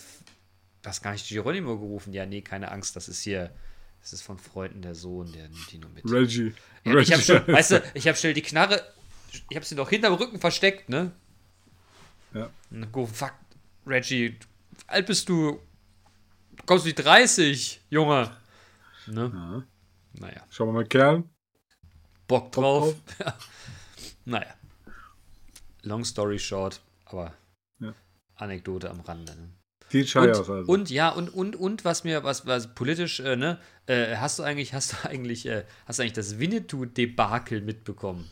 du 0.82 0.90
hast 0.90 1.02
gar 1.02 1.12
nicht 1.12 1.30
Geronimo 1.30 1.78
gerufen. 1.78 2.12
Ja, 2.12 2.26
nee, 2.26 2.42
keine 2.42 2.72
Angst, 2.72 2.96
das 2.96 3.08
ist 3.08 3.22
hier, 3.22 3.52
das 4.02 4.14
ist 4.14 4.22
von 4.22 4.38
Freunden 4.38 4.82
der 4.82 4.96
Sohn, 4.96 5.32
der 5.32 5.44
nimmt 5.50 5.72
die 5.72 5.78
nur 5.78 5.90
mit. 5.92 6.04
Reggie. 6.10 6.54
Ja, 6.86 6.98
ich 6.98 7.12
habe 7.12 7.22
Reggie. 7.22 7.22
schon, 7.22 7.48
weißt 7.48 7.72
du, 7.72 7.84
ich 7.94 8.08
habe 8.08 8.18
schnell 8.18 8.34
die 8.34 8.42
Knarre, 8.42 8.82
ich 9.50 9.56
habe 9.56 9.66
sie 9.66 9.76
noch 9.76 9.90
hinterm 9.90 10.14
Rücken 10.14 10.40
versteckt, 10.40 10.90
ne? 10.90 11.12
Ja. 12.34 12.50
Go, 12.92 13.06
fuck, 13.06 13.34
Reggie, 13.86 14.38
alt 14.88 15.06
bist 15.08 15.28
du? 15.30 15.60
Kommst 16.66 16.86
du 16.86 16.90
die 16.90 16.96
30, 17.02 17.82
Junge? 17.90 18.36
Ne? 19.08 19.32
Ja. 19.34 19.64
Naja, 20.20 20.46
Schau 20.50 20.66
mal, 20.66 20.74
mein 20.74 20.90
Kerl. 20.90 21.24
Bock 22.28 22.52
Bock 22.52 22.52
drauf. 22.52 22.96
naja. 24.26 24.54
Long 25.84 26.04
story 26.04 26.38
short, 26.38 26.82
aber 27.06 27.34
Ja. 27.80 27.94
Anekdote 28.36 28.90
am 28.90 29.00
Rande. 29.00 29.36
Ne? 29.36 29.50
Die 29.92 30.04
Chayas 30.06 30.40
Und, 30.40 30.50
also. 30.50 30.72
und 30.72 30.90
ja, 30.92 31.10
und, 31.10 31.30
und, 31.30 31.56
und 31.56 31.86
was 31.86 32.04
mir, 32.04 32.24
was, 32.24 32.46
was 32.46 32.76
politisch, 32.76 33.20
äh, 33.22 33.36
ne, 33.36 33.60
äh, 33.90 34.16
hast 34.18 34.40
du 34.40 34.44
eigentlich, 34.44 34.74
hast 34.74 34.94
du 34.94 34.98
eigentlich, 35.10 35.46
äh, 35.46 35.66
hast 35.86 36.00
du 36.00 36.04
eigentlich 36.04 36.14
das 36.14 36.40
Winnetou-Debakel 36.40 37.62
mitbekommen? 37.62 38.30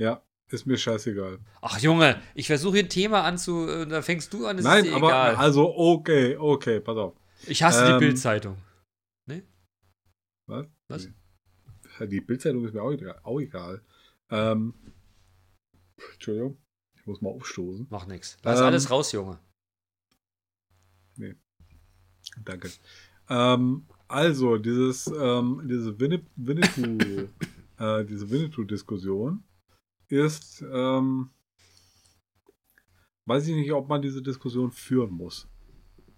ja, 0.00 0.22
ist 0.50 0.64
mir 0.66 0.78
scheißegal. 0.78 1.40
Ach 1.60 1.78
Junge, 1.78 2.22
ich 2.34 2.46
versuche 2.46 2.74
hier 2.76 2.84
ein 2.84 2.88
Thema 2.88 3.24
anzu, 3.24 3.66
äh, 3.68 3.86
da 3.86 4.00
fängst 4.02 4.32
du 4.32 4.46
an, 4.46 4.56
Nein, 4.56 4.92
aber 4.94 5.08
egal. 5.08 5.36
also 5.36 5.74
okay, 5.76 6.36
okay, 6.36 6.80
pass 6.80 6.96
auf. 6.96 7.14
Ich 7.46 7.62
hasse 7.62 7.84
Ähm, 7.84 7.92
die 7.94 7.98
Bild-Zeitung. 8.06 8.56
Was? 10.46 10.66
Was? 10.88 11.08
Ja, 12.00 12.06
Die 12.06 12.22
Bildzeitung 12.22 12.64
ist 12.64 12.72
mir 12.72 12.82
auch 12.82 12.92
egal. 12.92 13.20
Auch 13.22 13.38
egal. 13.38 13.82
Ähm, 14.30 14.72
Entschuldigung, 16.14 16.56
ich 16.94 17.04
muss 17.04 17.20
mal 17.20 17.28
aufstoßen. 17.28 17.86
Mach 17.90 18.06
nix. 18.06 18.38
Lass 18.42 18.60
Ähm, 18.60 18.64
alles 18.66 18.90
raus, 18.90 19.12
Junge. 19.12 19.38
Danke. 22.44 22.70
Ähm, 23.28 23.86
also, 24.08 24.56
dieses, 24.56 25.06
ähm, 25.06 25.62
diese 25.68 25.98
Winne 26.00 26.22
Winnetou, 26.36 27.28
äh, 27.78 28.04
diese 28.04 28.30
Winnetou-Diskussion 28.30 29.44
ist, 30.08 30.64
ähm, 30.72 31.30
weiß 33.26 33.46
ich 33.48 33.54
nicht, 33.54 33.72
ob 33.72 33.88
man 33.88 34.00
diese 34.00 34.22
Diskussion 34.22 34.72
führen 34.72 35.12
muss. 35.12 35.46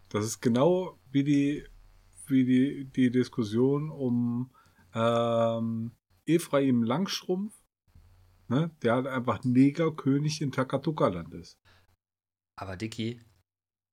Das 0.09 0.25
ist 0.25 0.41
genau 0.41 0.99
wie 1.11 1.25
die, 1.25 1.65
wie 2.27 2.45
die, 2.45 2.85
die 2.85 3.11
Diskussion 3.11 3.91
um 3.91 4.51
ähm, 4.95 5.93
Ephraim 6.27 6.85
Langstrumpf, 6.85 7.55
ne, 8.49 8.71
der 8.83 8.95
halt 8.95 9.07
einfach 9.09 9.43
Negerkönig 9.45 10.41
in 10.41 10.53
Takatuka-Land 10.53 11.35
ist. 11.35 11.59
Aber 12.57 12.77
Dicky, 12.77 13.21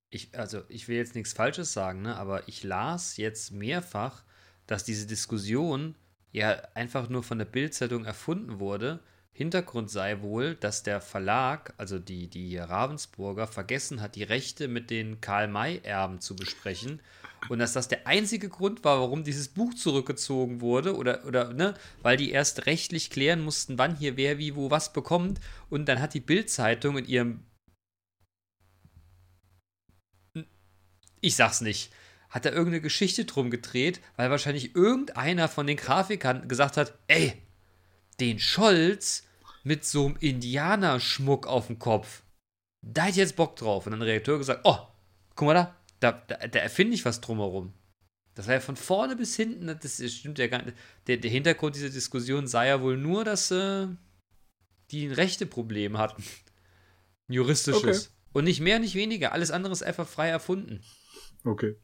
ich, 0.09 0.37
also 0.37 0.63
ich 0.69 0.87
will 0.87 0.97
jetzt 0.97 1.15
nichts 1.15 1.33
Falsches 1.33 1.73
sagen, 1.73 2.01
ne, 2.01 2.15
aber 2.15 2.47
ich 2.47 2.63
las 2.63 3.17
jetzt 3.17 3.51
mehrfach, 3.51 4.23
dass 4.65 4.83
diese 4.83 5.07
Diskussion 5.07 5.95
ja 6.31 6.61
einfach 6.73 7.09
nur 7.09 7.23
von 7.23 7.37
der 7.37 7.45
Bild-Zeitung 7.45 8.05
erfunden 8.05 8.59
wurde. 8.59 8.99
Hintergrund 9.31 9.91
sei 9.91 10.21
wohl, 10.21 10.55
dass 10.55 10.81
der 10.81 10.99
Verlag, 10.99 11.73
also 11.77 11.99
die, 11.99 12.27
die 12.27 12.57
Ravensburger, 12.57 13.47
vergessen 13.47 14.01
hat, 14.01 14.15
die 14.15 14.23
Rechte 14.23 14.67
mit 14.67 14.89
den 14.89 15.21
Karl-May-Erben 15.21 16.21
zu 16.21 16.35
besprechen. 16.35 17.01
Und 17.49 17.59
dass 17.59 17.73
das 17.73 17.87
der 17.87 18.07
einzige 18.07 18.49
Grund 18.49 18.83
war, 18.83 18.99
warum 18.99 19.23
dieses 19.23 19.49
Buch 19.49 19.75
zurückgezogen 19.75 20.59
wurde. 20.59 20.95
Oder, 20.95 21.23
oder, 21.25 21.53
ne, 21.53 21.75
weil 22.01 22.17
die 22.17 22.31
erst 22.31 22.65
rechtlich 22.65 23.11
klären 23.11 23.41
mussten, 23.41 23.77
wann 23.77 23.95
hier 23.95 24.17
wer 24.17 24.39
wie 24.39 24.55
wo 24.55 24.71
was 24.71 24.91
bekommt. 24.91 25.39
Und 25.69 25.87
dann 25.87 26.01
hat 26.01 26.15
die 26.15 26.19
Bild-Zeitung 26.19 26.97
in 26.97 27.05
ihrem 27.05 27.43
ich 31.27 31.35
sag's 31.35 31.61
nicht, 31.61 31.91
hat 32.29 32.45
da 32.45 32.49
irgendeine 32.49 32.81
Geschichte 32.81 33.25
drum 33.25 33.49
gedreht, 33.49 34.01
weil 34.15 34.29
wahrscheinlich 34.29 34.75
irgendeiner 34.75 35.47
von 35.47 35.67
den 35.67 35.77
Grafikern 35.77 36.47
gesagt 36.47 36.77
hat, 36.77 36.97
ey, 37.07 37.33
den 38.19 38.39
Scholz 38.39 39.23
mit 39.63 39.85
so 39.85 40.07
einem 40.07 40.17
Indianerschmuck 40.19 41.47
auf 41.47 41.67
dem 41.67 41.79
Kopf, 41.79 42.23
da 42.81 43.03
hätte 43.03 43.11
ich 43.11 43.17
jetzt 43.17 43.35
Bock 43.35 43.55
drauf. 43.55 43.85
Und 43.85 43.91
dann 43.91 43.99
der 43.99 44.09
Redakteur 44.09 44.37
gesagt, 44.37 44.61
oh, 44.63 44.77
guck 45.35 45.47
mal 45.47 45.53
da, 45.53 45.75
da, 45.99 46.11
da, 46.11 46.47
da 46.47 46.59
erfinde 46.59 46.95
ich 46.95 47.05
was 47.05 47.21
drumherum. 47.21 47.73
Das 48.35 48.47
war 48.47 48.53
ja 48.53 48.59
von 48.59 48.75
vorne 48.75 49.15
bis 49.15 49.35
hinten, 49.35 49.65
das 49.65 50.11
stimmt 50.11 50.37
ja 50.37 50.47
gar 50.47 50.61
nicht. 50.61 50.77
Der, 51.07 51.17
der 51.17 51.31
Hintergrund 51.31 51.75
dieser 51.75 51.89
Diskussion 51.89 52.47
sei 52.47 52.67
ja 52.67 52.81
wohl 52.81 52.95
nur, 52.95 53.23
dass 53.23 53.49
äh, 53.49 53.87
die 54.91 55.07
ein 55.07 55.11
Rechteproblem 55.13 55.97
hatten. 55.97 56.23
Ein 57.27 57.33
juristisches. 57.33 58.05
Okay. 58.05 58.13
Und 58.33 58.43
nicht 58.43 58.59
mehr, 58.59 58.77
nicht 58.77 58.93
weniger. 58.93 59.31
Alles 59.31 59.49
andere 59.49 59.73
ist 59.73 59.81
einfach 59.81 60.07
frei 60.07 60.29
erfunden. 60.29 60.83
Okay. 61.47 61.75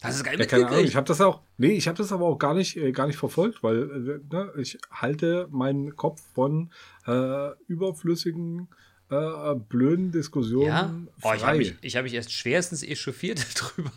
Das 0.00 0.16
ist 0.16 0.24
geil 0.24 0.38
Ja, 0.38 0.46
keine 0.46 0.68
Ahnung. 0.68 0.84
Ich 0.84 0.96
habe 0.96 1.06
das 1.06 1.20
auch. 1.20 1.42
Nee, 1.58 1.72
ich 1.72 1.86
habe 1.88 1.98
das 1.98 2.10
aber 2.12 2.24
auch 2.26 2.38
gar 2.38 2.54
nicht, 2.54 2.76
äh, 2.76 2.90
gar 2.92 3.06
nicht 3.06 3.16
verfolgt, 3.18 3.62
weil 3.62 4.20
äh, 4.30 4.34
ne, 4.34 4.52
ich 4.56 4.78
halte 4.90 5.46
meinen 5.50 5.94
Kopf 5.96 6.22
von 6.32 6.72
äh, 7.06 7.50
überflüssigen, 7.66 8.68
äh, 9.10 9.54
blöden 9.56 10.10
Diskussionen 10.10 10.66
Ja? 10.66 10.94
Oh, 11.18 11.20
frei. 11.20 11.36
ich 11.36 11.44
habe 11.44 11.58
mich, 11.58 11.74
ich 11.82 11.96
hab 11.96 12.04
mich 12.04 12.14
erst 12.14 12.32
schwerstens 12.32 12.82
echauffiert 12.82 13.44
darüber. 13.60 13.92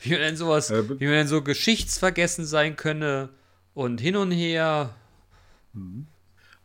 Wie 0.00 0.10
man 0.10 0.20
denn 0.20 0.36
sowas, 0.36 0.70
Äh, 0.70 0.88
wie 1.00 1.04
man 1.06 1.14
denn 1.14 1.26
so 1.28 1.42
geschichtsvergessen 1.42 2.44
sein 2.46 2.76
könne 2.76 3.30
und 3.74 4.00
hin 4.00 4.16
und 4.16 4.30
her. 4.30 4.94
Mhm. 5.72 6.06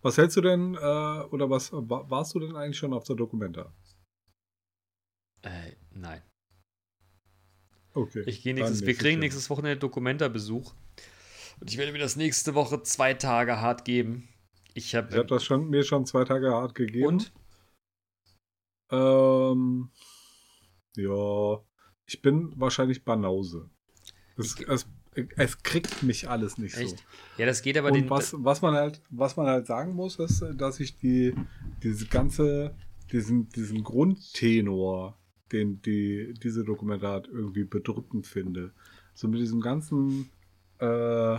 Was 0.03 0.17
hältst 0.19 0.37
du 0.37 0.41
denn, 0.41 0.75
äh, 0.75 0.77
oder 0.77 1.49
was 1.49 1.71
wa- 1.73 2.05
warst 2.07 2.35
du 2.35 2.39
denn 2.39 2.55
eigentlich 2.55 2.77
schon 2.77 2.93
auf 2.93 3.03
der 3.05 3.15
Dokumenta? 3.15 3.73
Äh, 5.41 5.71
nein. 5.91 6.21
Okay. 7.95 8.23
Ich 8.27 8.43
gehe 8.43 8.53
nächstes, 8.53 8.85
wir 8.85 8.93
kriegen 8.93 9.19
nächstes 9.19 9.49
Wochenende 9.49 9.77
Dokumenta-Besuch. 9.79 10.73
Und 11.59 11.71
ich 11.71 11.77
werde 11.77 11.91
mir 11.93 11.99
das 11.99 12.15
nächste 12.17 12.53
Woche 12.53 12.83
zwei 12.83 13.13
Tage 13.13 13.61
hart 13.61 13.85
geben. 13.85 14.27
Ich 14.73 14.87
Ich 14.87 14.95
habe. 14.95 15.15
habe 15.15 15.25
das 15.27 15.43
schon, 15.45 15.69
mir 15.69 15.83
schon 15.83 16.05
zwei 16.05 16.25
Tage 16.25 16.51
hart 16.51 16.75
gegeben. 16.75 17.07
und? 17.07 17.31
Ähm, 18.91 19.89
ja, 20.95 21.59
ich 22.05 22.21
bin 22.21 22.53
wahrscheinlich 22.59 23.03
Banause. 23.03 23.69
Es, 24.37 24.59
Ich- 24.59 24.67
es, 24.67 24.85
es 25.37 25.63
kriegt 25.63 26.03
mich 26.03 26.29
alles 26.29 26.57
nicht 26.57 26.77
Echt? 26.77 26.97
so. 26.99 27.03
Ja, 27.37 27.45
das 27.45 27.61
geht 27.61 27.77
aber 27.77 27.87
Und 27.87 27.93
den. 27.95 28.09
was, 28.09 28.35
was 28.37 28.61
man 28.61 28.75
halt, 28.75 29.01
was 29.09 29.37
man 29.37 29.47
halt 29.47 29.65
sagen 29.65 29.93
muss, 29.93 30.19
ist, 30.19 30.43
dass 30.55 30.79
ich 30.81 30.97
die, 30.97 31.33
diese 31.81 32.05
ganze, 32.07 32.75
diesen, 33.11 33.47
diesen 33.49 33.83
Grundtenor, 33.83 35.17
den 35.51 35.81
die, 35.81 36.33
diese 36.41 36.63
Dokumente 36.63 37.07
hat, 37.07 37.27
irgendwie 37.27 37.63
bedrückend 37.63 38.27
finde. 38.27 38.73
So 39.13 39.27
mit 39.27 39.39
diesem 39.39 39.61
ganzen 39.61 40.29
äh, 40.79 41.37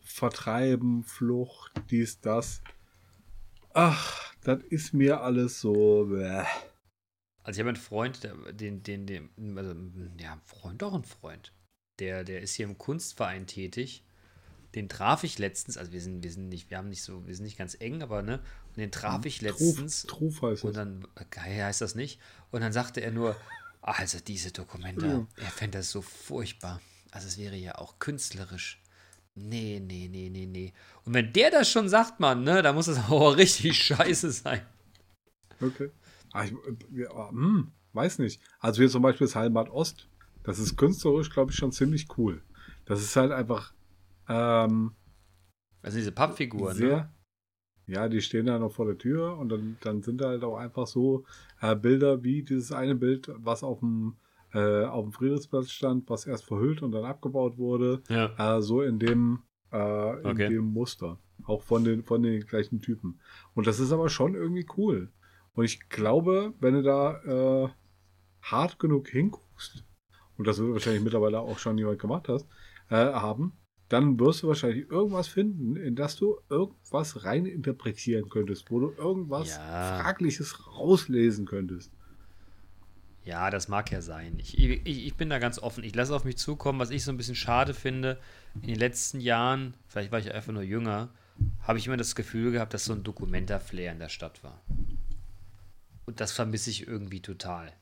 Vertreiben, 0.00 1.02
Flucht, 1.02 1.72
dies, 1.90 2.20
das. 2.20 2.62
Ach, 3.74 4.34
das 4.42 4.62
ist 4.64 4.94
mir 4.94 5.20
alles 5.20 5.60
so. 5.60 6.06
Bäh. 6.06 6.44
Also 7.42 7.58
ich 7.58 7.60
habe 7.60 7.70
einen 7.70 7.76
Freund, 7.76 8.24
der, 8.24 8.34
den, 8.52 8.82
den, 8.82 9.06
den, 9.06 9.30
also, 9.56 9.74
ja, 10.18 10.38
Freund, 10.44 10.82
doch 10.82 10.94
ein 10.94 11.04
Freund. 11.04 11.52
Der, 11.98 12.24
der 12.24 12.42
ist 12.42 12.54
hier 12.54 12.66
im 12.66 12.78
Kunstverein 12.78 13.46
tätig. 13.46 14.04
Den 14.78 14.88
traf 14.88 15.24
ich 15.24 15.40
letztens, 15.40 15.76
also 15.76 15.90
wir 15.90 16.00
sind, 16.00 16.22
wir 16.22 16.30
sind 16.30 16.48
nicht, 16.48 16.70
wir 16.70 16.78
haben 16.78 16.88
nicht 16.88 17.02
so, 17.02 17.26
wir 17.26 17.34
sind 17.34 17.44
nicht 17.44 17.58
ganz 17.58 17.76
eng, 17.80 18.00
aber 18.00 18.22
ne, 18.22 18.38
und 18.68 18.76
den 18.76 18.92
traf 18.92 19.26
ich 19.26 19.40
letztens. 19.40 20.04
Truf, 20.04 20.36
Truf 20.38 20.42
heißt 20.42 20.62
Und 20.64 20.76
dann, 20.76 21.08
geil 21.30 21.64
heißt 21.64 21.80
das 21.80 21.96
nicht. 21.96 22.20
Und 22.52 22.60
dann 22.60 22.72
sagte 22.72 23.00
er 23.00 23.10
nur, 23.10 23.34
"Ah, 23.82 23.94
also 23.98 24.18
diese 24.24 24.52
Dokumente, 24.52 25.06
Ja. 25.06 25.26
er 25.36 25.50
fände 25.50 25.78
das 25.78 25.90
so 25.90 26.00
furchtbar. 26.00 26.80
Also 27.10 27.26
es 27.26 27.38
wäre 27.38 27.56
ja 27.56 27.74
auch 27.74 27.98
künstlerisch. 27.98 28.80
Nee, 29.34 29.80
nee, 29.84 30.08
nee, 30.08 30.30
nee, 30.30 30.46
nee. 30.46 30.72
Und 31.04 31.12
wenn 31.14 31.32
der 31.32 31.50
das 31.50 31.68
schon 31.68 31.88
sagt, 31.88 32.20
Mann, 32.20 32.44
ne, 32.44 32.62
da 32.62 32.72
muss 32.72 32.86
es 32.86 32.98
aber 33.10 33.36
richtig 33.36 33.82
scheiße 33.82 34.30
sein. 34.30 34.64
Okay. 35.60 35.90
Ah, 36.32 36.44
ich, 36.44 36.52
ja, 36.92 37.10
ah, 37.10 37.30
hm, 37.30 37.72
weiß 37.94 38.20
nicht. 38.20 38.40
Also 38.60 38.80
hier 38.80 38.90
zum 38.90 39.02
Beispiel 39.02 39.26
das 39.26 39.34
Heimat 39.34 39.70
Ost. 39.70 40.08
Das 40.44 40.60
ist 40.60 40.76
künstlerisch, 40.76 41.30
glaube 41.30 41.50
ich, 41.50 41.56
schon 41.56 41.72
ziemlich 41.72 42.06
cool. 42.16 42.42
Das 42.84 43.00
ist 43.02 43.16
halt 43.16 43.32
einfach 43.32 43.72
ähm, 44.28 44.92
Also 45.82 45.98
diese 45.98 46.12
Pappfiguren, 46.12 46.76
sehr. 46.76 46.96
ne? 46.96 47.12
Ja, 47.86 48.08
die 48.08 48.20
stehen 48.20 48.46
da 48.46 48.58
noch 48.58 48.72
vor 48.72 48.84
der 48.84 48.98
Tür 48.98 49.38
und 49.38 49.48
dann, 49.48 49.78
dann 49.80 50.02
sind 50.02 50.20
da 50.20 50.28
halt 50.28 50.44
auch 50.44 50.58
einfach 50.58 50.86
so 50.86 51.24
äh, 51.62 51.74
Bilder 51.74 52.22
wie 52.22 52.42
dieses 52.42 52.70
eine 52.70 52.94
Bild, 52.94 53.30
was 53.36 53.62
auf 53.62 53.80
dem, 53.80 54.16
äh, 54.52 54.84
auf 54.84 55.04
dem 55.04 55.12
Friedrichsplatz 55.12 55.70
stand, 55.70 56.08
was 56.10 56.26
erst 56.26 56.44
verhüllt 56.44 56.82
und 56.82 56.92
dann 56.92 57.04
abgebaut 57.06 57.56
wurde. 57.56 58.02
Ja. 58.10 58.58
Äh, 58.58 58.60
so 58.60 58.82
in 58.82 58.98
dem, 58.98 59.42
äh, 59.72 60.20
in 60.22 60.30
Okay. 60.32 60.48
dem 60.48 60.66
Muster. 60.66 61.18
Auch 61.44 61.62
von 61.62 61.84
den, 61.84 62.02
von 62.02 62.22
den 62.22 62.44
gleichen 62.44 62.82
Typen. 62.82 63.20
Und 63.54 63.66
das 63.66 63.80
ist 63.80 63.92
aber 63.92 64.10
schon 64.10 64.34
irgendwie 64.34 64.66
cool. 64.76 65.10
Und 65.54 65.64
ich 65.64 65.88
glaube, 65.88 66.52
wenn 66.60 66.74
du 66.74 66.82
da 66.82 67.64
äh, 67.64 67.68
hart 68.42 68.78
genug 68.78 69.08
hinguckst, 69.08 69.82
und 70.36 70.46
das 70.46 70.58
wird 70.58 70.72
wahrscheinlich 70.72 71.02
mittlerweile 71.02 71.40
auch 71.40 71.58
schon 71.58 71.78
jemand 71.78 72.00
gemacht 72.00 72.28
hast, 72.28 72.46
äh, 72.90 72.96
haben, 72.96 73.52
dann 73.88 74.18
wirst 74.20 74.42
du 74.42 74.48
wahrscheinlich 74.48 74.90
irgendwas 74.90 75.28
finden, 75.28 75.76
in 75.76 75.96
das 75.96 76.16
du 76.16 76.38
irgendwas 76.50 77.24
rein 77.24 77.46
interpretieren 77.46 78.28
könntest, 78.28 78.70
wo 78.70 78.80
du 78.80 78.92
irgendwas 78.92 79.48
Ja. 79.48 79.98
Fragliches 80.02 80.66
rauslesen 80.66 81.46
könntest. 81.46 81.90
Ja, 83.24 83.50
das 83.50 83.68
mag 83.68 83.90
ja 83.90 84.00
sein. 84.00 84.38
Ich, 84.38 84.58
ich, 84.58 84.86
ich 84.86 85.14
bin 85.14 85.28
da 85.28 85.38
ganz 85.38 85.58
offen. 85.58 85.84
Ich 85.84 85.94
lasse 85.94 86.14
auf 86.14 86.24
mich 86.24 86.38
zukommen, 86.38 86.78
was 86.78 86.90
ich 86.90 87.04
so 87.04 87.10
ein 87.10 87.18
bisschen 87.18 87.34
schade 87.34 87.74
finde. 87.74 88.18
In 88.62 88.68
den 88.68 88.78
letzten 88.78 89.20
Jahren, 89.20 89.74
vielleicht 89.86 90.12
war 90.12 90.18
ich 90.18 90.32
einfach 90.32 90.52
nur 90.52 90.62
jünger, 90.62 91.10
habe 91.62 91.78
ich 91.78 91.86
immer 91.86 91.98
das 91.98 92.14
Gefühl 92.14 92.52
gehabt, 92.52 92.72
dass 92.72 92.86
so 92.86 92.94
ein 92.94 93.04
Dokumenta-Flair 93.04 93.92
in 93.92 93.98
der 93.98 94.08
Stadt 94.08 94.42
war. 94.42 94.62
Und 96.06 96.20
das 96.20 96.32
vermisse 96.32 96.70
ich 96.70 96.88
irgendwie 96.88 97.20
total. 97.20 97.72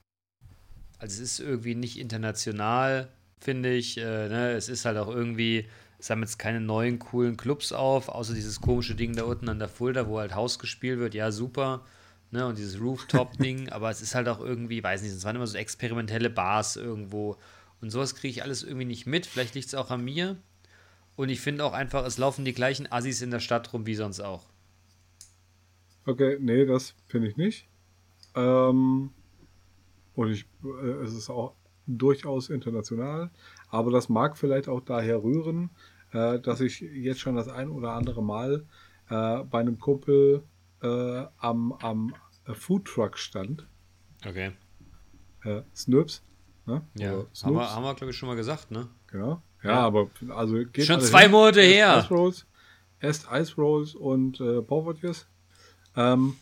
Also 0.98 1.22
es 1.22 1.38
ist 1.38 1.40
irgendwie 1.40 1.76
nicht 1.76 1.98
international, 1.98 3.08
finde 3.38 3.72
ich. 3.72 3.98
Äh, 3.98 4.28
ne? 4.28 4.50
Es 4.52 4.68
ist 4.68 4.84
halt 4.84 4.96
auch 4.96 5.08
irgendwie, 5.08 5.68
es 5.98 6.10
haben 6.10 6.20
jetzt 6.20 6.38
keine 6.38 6.60
neuen 6.60 6.98
coolen 6.98 7.36
Clubs 7.36 7.72
auf, 7.72 8.08
außer 8.08 8.34
dieses 8.34 8.60
komische 8.60 8.94
Ding 8.94 9.16
da 9.16 9.24
unten 9.24 9.48
an 9.48 9.58
der 9.58 9.68
Fulda, 9.68 10.08
wo 10.08 10.18
halt 10.18 10.34
Haus 10.34 10.58
gespielt 10.58 10.98
wird. 10.98 11.14
Ja, 11.14 11.32
super. 11.32 11.84
Ne, 12.32 12.44
und 12.46 12.58
dieses 12.58 12.80
Rooftop-Ding, 12.80 13.68
aber 13.70 13.88
es 13.90 14.02
ist 14.02 14.14
halt 14.14 14.28
auch 14.28 14.40
irgendwie, 14.40 14.82
weiß 14.82 15.02
nicht, 15.02 15.12
es 15.12 15.24
waren 15.24 15.36
immer 15.36 15.46
so 15.46 15.56
experimentelle 15.56 16.28
Bars 16.28 16.76
irgendwo. 16.76 17.36
Und 17.80 17.90
sowas 17.90 18.14
kriege 18.14 18.30
ich 18.30 18.42
alles 18.42 18.62
irgendwie 18.62 18.84
nicht 18.84 19.06
mit. 19.06 19.26
Vielleicht 19.26 19.54
liegt 19.54 19.68
es 19.68 19.74
auch 19.74 19.90
an 19.90 20.04
mir. 20.04 20.36
Und 21.14 21.30
ich 21.30 21.40
finde 21.40 21.64
auch 21.64 21.72
einfach, 21.72 22.04
es 22.04 22.18
laufen 22.18 22.44
die 22.44 22.52
gleichen 22.52 22.90
Assis 22.90 23.22
in 23.22 23.30
der 23.30 23.40
Stadt 23.40 23.72
rum 23.72 23.86
wie 23.86 23.94
sonst 23.94 24.20
auch. 24.20 24.44
Okay, 26.04 26.36
nee, 26.40 26.66
das 26.66 26.94
finde 27.06 27.28
ich 27.28 27.36
nicht. 27.36 27.68
Ähm, 28.34 29.10
und 30.14 30.30
ich, 30.30 30.46
äh, 30.64 30.88
es 31.02 31.14
ist 31.14 31.30
auch 31.30 31.54
durchaus 31.86 32.50
international, 32.50 33.30
aber 33.76 33.90
das 33.90 34.08
mag 34.08 34.36
vielleicht 34.36 34.68
auch 34.68 34.80
daher 34.80 35.22
rühren, 35.22 35.70
äh, 36.12 36.38
dass 36.40 36.60
ich 36.60 36.80
jetzt 36.80 37.20
schon 37.20 37.36
das 37.36 37.48
ein 37.48 37.68
oder 37.70 37.92
andere 37.92 38.22
Mal 38.22 38.64
äh, 39.08 39.44
bei 39.44 39.60
einem 39.60 39.78
Kumpel 39.78 40.42
äh, 40.82 41.24
am, 41.38 41.72
am 41.72 42.14
Foodtruck 42.52 43.18
stand. 43.18 43.66
Okay. 44.26 44.52
Äh, 45.44 45.62
Snurps. 45.74 46.22
Ne? 46.66 46.82
Ja, 46.94 47.12
Oder 47.12 47.18
haben 47.18 47.28
Snoops. 47.34 47.56
wir, 47.58 47.74
haben 47.74 47.82
wir 47.84 47.94
glaube 47.94 48.10
ich, 48.10 48.16
schon 48.16 48.28
mal 48.28 48.34
gesagt, 48.36 48.70
ne? 48.70 48.88
Genau. 49.08 49.40
Ja, 49.62 49.70
Ja. 49.70 49.80
aber 49.86 50.10
also 50.30 50.56
geht 50.72 50.86
Schon 50.86 51.00
zwei 51.00 51.22
hin. 51.22 51.30
Monate 51.30 51.60
Esst 51.62 51.74
her. 51.74 51.98
Ice 51.98 52.08
Rolls, 52.14 52.46
esst 53.00 53.28
Ice 53.32 53.54
Rolls 53.56 53.94
und 53.94 54.40
äh, 54.40 54.62
Porvodjes. 54.62 55.26
Ähm, 55.96 56.34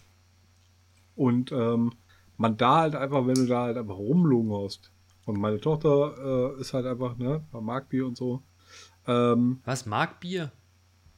und 1.14 1.53
ähm, 1.53 1.93
man 2.39 2.57
da 2.57 2.80
halt 2.80 2.97
einfach, 2.97 3.26
wenn 3.26 3.35
du 3.35 3.47
da 3.47 3.62
halt 3.64 3.76
einfach 3.76 3.97
rumlungerst. 3.97 4.91
Und 5.27 5.39
meine 5.39 5.61
Tochter 5.61 6.55
äh, 6.57 6.61
ist 6.61 6.75
halt 6.75 6.87
einfach, 6.87 7.16
ne, 7.16 7.45
mag 7.53 7.89
Bier 7.89 8.07
und 8.07 8.16
so. 8.16 8.43
Ähm, 9.07 9.61
Was? 9.64 9.85
Markbier? 9.87 10.53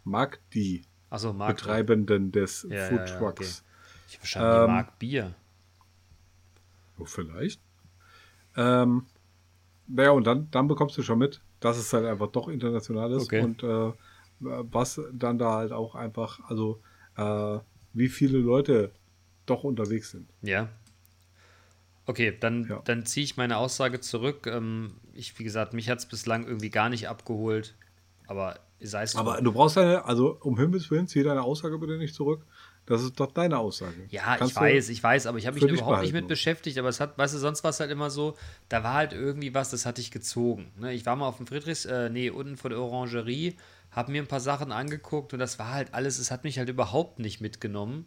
mag 0.05 0.41
die 0.55 0.85
Achso, 1.11 1.33
Mark. 1.33 1.57
Betreibenden 1.57 2.33
des 2.33 2.67
Ja, 2.71 2.77
Food 2.77 3.07
ja, 3.07 3.07
ja, 3.07 3.19
Trucks. 3.19 3.65
Ich 4.09 4.19
verstanden, 4.19 4.51
Ähm, 4.53 4.67
Markbier. 4.67 5.35
Oh, 6.99 7.05
vielleicht. 7.05 7.61
Ähm, 8.57 9.07
naja, 9.89 10.11
und 10.13 10.27
dann, 10.27 10.51
dann 10.51 10.69
bekommst 10.69 10.99
du 10.99 11.03
schon 11.03 11.19
mit, 11.19 11.43
dass 11.61 11.79
es 11.79 11.93
halt 11.93 12.07
einfach 12.07 12.29
doch 12.29 12.49
international 12.49 13.13
ist 13.13 13.27
Okay. 13.27 13.43
und 13.43 13.63
äh, 13.63 13.93
was 14.41 15.01
dann 15.13 15.39
da 15.39 15.55
halt 15.57 15.73
auch 15.73 15.95
einfach, 15.95 16.41
also 16.49 16.81
äh, 17.17 17.59
wie 17.95 18.09
viele 18.09 18.39
Leute 18.39 18.93
doch 19.47 19.65
unterwegs 19.65 20.11
sind. 20.11 20.29
Ja. 20.43 20.69
Okay, 22.07 22.37
dann, 22.39 22.69
Ja. 22.69 22.81
dann 22.85 23.05
ziehe 23.05 23.25
ich 23.25 23.37
meine 23.37 23.57
Aussage 23.57 24.01
zurück. 24.01 24.47
Ähm, 24.47 24.95
ich, 25.13 25.39
wie 25.39 25.45
gesagt, 25.45 25.75
mich 25.75 25.91
hat 25.91 25.99
es 25.99 26.07
bislang 26.07 26.47
irgendwie 26.47 26.71
gar 26.71 26.89
nicht 26.89 27.09
abgeholt. 27.09 27.75
Aber 28.29 28.59
sei 28.81 29.03
es 29.03 29.17
Aber 29.17 29.41
du 29.41 29.53
brauchst 29.53 29.77
deine, 29.77 30.05
also 30.05 30.39
um 30.41 30.59
Himmels 30.59 30.91
Willen, 30.91 31.09
zieh 31.09 31.23
deine 31.23 31.43
Aussage 31.43 31.79
bitte 31.79 31.99
nicht 31.99 32.15
zurück. 32.15 32.47
Das 32.87 33.03
ist 33.03 33.19
doch 33.19 33.33
deine 33.33 33.59
Aussage. 33.59 34.07
Ja, 34.11 34.37
Kannst 34.37 34.53
ich 34.53 34.61
weiß, 34.61 34.89
ich 34.91 35.03
weiß, 35.03 35.27
aber 35.27 35.39
ich 35.39 35.47
habe 35.49 35.59
mich 35.59 35.69
überhaupt 35.69 36.03
nicht 36.03 36.13
mit 36.13 36.29
beschäftigt. 36.29 36.79
Aber 36.79 36.89
es 36.89 37.01
hat, 37.01 37.19
weißt 37.19 37.35
du, 37.35 37.39
sonst 37.39 37.65
war 37.65 37.71
es 37.71 37.81
halt 37.81 37.91
immer 37.91 38.11
so, 38.11 38.37
da 38.69 38.85
war 38.85 38.95
halt 38.95 39.13
irgendwie 39.13 39.55
was, 39.55 39.71
das 39.71 39.87
hatte 39.87 40.01
ich 40.01 40.13
gezogen. 40.13 40.71
Ne? 40.79 40.95
Ich 40.95 41.05
war 41.05 41.17
mal 41.17 41.27
auf 41.27 41.39
dem 41.39 41.49
Friedrichs, 41.49 41.85
äh, 41.85 42.09
nee, 42.11 42.31
unten 42.31 42.57
vor 42.57 42.71
der 42.71 42.79
Orangerie, 42.79 43.57
habe 43.91 44.13
mir 44.13 44.23
ein 44.23 44.29
paar 44.29 44.41
Sachen 44.41 44.71
angeguckt 44.71 45.33
und 45.33 45.41
das 45.41 45.59
war 45.59 45.73
halt 45.73 45.95
alles, 45.95 46.21
es 46.21 46.31
hat 46.31 46.45
mich 46.45 46.59
halt 46.59 46.69
überhaupt 46.69 47.19
nicht 47.19 47.41
mitgenommen. 47.41 48.07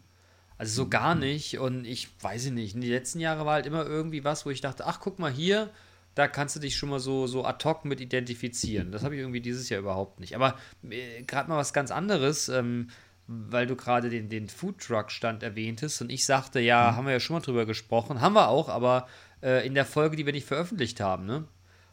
Also 0.60 0.82
so 0.84 0.88
gar 0.90 1.14
Mhm. 1.14 1.20
nicht. 1.22 1.58
Und 1.58 1.86
ich 1.86 2.08
weiß 2.22 2.44
ich 2.46 2.52
nicht. 2.52 2.74
In 2.74 2.82
den 2.82 2.90
letzten 2.90 3.18
Jahren 3.20 3.44
war 3.46 3.54
halt 3.54 3.66
immer 3.66 3.84
irgendwie 3.86 4.24
was, 4.24 4.44
wo 4.44 4.50
ich 4.50 4.60
dachte, 4.60 4.86
ach, 4.86 5.00
guck 5.00 5.18
mal 5.18 5.30
hier, 5.32 5.70
da 6.14 6.28
kannst 6.28 6.54
du 6.56 6.60
dich 6.60 6.76
schon 6.76 6.90
mal 6.90 7.00
so, 7.00 7.26
so 7.26 7.44
ad 7.46 7.64
hoc 7.66 7.84
mit 7.86 8.00
identifizieren. 8.00 8.92
Das 8.92 9.02
habe 9.02 9.14
ich 9.14 9.20
irgendwie 9.20 9.40
dieses 9.40 9.68
Jahr 9.70 9.80
überhaupt 9.80 10.20
nicht. 10.20 10.34
Aber 10.36 10.56
äh, 10.88 11.22
gerade 11.22 11.48
mal 11.48 11.56
was 11.56 11.72
ganz 11.72 11.90
anderes, 11.90 12.48
ähm, 12.50 12.88
weil 13.26 13.66
du 13.66 13.74
gerade 13.76 14.10
den, 14.10 14.28
den 14.28 14.48
Foodtruck-Stand 14.48 15.42
erwähntest 15.42 16.02
und 16.02 16.10
ich 16.10 16.26
sagte, 16.26 16.60
ja, 16.60 16.94
haben 16.94 17.06
wir 17.06 17.12
ja 17.12 17.20
schon 17.20 17.34
mal 17.36 17.40
drüber 17.40 17.64
gesprochen. 17.64 18.20
Haben 18.20 18.34
wir 18.34 18.48
auch, 18.48 18.68
aber 18.68 19.08
äh, 19.42 19.66
in 19.66 19.74
der 19.74 19.86
Folge, 19.86 20.16
die 20.16 20.26
wir 20.26 20.32
nicht 20.32 20.46
veröffentlicht 20.46 21.00
haben, 21.00 21.24
ne? 21.26 21.44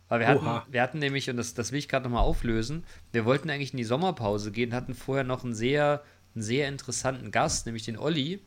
Weil 0.09 0.19
wir 0.21 0.27
Oha. 0.35 0.55
hatten, 0.55 0.73
wir 0.73 0.81
hatten 0.81 0.99
nämlich, 0.99 1.29
und 1.29 1.37
das, 1.37 1.53
das 1.53 1.71
will 1.71 1.79
ich 1.79 1.87
gerade 1.89 2.03
nochmal 2.05 2.23
auflösen, 2.23 2.83
wir 3.11 3.23
wollten 3.25 3.49
eigentlich 3.49 3.71
in 3.73 3.77
die 3.77 3.83
Sommerpause 3.83 4.51
gehen, 4.51 4.73
hatten 4.73 4.93
vorher 4.93 5.23
noch 5.25 5.43
einen 5.43 5.53
sehr, 5.53 6.01
einen 6.33 6.43
sehr 6.43 6.67
interessanten 6.69 7.29
Gast, 7.29 7.65
nämlich 7.65 7.83
den 7.83 7.97
Olli, 7.97 8.41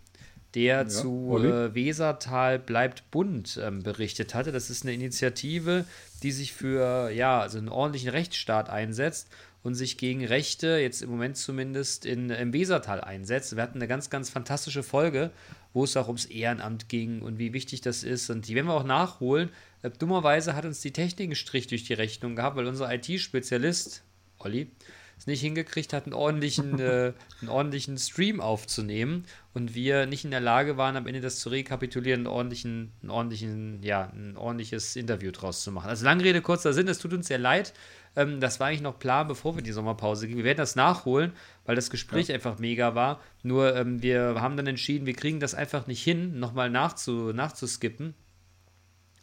der 0.54 0.88
zu 0.88 1.28
Olli. 1.30 1.48
äh, 1.48 1.74
Wesertal 1.74 2.58
bleibt 2.58 3.10
bunt 3.10 3.58
ähm, 3.62 3.82
berichtet 3.82 4.34
hatte. 4.34 4.52
Das 4.52 4.70
ist 4.70 4.84
eine 4.84 4.92
Initiative, 4.92 5.84
die 6.22 6.32
sich 6.32 6.52
für 6.52 7.10
ja, 7.10 7.40
also 7.40 7.58
einen 7.58 7.68
ordentlichen 7.68 8.10
Rechtsstaat 8.10 8.68
einsetzt 8.68 9.28
und 9.62 9.74
sich 9.74 9.98
gegen 9.98 10.24
Rechte, 10.24 10.78
jetzt 10.78 11.02
im 11.02 11.10
Moment 11.10 11.36
zumindest, 11.36 12.06
in, 12.06 12.30
im 12.30 12.52
Wesertal 12.52 13.00
einsetzt. 13.00 13.54
Wir 13.54 13.62
hatten 13.62 13.78
eine 13.78 13.88
ganz, 13.88 14.08
ganz 14.08 14.30
fantastische 14.30 14.82
Folge, 14.82 15.30
wo 15.72 15.84
es 15.84 15.96
auch 15.96 16.06
ums 16.06 16.24
Ehrenamt 16.24 16.88
ging 16.88 17.20
und 17.20 17.38
wie 17.38 17.52
wichtig 17.52 17.80
das 17.82 18.02
ist. 18.02 18.30
Und 18.30 18.48
die 18.48 18.54
werden 18.54 18.66
wir 18.66 18.74
auch 18.74 18.84
nachholen. 18.84 19.50
Äh, 19.82 19.90
dummerweise 19.90 20.54
hat 20.54 20.64
uns 20.64 20.80
die 20.80 20.92
Technik 20.92 21.28
einen 21.28 21.36
Strich 21.36 21.66
durch 21.66 21.84
die 21.84 21.94
Rechnung 21.94 22.36
gehabt, 22.36 22.56
weil 22.56 22.66
unser 22.66 22.92
IT-Spezialist, 22.92 24.02
Olli, 24.38 24.70
es 25.18 25.26
nicht 25.26 25.42
hingekriegt 25.42 25.92
hat, 25.92 26.04
einen 26.04 26.14
ordentlichen, 26.14 26.78
äh, 26.80 27.12
einen 27.40 27.50
ordentlichen 27.50 27.98
Stream 27.98 28.40
aufzunehmen 28.40 29.26
und 29.52 29.74
wir 29.74 30.06
nicht 30.06 30.24
in 30.24 30.30
der 30.30 30.40
Lage 30.40 30.76
waren, 30.76 30.96
am 30.96 31.06
Ende 31.06 31.20
das 31.20 31.40
zu 31.40 31.48
rekapitulieren, 31.48 32.20
einen 32.20 32.26
ordentlichen, 32.28 32.92
einen 33.02 33.10
ordentlichen, 33.10 33.82
ja, 33.82 34.10
ein 34.14 34.36
ordentliches 34.36 34.94
Interview 34.94 35.32
draus 35.32 35.62
zu 35.62 35.72
machen. 35.72 35.88
Also 35.88 36.04
lange 36.04 36.22
Rede, 36.22 36.40
kurzer 36.40 36.72
Sinn, 36.72 36.86
es 36.86 36.98
tut 36.98 37.12
uns 37.12 37.26
sehr 37.26 37.38
leid. 37.38 37.72
Ähm, 38.14 38.40
das 38.40 38.60
war 38.60 38.68
eigentlich 38.68 38.80
noch 38.80 38.98
Plan, 38.98 39.26
bevor 39.26 39.56
wir 39.56 39.62
die 39.62 39.72
Sommerpause 39.72 40.28
gehen. 40.28 40.36
Wir 40.36 40.44
werden 40.44 40.58
das 40.58 40.76
nachholen, 40.76 41.32
weil 41.64 41.74
das 41.74 41.90
Gespräch 41.90 42.32
einfach 42.32 42.58
mega 42.58 42.94
war. 42.94 43.20
Nur 43.42 43.74
ähm, 43.74 44.02
wir 44.02 44.36
haben 44.40 44.56
dann 44.56 44.66
entschieden, 44.68 45.06
wir 45.06 45.14
kriegen 45.14 45.40
das 45.40 45.54
einfach 45.54 45.86
nicht 45.88 46.02
hin, 46.02 46.38
nochmal 46.38 46.70
nachzu, 46.70 47.32
nachzuskippen. 47.32 48.14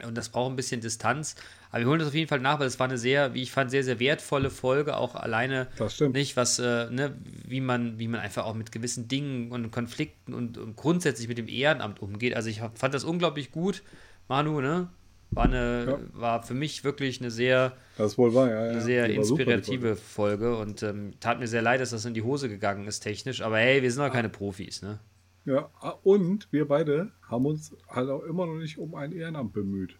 Und 0.05 0.15
das 0.15 0.29
braucht 0.29 0.51
ein 0.51 0.55
bisschen 0.55 0.79
Distanz. 0.81 1.35
Aber 1.71 1.79
wir 1.81 1.87
holen 1.87 1.99
das 1.99 2.07
auf 2.09 2.13
jeden 2.13 2.27
Fall 2.29 2.39
nach, 2.39 2.59
weil 2.59 2.67
es 2.67 2.79
war 2.79 2.87
eine 2.87 2.97
sehr, 2.97 3.33
wie 3.33 3.41
ich 3.41 3.51
fand, 3.51 3.71
sehr, 3.71 3.83
sehr 3.83 3.99
wertvolle 3.99 4.49
Folge, 4.49 4.95
auch 4.95 5.15
alleine 5.15 5.67
Das 5.77 5.95
stimmt. 5.95 6.15
nicht, 6.15 6.37
was, 6.37 6.59
äh, 6.59 6.89
ne, 6.91 7.15
wie 7.45 7.61
man, 7.61 7.97
wie 7.99 8.07
man 8.07 8.19
einfach 8.19 8.45
auch 8.45 8.53
mit 8.53 8.71
gewissen 8.71 9.07
Dingen 9.07 9.51
und 9.51 9.71
Konflikten 9.71 10.33
und, 10.33 10.57
und 10.57 10.75
grundsätzlich 10.75 11.27
mit 11.27 11.37
dem 11.37 11.47
Ehrenamt 11.47 12.01
umgeht. 12.01 12.35
Also 12.35 12.49
ich 12.49 12.61
fand 12.75 12.93
das 12.93 13.03
unglaublich 13.03 13.51
gut. 13.51 13.81
Manu, 14.27 14.61
ne? 14.61 14.89
War 15.31 15.43
eine, 15.45 15.85
Ja. 15.87 15.99
war 16.21 16.43
für 16.43 16.53
mich 16.53 16.83
wirklich 16.85 17.19
eine 17.19 17.31
sehr, 17.31 17.73
Das 17.97 18.17
wohl 18.17 18.33
wahr, 18.33 18.49
ja. 18.49 18.63
ja. 18.65 18.71
eine 18.71 18.81
sehr 18.81 19.03
war 19.17 19.23
super, 19.25 19.41
inspirative 19.43 19.95
Folge 19.97 20.55
und 20.57 20.83
ähm, 20.83 21.13
tat 21.19 21.39
mir 21.39 21.47
sehr 21.47 21.61
leid, 21.61 21.81
dass 21.81 21.89
das 21.89 22.05
in 22.05 22.13
die 22.13 22.21
Hose 22.21 22.47
gegangen 22.47 22.87
ist, 22.87 23.01
technisch. 23.01 23.41
Aber 23.41 23.57
hey, 23.57 23.81
wir 23.81 23.91
sind 23.91 24.01
doch 24.05 24.13
keine 24.13 24.29
Profis, 24.29 24.81
ne? 24.81 24.99
Ja, 25.47 25.71
und 26.03 26.51
wir 26.51 26.67
beide 26.67 27.13
haben 27.21 27.45
uns 27.45 27.73
halt 27.87 28.09
auch 28.09 28.23
immer 28.23 28.45
noch 28.45 28.57
nicht 28.57 28.77
um 28.77 28.95
ein 28.95 29.13
Ehrenamt 29.13 29.53
bemüht. 29.53 29.97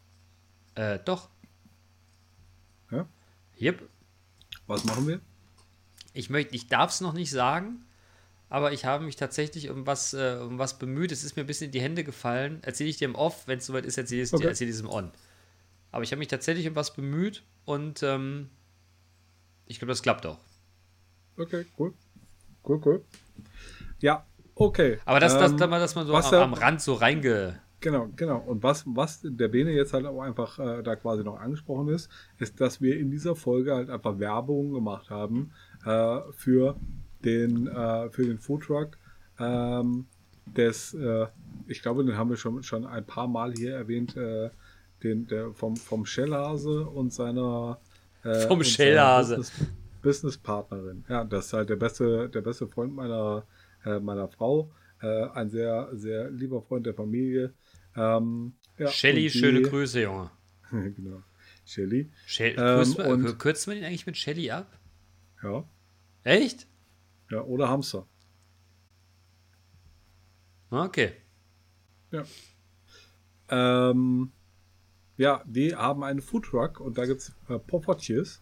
Äh, 0.76 1.00
doch. 1.06 1.30
Ja? 2.92 3.08
Yep. 3.60 3.90
Was 4.68 4.84
machen 4.84 5.08
wir? 5.08 5.22
Ich 6.12 6.30
möchte, 6.30 6.54
ich 6.54 6.68
darf 6.68 6.92
es 6.92 7.00
noch 7.00 7.14
nicht 7.14 7.32
sagen, 7.32 7.86
aber 8.50 8.74
ich 8.74 8.84
habe 8.84 9.06
mich 9.06 9.16
tatsächlich 9.16 9.70
um 9.70 9.88
was, 9.88 10.14
äh, 10.14 10.38
um 10.46 10.60
was 10.60 10.80
bemüht. 10.80 11.14
Es 11.14 11.24
ist 11.24 11.38
mir 11.38 11.44
ein 11.44 11.48
bisschen 11.48 11.68
in 11.68 11.72
die 11.72 11.82
Hände 11.82 12.04
gefallen. 12.04 12.60
Erzähle 12.64 12.90
ich 12.90 12.98
dir 12.98 13.06
im 13.06 13.16
Off, 13.16 13.48
wenn 13.48 13.60
es 13.60 13.68
soweit 13.68 13.86
ist, 13.86 13.98
erzähle 13.98 14.24
ich 14.24 14.30
es 14.30 14.34
Okay. 14.34 14.44
dir, 14.44 14.50
erzähle 14.50 14.70
ich 14.70 14.76
es 14.76 14.82
im 14.82 14.90
On. 14.90 15.14
Aber 15.92 16.04
ich 16.04 16.12
habe 16.12 16.20
mich 16.20 16.28
tatsächlich 16.28 16.68
um 16.68 16.76
was 16.76 16.94
bemüht 16.94 17.44
und 17.64 18.04
ähm, 18.04 18.50
ich 19.66 19.80
glaube, 19.80 19.94
das 19.94 20.04
klappt 20.04 20.26
auch. 20.26 20.40
Okay, 21.38 21.66
cool. 21.80 21.94
Cool, 22.68 22.82
cool. 22.84 23.06
Ja, 24.02 24.26
okay. 24.60 25.00
Aber 25.06 25.20
das, 25.20 25.34
das, 25.38 25.52
Ähm, 25.52 25.58
das, 25.58 25.70
dass 25.70 25.96
man 25.96 26.08
so 26.08 26.14
am, 26.16 26.54
am 26.54 26.54
Rand 26.54 26.82
so 26.82 26.94
reinge. 26.94 27.60
Genau, 27.80 28.10
genau. 28.16 28.40
Und 28.40 28.64
was, 28.64 28.84
was 28.88 29.22
der 29.24 29.48
Bene 29.50 29.72
jetzt 29.72 29.94
halt 29.94 30.06
auch 30.06 30.22
einfach 30.22 30.58
äh, 30.58 30.82
da 30.82 30.96
quasi 30.96 31.24
noch 31.24 31.40
angesprochen 31.40 31.90
ist, 31.90 32.10
ist, 32.40 32.60
dass 32.60 32.82
wir 32.82 32.98
in 33.00 33.12
dieser 33.12 33.36
Folge 33.36 33.76
halt 33.76 33.90
einfach 33.90 34.18
Werbung 34.18 34.74
gemacht 34.74 35.10
haben 35.12 35.52
äh, 35.86 36.20
für 36.32 36.76
den, 37.24 37.68
äh, 37.68 38.10
für 38.10 38.26
den 38.26 38.40
Foodtruck 38.40 38.98
ähm, 39.40 40.08
des, 40.46 40.94
äh, 40.96 41.28
ich 41.68 41.82
glaube, 41.82 42.04
den 42.04 42.18
haben 42.18 42.30
wir 42.30 42.38
schon, 42.38 42.64
schon 42.64 42.86
ein 42.86 43.06
paar 43.06 43.28
Mal 43.28 43.54
hier 43.54 43.76
erwähnt, 43.76 44.16
äh, 44.18 44.50
den, 45.04 45.28
der 45.28 45.54
vom, 45.54 45.76
vom 45.76 46.06
Schellhase 46.06 46.88
und 46.88 47.14
seiner 47.14 47.80
äh, 48.24 48.48
Vom 48.48 48.58
und 48.58 48.66
seiner 48.66 48.76
Schellhase. 48.76 49.36
Business, 49.38 49.70
Businesspartnerin. 50.02 51.06
Ja, 51.10 51.24
das 51.24 51.48
ist 51.48 51.54
halt 51.54 51.70
der 51.70 51.76
beste, 51.76 52.30
der 52.30 52.42
beste 52.42 52.68
Freund 52.68 52.96
meiner, 52.96 53.44
äh, 53.88 54.00
meiner 54.00 54.28
Frau. 54.28 54.72
Äh, 55.02 55.26
ein 55.30 55.50
sehr, 55.50 55.90
sehr 55.94 56.30
lieber 56.32 56.62
Freund 56.62 56.86
der 56.86 56.94
Familie. 56.94 57.54
Ähm, 57.96 58.54
ja, 58.78 58.88
Shelly, 58.88 59.22
die- 59.24 59.30
schöne 59.30 59.62
Grüße, 59.62 60.02
Junge. 60.02 60.32
genau. 60.72 61.22
Shelly. 61.66 62.10
Shell, 62.26 62.56
Ähm, 62.58 63.06
und- 63.06 63.40
kürzt 63.40 63.68
man 63.68 63.78
ihn 63.78 63.84
eigentlich 63.84 64.06
mit 64.06 64.18
Shelly 64.18 64.50
ab? 64.52 64.80
Ja. 65.44 65.64
Echt? 66.24 66.68
Ja, 67.30 67.42
oder 67.44 67.70
Hamster. 67.70 68.08
Okay. 70.70 71.12
Ja. 72.12 72.24
Ähm, 73.50 74.32
ja, 75.18 75.44
die 75.46 75.76
haben 75.76 76.04
einen 76.04 76.22
Foodtruck 76.22 76.80
und 76.80 76.98
da 76.98 77.06
gibt 77.06 77.22
es 77.22 77.36
äh, 77.50 77.58
Poffertjes 77.60 78.42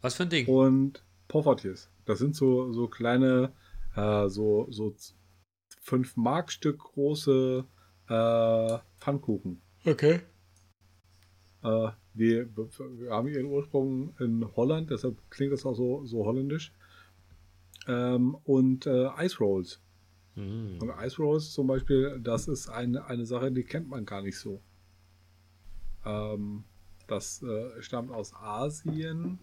Was 0.00 0.14
für 0.14 0.24
ein 0.24 0.30
Ding? 0.30 0.46
und 0.46 1.04
Poffertjes. 1.28 1.90
Das 2.04 2.18
sind 2.18 2.36
so, 2.36 2.72
so 2.72 2.86
kleine, 2.88 3.52
äh, 3.96 4.28
so, 4.28 4.66
so 4.70 4.94
5 5.82 6.16
Mark 6.16 6.50
Stück 6.52 6.78
große 6.78 7.64
äh, 8.08 8.78
Pfannkuchen. 8.98 9.60
Okay. 9.84 10.20
Äh, 11.62 11.90
die 12.14 12.46
wir 12.54 13.10
haben 13.10 13.28
ihren 13.28 13.46
Ursprung 13.46 14.14
in 14.20 14.46
Holland, 14.54 14.90
deshalb 14.90 15.18
klingt 15.30 15.52
das 15.52 15.66
auch 15.66 15.74
so, 15.74 16.04
so 16.04 16.24
holländisch. 16.24 16.72
Ähm, 17.88 18.36
und 18.44 18.86
äh, 18.86 19.08
Ice 19.24 19.38
Rolls. 19.38 19.80
Mhm. 20.36 20.78
Und 20.80 20.90
Ice 21.00 21.16
Rolls 21.20 21.52
zum 21.52 21.66
Beispiel, 21.66 22.20
das 22.22 22.48
ist 22.48 22.68
eine, 22.68 23.06
eine 23.06 23.26
Sache, 23.26 23.50
die 23.50 23.64
kennt 23.64 23.88
man 23.88 24.04
gar 24.04 24.22
nicht 24.22 24.38
so. 24.38 24.60
Ähm, 26.04 26.64
Das 27.06 27.42
äh, 27.42 27.82
stammt 27.82 28.10
aus 28.10 28.32
Asien, 28.34 29.38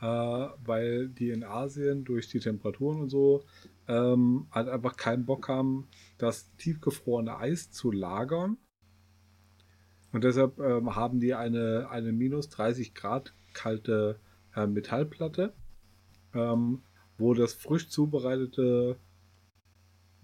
äh, 0.00 0.06
weil 0.06 1.08
die 1.08 1.30
in 1.30 1.44
Asien 1.44 2.04
durch 2.04 2.28
die 2.28 2.40
Temperaturen 2.40 3.00
und 3.02 3.10
so 3.10 3.42
ähm, 3.88 4.46
halt 4.50 4.68
einfach 4.68 4.96
keinen 4.96 5.26
Bock 5.26 5.48
haben, 5.48 5.88
das 6.18 6.54
tiefgefrorene 6.56 7.36
Eis 7.36 7.70
zu 7.70 7.90
lagern. 7.90 8.56
Und 10.12 10.24
deshalb 10.24 10.58
ähm, 10.58 10.94
haben 10.94 11.20
die 11.20 11.34
eine, 11.34 11.88
eine 11.90 12.12
minus 12.12 12.48
30 12.50 12.94
Grad 12.94 13.34
kalte 13.54 14.20
äh, 14.54 14.66
Metallplatte, 14.66 15.54
ähm, 16.34 16.82
wo 17.18 17.34
das 17.34 17.54
frisch 17.54 17.88
zubereitete, 17.88 18.98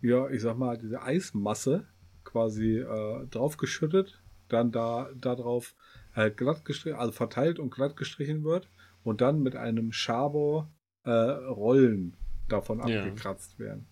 ja, 0.02 0.28
ich 0.28 0.42
sag 0.42 0.56
mal, 0.58 0.76
diese 0.76 1.02
Eismasse 1.02 1.86
quasi 2.24 2.78
äh, 2.78 3.26
draufgeschüttet, 3.28 4.22
dann 4.48 4.72
da 4.72 5.10
darauf 5.18 5.74
äh, 6.14 6.30
glatt 6.30 6.64
gestrichen, 6.64 6.98
also 6.98 7.12
verteilt 7.12 7.58
und 7.58 7.70
glatt 7.70 7.96
gestrichen 7.96 8.44
wird 8.44 8.68
und 9.02 9.20
dann 9.20 9.42
mit 9.42 9.56
einem 9.56 9.92
Schaber 9.92 10.70
äh, 11.04 11.10
Rollen 11.10 12.16
davon 12.48 12.86
Ja. 12.88 13.02
abgekratzt 13.04 13.58
werden. 13.58 13.86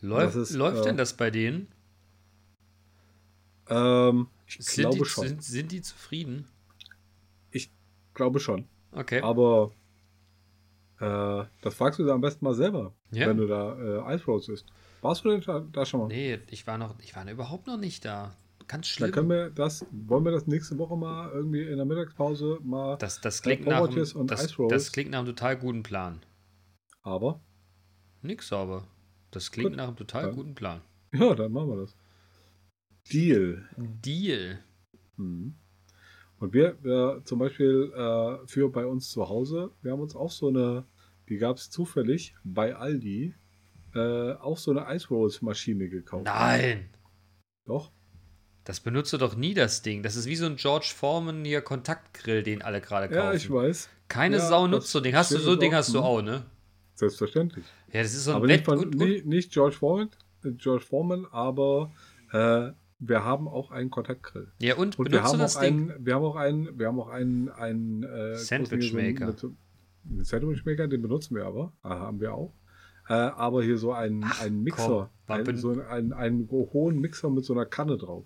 Läuft, 0.00 0.36
ist, 0.36 0.52
läuft 0.54 0.80
äh, 0.82 0.84
denn 0.84 0.96
das 0.96 1.14
bei 1.16 1.30
denen? 1.30 1.68
Ähm, 3.68 4.28
ich 4.46 4.58
Sind 4.64 4.82
glaube 4.84 4.98
die, 4.98 5.04
schon. 5.04 5.28
Sind, 5.28 5.42
sind 5.42 5.72
die 5.72 5.82
zufrieden? 5.82 6.46
Ich 7.50 7.70
glaube 8.14 8.40
schon. 8.40 8.66
Okay. 8.92 9.20
Aber 9.20 9.72
äh, 11.00 11.44
das 11.60 11.74
fragst 11.74 11.98
du 11.98 12.04
da 12.04 12.14
am 12.14 12.20
besten 12.20 12.44
mal 12.44 12.54
selber, 12.54 12.94
Ja. 13.10 13.26
wenn 13.26 13.36
du 13.36 13.46
da 13.46 14.08
äh, 14.08 14.14
Ice 14.14 14.24
Rolls 14.26 14.48
isst. 14.48 14.66
Warst 15.02 15.24
du 15.24 15.30
denn 15.30 15.40
da, 15.42 15.60
da 15.60 15.84
schon 15.84 16.00
mal? 16.00 16.06
Nee, 16.08 16.38
ich 16.50 16.66
war 16.66 16.78
noch, 16.78 16.98
ich 17.00 17.14
war 17.14 17.28
überhaupt 17.30 17.66
noch 17.66 17.76
nicht 17.76 18.04
da. 18.04 18.34
Ganz 18.66 18.86
schlimm. 18.86 19.12
können 19.12 19.30
wir 19.30 19.48
das, 19.50 19.86
wollen 19.90 20.24
wir 20.24 20.32
das 20.32 20.46
nächste 20.46 20.76
Woche 20.76 20.94
mal 20.96 21.30
irgendwie 21.32 21.62
in 21.62 21.76
der 21.76 21.86
Mittagspause 21.86 22.58
mal. 22.62 22.96
Das, 22.98 23.20
das, 23.20 23.40
klingt 23.42 23.66
nach, 23.66 23.88
einem- 23.88 24.26
das, 24.26 24.54
das 24.68 24.92
klingt 24.92 25.10
nach 25.10 25.20
einem 25.20 25.28
total 25.28 25.56
guten 25.56 25.82
Plan. 25.82 26.20
Aber, 27.02 27.40
Nix 28.22 28.52
aber. 28.52 28.86
Das 29.30 29.50
klingt 29.50 29.70
Gut. 29.70 29.76
nach 29.76 29.88
einem 29.88 29.96
total 29.96 30.24
Dann- 30.26 30.34
guten 30.36 30.54
Plan. 30.54 30.80
ja, 31.12 31.34
dann 31.34 31.52
machen 31.52 31.68
wir 31.70 31.76
das. 31.82 31.96
Deal. 33.10 33.66
Deal. 33.76 34.58
Mhm. 35.16 35.54
Und 36.38 36.52
wir, 36.52 36.76
wir 36.82 37.22
zum 37.24 37.38
Beispiel 37.40 37.92
äh, 37.94 38.46
für 38.46 38.70
bei 38.70 38.86
uns 38.86 39.10
zu 39.10 39.28
Hause, 39.28 39.72
wir 39.82 39.92
haben 39.92 40.00
uns 40.00 40.14
auch 40.14 40.30
so 40.30 40.48
eine, 40.48 40.84
die 41.28 41.36
gab 41.38 41.56
es 41.56 41.70
zufällig 41.70 42.34
bei 42.44 42.76
Aldi, 42.76 43.34
äh, 43.94 44.32
auch 44.34 44.56
so 44.56 44.70
eine 44.70 44.94
Ice 44.94 45.08
Rolls 45.08 45.42
Maschine 45.42 45.88
gekauft. 45.88 46.26
Nein. 46.26 46.90
Doch. 47.66 47.90
Das 48.64 48.80
benutzt 48.80 49.12
du 49.14 49.16
doch 49.18 49.34
nie, 49.34 49.54
das 49.54 49.80
Ding. 49.82 50.02
Das 50.02 50.14
ist 50.14 50.26
wie 50.26 50.36
so 50.36 50.44
ein 50.46 50.56
George 50.56 50.92
Foreman 50.94 51.44
hier 51.44 51.62
Kontaktgrill, 51.62 52.42
den 52.42 52.60
alle 52.62 52.80
gerade 52.82 53.08
kaufen. 53.08 53.18
Ja, 53.18 53.32
ich 53.32 53.50
weiß. 53.50 53.88
Keine 54.08 54.36
Ja, 54.36 54.46
Sau 54.46 54.66
nutzt 54.66 54.90
so 54.90 54.98
ein 55.00 55.04
Ding. 55.04 55.14
Hast 55.16 55.32
du 55.32 55.38
so 55.38 55.52
ein 55.52 55.58
Ding 55.60 55.74
hast 55.74 55.92
du 55.94 56.00
auch, 56.00 56.20
ne? 56.22 56.44
Selbstverständlich. 56.98 57.64
Ja, 57.92 58.02
das 58.02 58.12
ist 58.14 58.24
so 58.24 58.32
ein 58.32 58.36
aber 58.38 58.46
nicht, 58.48 58.64
von, 58.64 58.78
und, 58.78 58.96
und 59.00 59.26
nicht 59.26 59.52
George 59.52 59.76
Foreman, 59.76 60.10
George 60.42 60.84
Foreman, 60.84 61.26
aber 61.30 61.92
äh, 62.32 62.70
wir 62.98 63.24
haben 63.24 63.46
auch 63.46 63.70
einen 63.70 63.90
Kontaktgrill. 63.90 64.48
Ja, 64.60 64.74
und, 64.74 64.98
Und 64.98 65.12
wir 65.12 65.22
haben, 65.22 65.40
auch 65.40 65.60
Ding? 65.60 65.90
einen, 65.92 66.04
wir 66.06 66.14
haben 66.16 66.24
auch 66.24 66.34
einen, 66.36 66.76
wir 66.78 66.88
haben 66.88 66.98
auch 67.00 67.08
einen, 67.08 67.48
einen 67.50 68.02
äh, 68.02 68.34
Sandwich 68.36 68.90
großen 68.92 69.00
hier 69.00 69.12
Maker. 69.12 69.32
So, 69.36 69.46
einen- 69.46 69.56
einen 70.10 70.24
Sandwich 70.24 70.64
Maker, 70.64 70.88
den 70.88 71.02
benutzen 71.02 71.36
wir 71.36 71.44
aber, 71.46 71.72
äh, 71.84 71.88
haben 71.88 72.20
wir 72.20 72.34
auch. 72.34 72.52
Äh, 73.08 73.12
aber 73.12 73.62
hier 73.62 73.78
so 73.78 73.92
einen, 73.92 74.24
Ach, 74.24 74.40
einen 74.42 74.56
komm, 74.56 74.64
Mixer, 74.64 75.10
war 75.28 75.36
ein, 75.36 75.44
ben- 75.44 75.56
so 75.56 75.70
einen, 75.80 76.12
einen 76.12 76.48
hohen 76.50 76.98
Mixer 77.00 77.30
mit 77.30 77.44
so 77.44 77.52
einer 77.54 77.64
Kanne 77.66 77.96
drauf. 77.96 78.24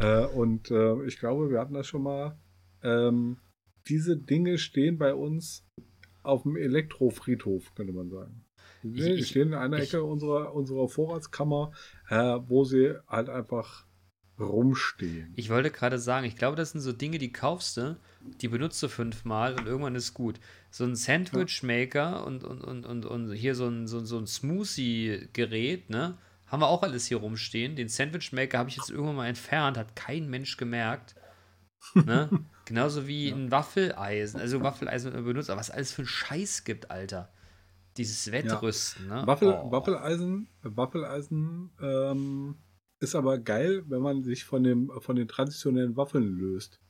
Äh, 0.00 0.26
und 0.26 0.70
äh, 0.72 1.04
ich 1.04 1.18
glaube, 1.18 1.50
wir 1.50 1.60
hatten 1.60 1.74
das 1.74 1.86
schon 1.86 2.02
mal. 2.02 2.36
Ähm, 2.82 3.36
diese 3.88 4.16
Dinge 4.16 4.58
stehen 4.58 4.98
bei 4.98 5.14
uns 5.14 5.64
auf 6.26 6.42
dem 6.42 6.56
Elektrofriedhof, 6.56 7.74
könnte 7.74 7.92
man 7.92 8.10
sagen. 8.10 8.44
Die 8.82 9.00
Ich- 9.00 9.20
ich- 9.20 9.28
stehen 9.28 9.48
in 9.48 9.54
einer 9.54 9.78
ich- 9.78 9.88
Ecke 9.88 10.04
unserer, 10.04 10.54
unserer 10.54 10.88
Vorratskammer, 10.88 11.72
äh, 12.08 12.38
wo 12.46 12.64
sie 12.64 12.94
halt 13.08 13.28
einfach 13.28 13.86
rumstehen. 14.38 15.32
Ich 15.34 15.48
wollte 15.48 15.70
gerade 15.70 15.98
sagen, 15.98 16.26
ich 16.26 16.36
glaube, 16.36 16.56
das 16.56 16.72
sind 16.72 16.82
so 16.82 16.92
Dinge, 16.92 17.16
die 17.18 17.32
kaufst 17.32 17.78
du, 17.78 17.96
die 18.42 18.48
benutzt 18.48 18.82
du 18.82 18.88
fünfmal 18.88 19.54
und 19.54 19.66
irgendwann 19.66 19.94
ist 19.94 20.12
gut. 20.12 20.38
So 20.70 20.84
ein 20.84 20.94
Sandwich-Maker 20.94 22.26
und, 22.26 22.44
und, 22.44 22.60
und, 22.62 22.84
und, 22.84 23.06
und 23.06 23.32
hier 23.32 23.54
so 23.54 23.66
ein, 23.66 23.86
so, 23.86 24.04
so 24.04 24.18
ein 24.18 24.26
Smoothie-Gerät, 24.26 25.88
ne? 25.90 26.18
Haben 26.46 26.60
wir 26.60 26.68
auch 26.68 26.82
alles 26.82 27.06
hier 27.06 27.16
rumstehen. 27.16 27.74
Den 27.76 27.88
Sandwich-Maker 27.88 28.58
habe 28.58 28.68
ich 28.68 28.76
jetzt 28.76 28.90
irgendwann 28.90 29.16
mal 29.16 29.26
entfernt, 29.26 29.76
hat 29.78 29.96
kein 29.96 30.28
Mensch 30.28 30.56
gemerkt. 30.56 31.14
Ne? 31.94 32.28
Genauso 32.66 33.06
wie 33.06 33.30
ein 33.30 33.50
Waffeleisen. 33.50 34.40
Also 34.40 34.60
Waffeleisen 34.60 35.06
wird 35.06 35.14
man 35.14 35.24
benutzt, 35.24 35.48
aber 35.50 35.60
was 35.60 35.68
es 35.68 35.74
alles 35.74 35.92
für 35.92 36.02
ein 36.02 36.06
Scheiß 36.06 36.64
gibt, 36.64 36.90
Alter. 36.90 37.32
Dieses 37.96 38.30
Wettrüsten, 38.30 39.06
ne? 39.08 39.22
Waffel, 39.26 39.48
Oh. 39.48 39.70
Waffeleisen, 39.70 40.48
Waffeleisen 40.62 41.70
ähm, 41.80 42.56
ist 43.00 43.14
aber 43.14 43.38
geil, 43.38 43.84
wenn 43.88 44.02
man 44.02 44.22
sich 44.22 44.44
von, 44.44 44.62
dem, 44.64 44.90
von 45.00 45.16
den 45.16 45.28
traditionellen 45.28 45.96
Waffeln 45.96 46.36
löst. 46.36 46.80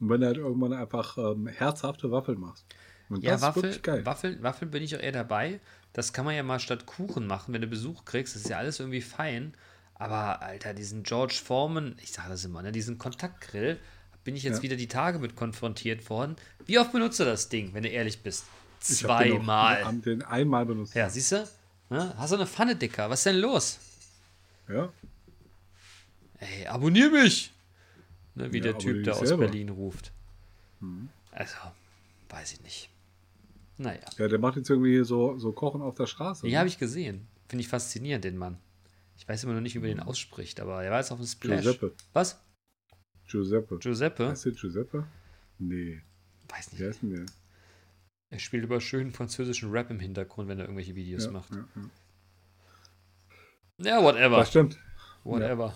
Und 0.00 0.10
wenn 0.10 0.20
du 0.20 0.26
halt 0.26 0.36
irgendwann 0.36 0.72
einfach 0.72 1.16
ähm, 1.16 1.46
herzhafte 1.46 2.10
Waffeln 2.10 2.40
machst. 2.40 2.66
Und 3.08 3.22
Ja, 3.22 3.40
Waffel. 3.40 3.78
Waffeln, 4.04 4.42
Waffeln 4.42 4.70
bin 4.70 4.82
ich 4.82 4.96
auch 4.96 5.00
eher 5.00 5.12
dabei. 5.12 5.60
Das 5.92 6.12
kann 6.12 6.24
man 6.24 6.34
ja 6.34 6.42
mal 6.42 6.58
statt 6.58 6.86
Kuchen 6.86 7.26
machen, 7.26 7.54
wenn 7.54 7.60
du 7.62 7.66
Besuch 7.68 8.04
kriegst. 8.04 8.34
Das 8.34 8.42
ist 8.42 8.48
ja 8.48 8.58
alles 8.58 8.80
irgendwie 8.80 9.02
fein. 9.02 9.54
Aber, 9.94 10.42
Alter, 10.42 10.74
diesen 10.74 11.04
George 11.04 11.40
Foreman, 11.42 11.96
ich 12.02 12.12
sage 12.12 12.30
das 12.30 12.44
immer, 12.44 12.62
ne, 12.62 12.72
diesen 12.72 12.98
Kontaktgrill, 12.98 13.78
bin 14.24 14.36
ich 14.36 14.42
jetzt 14.42 14.58
Ja. 14.58 14.62
wieder 14.62 14.76
die 14.76 14.88
Tage 14.88 15.18
mit 15.18 15.36
konfrontiert 15.36 16.08
worden. 16.10 16.36
Wie 16.66 16.78
oft 16.78 16.92
benutzt 16.92 17.18
du 17.20 17.24
das 17.24 17.48
Ding, 17.48 17.74
wenn 17.74 17.82
du 17.82 17.88
ehrlich 17.88 18.22
bist? 18.22 18.44
Ich 18.88 19.04
hab 19.04 19.22
den 19.22 19.32
Zweimal. 19.36 19.94
den 20.04 20.22
einmal 20.22 20.66
benutzt. 20.66 20.94
Ja, 20.94 21.08
siehst 21.08 21.32
du? 21.32 21.48
Ne? 21.90 22.14
Hast 22.16 22.32
du 22.32 22.36
eine 22.36 22.46
Pfanne, 22.46 22.74
Dicker? 22.76 23.08
Was 23.10 23.20
ist 23.20 23.26
denn 23.26 23.36
los? 23.36 23.78
Ja. 24.68 24.92
Ey, 26.38 26.66
abonnier 26.66 27.10
mich! 27.10 27.52
Ne, 28.34 28.52
wie 28.52 28.56
Ja, 28.58 28.64
der 28.64 28.78
Typ 28.78 29.04
da 29.04 29.12
aus 29.12 29.20
selber. 29.28 29.44
Berlin 29.44 29.68
ruft. 29.68 30.10
Mhm. 30.80 31.08
Also, 31.30 31.54
weiß 32.30 32.54
ich 32.54 32.60
nicht. 32.62 32.88
Naja. 33.78 34.00
Ja, 34.18 34.28
der 34.28 34.38
macht 34.38 34.56
jetzt 34.56 34.70
irgendwie 34.70 35.04
so, 35.04 35.38
so 35.38 35.52
Kochen 35.52 35.82
auf 35.82 35.94
der 35.94 36.06
Straße. 36.06 36.46
Ja, 36.46 36.52
ne? 36.52 36.58
habe 36.60 36.68
ich 36.68 36.78
gesehen. 36.78 37.26
Finde 37.48 37.62
ich 37.62 37.68
faszinierend, 37.68 38.24
den 38.24 38.36
Mann. 38.38 38.58
Ich 39.16 39.28
weiß 39.28 39.44
immer 39.44 39.52
noch 39.52 39.60
nicht, 39.60 39.74
wie 39.74 39.78
man 39.78 39.88
den 39.88 40.00
ausspricht, 40.00 40.58
aber 40.60 40.82
er 40.82 40.90
war 40.90 40.98
jetzt 40.98 41.12
auf 41.12 41.18
dem 41.18 41.26
Splash. 41.26 41.62
Giuseppe. 41.62 41.92
Was? 42.12 42.40
Giuseppe. 43.32 43.78
Giuseppe? 43.78 44.28
Heißt 44.28 44.44
der 44.44 44.52
Giuseppe? 44.52 45.06
Nee. 45.58 46.02
Weiß 46.48 46.72
nicht. 46.72 46.82
heißt 46.82 47.02
denn 47.02 47.10
der? 47.10 47.26
Er 48.30 48.38
spielt 48.38 48.64
über 48.64 48.80
schönen 48.80 49.12
französischen 49.12 49.70
Rap 49.70 49.90
im 49.90 50.00
Hintergrund, 50.00 50.48
wenn 50.48 50.58
er 50.58 50.64
irgendwelche 50.66 50.94
Videos 50.94 51.24
Ja, 51.26 51.30
macht. 51.30 51.50
ja, 51.50 51.64
ja. 51.76 51.82
Ja, 53.98 54.02
whatever. 54.02 54.36
Das 54.38 54.48
stimmt. 54.50 54.78
Whatever. 55.24 55.74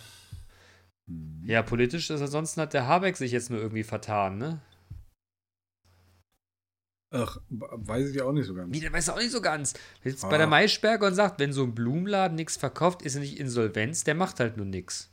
Ja, 1.44 1.62
politisch 1.62 2.10
ist 2.10 2.20
ansonsten 2.20 2.60
hat 2.60 2.72
der 2.74 2.86
Habeck 2.86 3.16
sich 3.16 3.32
jetzt 3.32 3.50
nur 3.50 3.60
irgendwie 3.60 3.84
vertan, 3.84 4.38
ne? 4.38 4.60
Ach, 7.10 7.38
weiß 7.48 8.10
ich 8.10 8.20
auch 8.22 8.32
nicht 8.32 8.46
so 8.46 8.54
ganz. 8.54 8.74
Wie, 8.74 8.80
der 8.80 8.92
weiß 8.92 9.08
auch 9.10 9.16
nicht 9.18 9.30
so 9.30 9.40
ganz. 9.40 9.74
Jetzt 10.02 10.24
Ah. 10.24 10.28
bei 10.28 10.38
der 10.38 10.46
Maischberger 10.48 11.06
und 11.06 11.14
sagt, 11.14 11.38
wenn 11.38 11.52
so 11.52 11.62
ein 11.62 11.74
Blumenladen 11.74 12.34
nichts 12.36 12.56
verkauft, 12.56 13.02
ist 13.02 13.14
er 13.14 13.20
nicht 13.20 13.38
Insolvenz, 13.38 14.02
der 14.04 14.14
macht 14.16 14.40
halt 14.40 14.56
nur 14.56 14.66
nichts. 14.66 15.10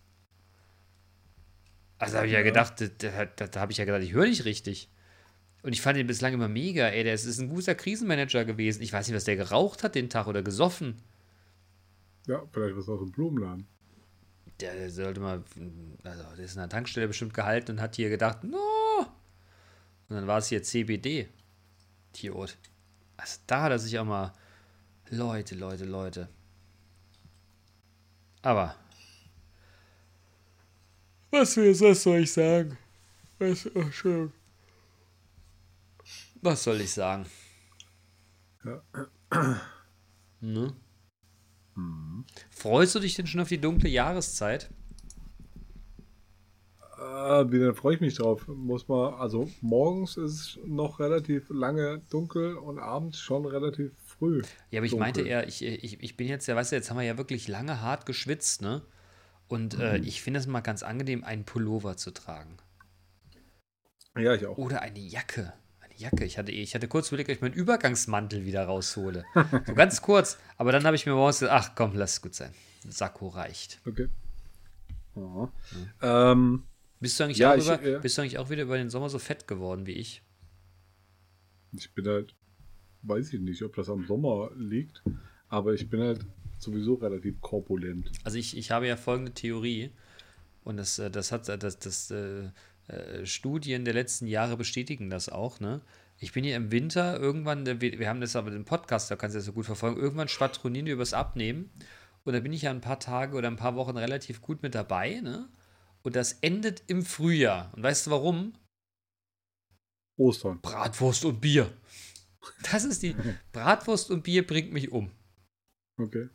Also 1.97 2.17
habe 2.17 2.27
ich 2.27 2.33
ja, 2.33 2.41
gedacht, 2.41 2.81
da, 2.81 3.25
da, 3.25 3.47
da, 3.47 3.61
habe 3.61 3.71
ich 3.71 3.77
ja 3.77 3.85
gedacht, 3.85 4.03
ich 4.03 4.13
höre 4.13 4.25
nicht 4.25 4.45
richtig. 4.45 4.89
Und 5.61 5.71
ich 5.71 5.81
fand 5.81 5.97
ihn 5.97 6.07
bislang 6.07 6.33
immer 6.33 6.49
mega, 6.49 6.87
ey, 6.87 7.03
der 7.03 7.13
ist, 7.13 7.25
ist 7.25 7.39
ein 7.39 7.49
guter 7.49 7.75
Krisenmanager 7.75 8.43
gewesen. 8.43 8.81
Ich 8.81 8.91
weiß 8.91 9.07
nicht, 9.07 9.15
was 9.15 9.23
der 9.23 9.37
geraucht 9.37 9.83
hat 9.83 9.95
den 9.95 10.09
Tag 10.09 10.27
oder 10.27 10.43
gesoffen. 10.43 11.01
Ja, 12.27 12.43
vielleicht 12.51 12.75
was 12.75 12.89
aus 12.89 12.99
dem 12.99 13.11
Blumenladen. 13.11 13.65
Der, 14.59 14.75
der 14.75 14.91
sollte 14.91 15.21
mal, 15.21 15.43
also 16.03 16.23
der 16.35 16.45
ist 16.45 16.55
in 16.55 16.59
der 16.59 16.69
Tankstelle 16.69 17.07
bestimmt 17.07 17.33
gehalten 17.33 17.71
und 17.71 17.81
hat 17.81 17.95
hier 17.95 18.09
gedacht, 18.09 18.43
no. 18.43 18.57
Und 20.09 20.15
dann 20.17 20.27
war 20.27 20.39
es 20.39 20.47
hier 20.47 20.61
CBD. 20.61 21.29
Idiot. 22.13 22.57
Also 23.17 23.39
da 23.47 23.63
hat 23.63 23.71
er 23.71 23.79
sich 23.79 23.97
auch 23.97 24.05
mal, 24.05 24.33
Leute, 25.09 25.55
Leute, 25.55 25.85
Leute. 25.85 26.29
Aber, 28.41 28.75
was, 31.33 31.57
was 31.57 32.03
soll 32.03 32.19
ich 32.19 32.31
sagen? 32.31 32.77
Was, 33.39 33.67
oh, 33.75 33.79
Entschuldigung. 33.79 34.31
Was 36.41 36.63
soll 36.63 36.81
ich 36.81 36.91
sagen? 36.91 37.25
Ja. 38.63 38.81
Ne? 40.41 40.73
Mhm. 41.75 42.25
Freust 42.49 42.95
du 42.95 42.99
dich 42.99 43.15
denn 43.15 43.27
schon 43.27 43.41
auf 43.41 43.47
die 43.47 43.59
dunkle 43.59 43.89
Jahreszeit? 43.89 44.69
Äh, 46.97 47.51
wie 47.51 47.59
dann 47.59 47.75
freue 47.75 47.95
ich 47.95 48.01
mich 48.01 48.15
drauf. 48.15 48.47
Muss 48.47 48.87
man, 48.87 49.15
also 49.15 49.49
morgens 49.61 50.17
ist 50.17 50.33
es 50.33 50.59
noch 50.65 50.99
relativ 50.99 51.49
lange 51.49 52.01
dunkel 52.09 52.57
und 52.57 52.77
abends 52.77 53.19
schon 53.19 53.45
relativ 53.45 53.91
früh. 54.05 54.41
Ja, 54.69 54.79
aber 54.79 54.85
ich 54.85 54.91
dunkel. 54.91 54.99
meinte 54.99 55.21
eher, 55.21 55.47
ich, 55.47 55.63
ich, 55.63 56.03
ich 56.03 56.17
bin 56.17 56.27
jetzt 56.27 56.45
ja, 56.47 56.55
weißt 56.55 56.71
du, 56.71 56.75
jetzt 56.75 56.89
haben 56.89 56.97
wir 56.97 57.03
ja 57.03 57.17
wirklich 57.17 57.47
lange 57.47 57.81
hart 57.81 58.05
geschwitzt, 58.05 58.61
ne? 58.61 58.83
Und 59.47 59.77
äh, 59.79 59.97
Mhm. 59.99 60.03
ich 60.05 60.21
finde 60.21 60.39
es 60.39 60.47
mal 60.47 60.61
ganz 60.61 60.83
angenehm, 60.83 61.23
einen 61.23 61.43
Pullover 61.45 61.97
zu 61.97 62.11
tragen. 62.11 62.57
Ja, 64.17 64.33
ich 64.35 64.45
auch. 64.45 64.57
Oder 64.57 64.81
eine 64.81 64.99
Jacke. 64.99 65.53
Eine 65.81 65.95
Jacke. 65.97 66.23
Ich 66.25 66.37
hatte, 66.37 66.51
ich 66.51 66.73
hatte 66.75 66.87
kurz 66.87 67.09
überlegt, 67.09 67.29
ob 67.29 67.35
ich 67.35 67.41
meinen 67.41 67.53
Übergangsmantel 67.53 68.45
wieder 68.45 68.65
raushole. 68.65 69.25
So 69.65 69.73
ganz 69.75 70.01
kurz. 70.01 70.37
Aber 70.57 70.71
dann 70.71 70.85
habe 70.85 70.95
ich 70.95 71.05
mir 71.05 71.13
morgens 71.13 71.39
gesagt, 71.39 71.53
ach 71.71 71.75
komm, 71.75 71.95
lass 71.95 72.13
es 72.13 72.21
gut 72.21 72.35
sein. 72.35 72.53
Sakko 72.87 73.27
reicht. 73.29 73.79
Okay. 73.85 74.09
Ähm, 76.01 76.63
Bist 76.99 77.19
du, 77.19 77.23
eigentlich 77.23 77.37
Ja, 77.37 77.51
auch 77.53 77.57
ich, 77.57 77.65
über, 77.65 77.83
äh, 77.83 77.99
bist 77.99 78.17
du 78.17 78.21
eigentlich 78.21 78.37
auch 78.39 78.49
wieder 78.49 78.63
über 78.63 78.77
den 78.77 78.89
Sommer 78.89 79.09
so 79.09 79.19
fett 79.19 79.47
geworden 79.47 79.85
wie 79.85 79.91
ich? 79.93 80.21
ich 81.75 81.93
bin 81.93 82.07
halt, 82.07 82.35
weiß 83.03 83.33
ich 83.33 83.39
nicht, 83.39 83.61
ob 83.63 83.75
das 83.75 83.89
am 83.89 84.05
Sommer 84.05 84.51
liegt, 84.55 85.01
aber 85.49 85.73
ich 85.73 85.89
bin 85.89 86.01
halt 86.01 86.25
sowieso 86.63 86.95
relativ 86.95 87.39
korpulent. 87.41 88.11
Also 88.23 88.37
ich, 88.37 88.57
ich 88.57 88.71
habe 88.71 88.87
ja 88.87 88.97
folgende 88.97 89.33
Theorie 89.33 89.91
und 90.63 90.77
das, 90.77 90.99
äh, 90.99 91.11
das 91.11 91.31
hat 91.31 91.47
das, 91.47 91.79
das 91.79 92.11
äh, 92.11 92.49
äh, 92.87 93.25
Studien 93.25 93.85
der 93.85 93.93
letzten 93.93 94.27
Jahre 94.27 94.57
bestätigen 94.57 95.09
das 95.09 95.29
auch, 95.29 95.59
ne? 95.59 95.81
Ich 96.19 96.31
bin 96.31 96.43
hier 96.43 96.55
im 96.55 96.71
Winter 96.71 97.19
irgendwann, 97.19 97.65
äh, 97.67 97.81
wir, 97.81 97.99
wir 97.99 98.09
haben 98.09 98.21
das 98.21 98.35
aber 98.35 98.51
den 98.51 98.65
Podcast, 98.65 99.11
da 99.11 99.15
kannst 99.15 99.35
du 99.35 99.39
das 99.39 99.45
so 99.45 99.53
gut 99.53 99.65
verfolgen, 99.65 99.99
irgendwann 99.99 100.27
schwadronieren 100.27 100.85
wir 100.85 100.93
übers 100.93 101.13
Abnehmen 101.13 101.69
und 102.23 102.33
da 102.33 102.39
bin 102.39 102.53
ich 102.53 102.63
ja 102.63 102.71
ein 102.71 102.81
paar 102.81 102.99
Tage 102.99 103.35
oder 103.35 103.47
ein 103.47 103.57
paar 103.57 103.75
Wochen 103.75 103.97
relativ 103.97 104.41
gut 104.41 104.63
mit 104.63 104.75
dabei, 104.75 105.19
ne? 105.21 105.49
Und 106.01 106.17
das 106.17 106.33
endet 106.33 106.83
im 106.87 107.03
Frühjahr. 107.03 107.71
Und 107.75 107.83
weißt 107.83 108.07
du 108.07 108.11
warum? 108.11 108.53
Ostern. 110.17 110.59
Bratwurst 110.61 111.23
und 111.23 111.39
Bier. 111.39 111.71
Das 112.69 112.83
ist 112.83 113.03
die 113.03 113.15
Bratwurst 113.53 114.11
und 114.11 114.23
Bier 114.23 114.45
bringt 114.45 114.73
mich 114.73 114.91
um. 114.91 115.11
Okay. 115.97 116.29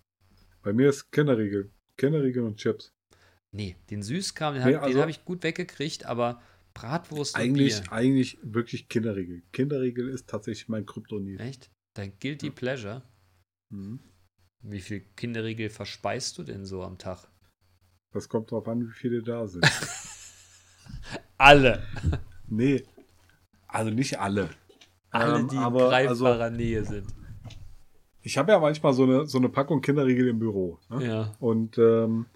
Bei 0.68 0.74
mir 0.74 0.90
ist 0.90 1.10
Kinderriegel. 1.12 1.72
Kinderriegel 1.96 2.42
und 2.44 2.58
Chips. 2.58 2.92
Nee, 3.52 3.76
den 3.88 4.02
Süßkram, 4.02 4.52
den 4.52 4.62
Nee, 4.66 4.74
habe 4.74 4.84
also- 4.84 5.00
hab 5.00 5.08
ich 5.08 5.24
gut 5.24 5.42
weggekriegt, 5.42 6.04
aber 6.04 6.42
Bratwurst 6.74 7.34
und 7.36 7.40
Eigentlich, 7.40 7.80
Bier. 7.80 7.90
eigentlich 7.92 8.38
wirklich 8.42 8.86
Kinderriegel. 8.90 9.40
Kinderriegel 9.50 10.10
ist 10.10 10.28
tatsächlich 10.28 10.68
mein 10.68 10.84
Kryptonit. 10.84 11.40
Echt? 11.40 11.70
Dein 11.96 12.12
Guilty 12.20 12.50
Pleasure? 12.50 13.00
Mhm. 13.70 14.00
Wie 14.62 14.82
viel 14.82 15.00
Kinderriegel 15.16 15.70
verspeist 15.70 16.36
du 16.36 16.42
denn 16.42 16.66
so 16.66 16.82
am 16.82 16.98
Tag? 16.98 17.26
Das 18.12 18.28
kommt 18.28 18.50
drauf 18.50 18.68
an, 18.68 18.86
wie 18.86 18.92
viele 18.92 19.22
da 19.22 19.46
sind. 19.46 19.64
Alle. 21.38 21.82
nee. 22.46 22.84
Also 23.68 23.90
nicht 23.90 24.18
alle. 24.20 24.50
Alle, 25.08 25.38
Ähm, 25.38 25.48
die 25.48 25.56
in 25.56 25.62
aber, 25.62 25.88
greifbarer 25.88 26.42
also, 26.44 26.56
Nähe 26.58 26.84
sind. 26.84 27.06
Ich 28.28 28.36
habe 28.36 28.52
ja 28.52 28.58
manchmal 28.58 28.92
so 28.92 29.04
eine, 29.04 29.26
so 29.26 29.38
eine 29.38 29.48
Packung 29.48 29.80
Kinderriegel 29.80 30.28
im 30.28 30.38
Büro. 30.38 30.78
Ne? 30.90 31.06
Ja. 31.06 31.32
Und 31.40 31.78
ähm, 31.78 32.26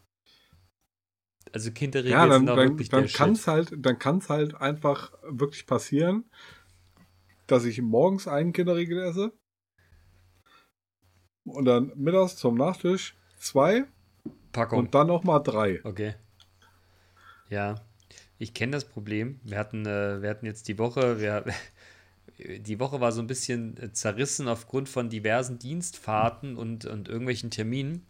Also 1.53 1.70
Kinderriegel 1.70 2.12
ja, 2.12 2.26
dann, 2.26 2.40
sind 2.40 2.49
auch 2.49 2.57
dann, 2.57 2.68
wirklich 2.70 2.88
dann 2.88 3.07
kann 3.09 3.32
es 3.32 3.47
halt, 3.47 3.74
dann 3.76 3.99
kann's 3.99 4.30
halt 4.30 4.55
einfach 4.55 5.12
wirklich 5.22 5.66
passieren, 5.66 6.24
dass 7.47 7.66
ich 7.66 7.82
morgens 7.82 8.26
einen 8.26 8.55
Kinderriegel 8.55 9.03
esse 9.03 9.32
und 11.45 11.66
dann 11.66 11.93
mittags 11.97 12.36
zum 12.36 12.55
Nachtisch 12.55 13.14
zwei 13.36 13.84
Packung. 14.53 14.78
und 14.78 14.95
dann 14.95 15.09
noch 15.09 15.24
mal 15.24 15.40
drei. 15.40 15.84
Okay. 15.84 16.14
Ja, 17.51 17.74
ich 18.38 18.55
kenne 18.55 18.72
das 18.72 18.86
Problem. 18.86 19.40
Wir 19.45 19.59
hatten, 19.59 19.84
äh, 19.84 20.22
wir 20.22 20.30
hatten 20.30 20.47
jetzt 20.47 20.68
die 20.68 20.78
Woche, 20.78 21.20
wir, 21.20 21.45
die 22.59 22.80
Woche 22.80 23.01
war 23.01 23.12
so 23.12 23.20
ein 23.20 23.26
bisschen 23.26 23.76
äh, 23.76 23.93
zerrissen 23.93 24.49
aufgrund 24.49 24.88
von 24.88 25.11
diversen 25.11 25.59
Dienstfahrten 25.59 26.57
und, 26.57 26.84
und 26.84 27.09
irgendwelchen 27.09 27.51
Terminen. 27.51 28.07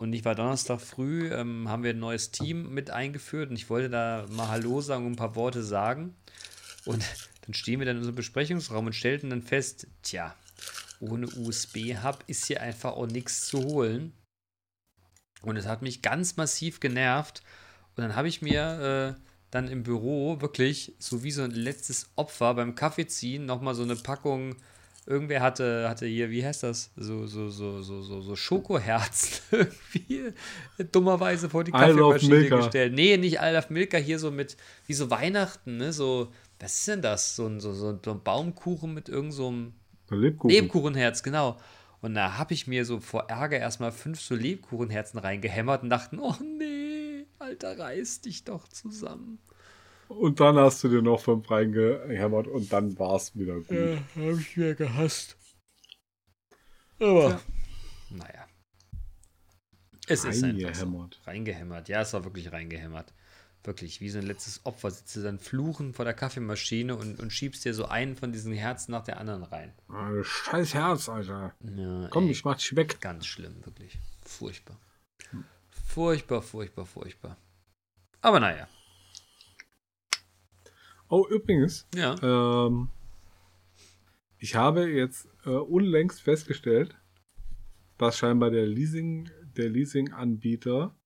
Und 0.00 0.12
ich 0.12 0.24
war 0.24 0.34
Donnerstag 0.34 0.80
früh, 0.80 1.32
ähm, 1.32 1.68
haben 1.68 1.84
wir 1.84 1.90
ein 1.90 1.98
neues 1.98 2.30
Team 2.30 2.74
mit 2.74 2.90
eingeführt 2.90 3.50
und 3.50 3.56
ich 3.56 3.70
wollte 3.70 3.90
da 3.90 4.26
mal 4.30 4.48
Hallo 4.48 4.80
sagen 4.80 5.06
und 5.06 5.12
ein 5.12 5.16
paar 5.16 5.36
Worte 5.36 5.62
sagen. 5.62 6.14
Und 6.84 7.04
dann 7.46 7.54
stehen 7.54 7.78
wir 7.78 7.86
dann 7.86 7.96
in 7.96 8.00
unserem 8.00 8.16
Besprechungsraum 8.16 8.86
und 8.86 8.94
stellten 8.94 9.30
dann 9.30 9.42
fest, 9.42 9.86
tja, 10.02 10.34
ohne 11.00 11.26
USB-Hub 11.26 12.24
ist 12.26 12.46
hier 12.46 12.60
einfach 12.60 12.92
auch 12.92 13.06
nichts 13.06 13.46
zu 13.46 13.62
holen. 13.62 14.12
Und 15.42 15.56
es 15.56 15.66
hat 15.66 15.82
mich 15.82 16.02
ganz 16.02 16.36
massiv 16.36 16.80
genervt. 16.80 17.42
Und 17.96 18.02
dann 18.02 18.16
habe 18.16 18.28
ich 18.28 18.42
mir 18.42 19.16
äh, 19.16 19.33
dann 19.54 19.68
im 19.68 19.84
Büro 19.84 20.40
wirklich 20.40 20.94
so 20.98 21.22
wie 21.22 21.30
so 21.30 21.42
ein 21.42 21.52
letztes 21.52 22.10
Opfer 22.16 22.54
beim 22.54 22.74
Kaffeeziehen 22.74 23.46
nochmal 23.46 23.76
so 23.76 23.84
eine 23.84 23.94
Packung. 23.94 24.56
Irgendwer 25.06 25.42
hatte, 25.42 25.88
hatte 25.88 26.06
hier, 26.06 26.30
wie 26.30 26.44
heißt 26.44 26.64
das? 26.64 26.90
So, 26.96 27.26
so, 27.26 27.50
so, 27.50 27.80
so, 27.82 28.02
so, 28.02 28.20
so 28.20 28.36
Schokoherzen 28.36 29.42
irgendwie 29.52 30.32
dummerweise 30.90 31.48
vor 31.48 31.62
die 31.62 31.70
Kaffeemaschine 31.70 32.48
gestellt. 32.48 32.94
Nee, 32.94 33.16
nicht 33.16 33.38
I 33.40 33.50
love 33.52 33.66
Milka, 33.68 33.96
hier 33.98 34.18
so 34.18 34.32
mit, 34.32 34.56
wie 34.86 34.94
so 34.94 35.10
Weihnachten, 35.10 35.76
ne? 35.76 35.92
So, 35.92 36.32
was 36.58 36.78
ist 36.78 36.88
denn 36.88 37.02
das? 37.02 37.36
So 37.36 37.46
ein, 37.46 37.60
so, 37.60 37.72
so 37.74 37.90
ein 37.90 38.22
Baumkuchen 38.24 38.92
mit 38.92 39.08
irgendeinem 39.08 39.32
so 39.32 39.48
einem 39.48 39.72
So 40.08 40.16
Lebkuchen. 40.16 40.50
Lebkuchenherz, 40.50 41.22
genau. 41.22 41.58
Und 42.00 42.14
da 42.14 42.38
habe 42.38 42.54
ich 42.54 42.66
mir 42.66 42.84
so 42.84 42.98
vor 42.98 43.30
Ärger 43.30 43.58
erstmal 43.58 43.92
fünf 43.92 44.20
so 44.20 44.34
Lebkuchenherzen 44.34 45.20
reingehämmert 45.20 45.84
und 45.84 45.90
dachten, 45.90 46.18
oh 46.18 46.34
nee, 46.58 46.93
Alter, 47.44 47.78
reiß 47.78 48.22
dich 48.22 48.44
doch 48.44 48.66
zusammen. 48.68 49.38
Und 50.08 50.40
dann 50.40 50.56
hast 50.56 50.82
du 50.84 50.88
dir 50.88 51.02
noch 51.02 51.20
fünf 51.20 51.50
reingehämmert 51.50 52.46
und 52.46 52.72
dann 52.72 52.98
war 52.98 53.16
es 53.16 53.36
wieder 53.36 53.56
gut. 53.60 53.98
habe 54.16 54.40
ich 54.40 54.56
wieder 54.56 54.74
gehasst. 54.74 55.36
Aber, 57.00 57.40
naja. 58.10 58.46
Es 60.06 60.24
ist 60.24 60.44
einfach 60.44 60.74
so. 60.74 61.10
Reingehämmert. 61.24 61.88
Ja, 61.88 62.02
es 62.02 62.12
war 62.12 62.24
wirklich 62.24 62.52
reingehämmert. 62.52 63.12
Wirklich, 63.62 64.00
wie 64.02 64.10
so 64.10 64.18
ein 64.18 64.26
letztes 64.26 64.64
Opfer 64.66 64.90
sitzt 64.90 65.16
du 65.16 65.22
dann 65.22 65.38
fluchen 65.38 65.94
vor 65.94 66.04
der 66.04 66.12
Kaffeemaschine 66.12 66.96
und, 66.96 67.18
und 67.18 67.30
schiebst 67.32 67.64
dir 67.64 67.72
so 67.72 67.86
einen 67.86 68.14
von 68.14 68.30
diesen 68.30 68.52
Herzen 68.52 68.92
nach 68.92 69.04
der 69.04 69.18
anderen 69.18 69.42
rein. 69.42 69.72
Ah, 69.88 70.22
Scheiß 70.22 70.74
Herz, 70.74 71.08
Alter. 71.08 71.54
Ja, 71.60 72.08
Komm, 72.10 72.24
ey. 72.24 72.30
ich 72.30 72.44
mach 72.44 72.56
dich 72.56 72.76
weg. 72.76 73.00
Ganz 73.00 73.24
schlimm, 73.26 73.64
wirklich. 73.64 73.98
Furchtbar. 74.22 74.78
Furchtbar, 75.94 76.42
furchtbar, 76.42 76.86
furchtbar. 76.86 77.36
Aber 78.20 78.40
naja. 78.40 78.66
Oh, 81.08 81.24
übrigens, 81.30 81.86
Ja. 81.94 82.16
ähm, 82.20 82.88
ich 84.38 84.56
habe 84.56 84.90
jetzt 84.90 85.28
äh, 85.46 85.50
unlängst 85.50 86.20
festgestellt, 86.20 86.96
dass 87.96 88.18
scheinbar 88.18 88.50
der 88.50 88.66
Leasing, 88.66 89.30
der 89.56 89.68
Leasing-Anbieter 89.70 90.96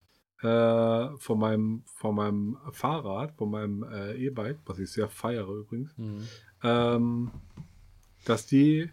äh, 0.40 1.16
von 1.18 1.38
meinem, 1.38 1.82
von 1.96 2.14
meinem 2.14 2.56
Fahrrad, 2.72 3.34
von 3.36 3.50
meinem 3.50 3.82
äh, 3.82 4.14
E-Bike, 4.14 4.60
was 4.64 4.78
ich 4.78 4.90
sehr 4.90 5.10
feiere 5.10 5.48
übrigens, 5.50 5.94
Mhm. 5.98 6.26
ähm, 6.62 7.30
dass 8.24 8.46
die 8.46 8.90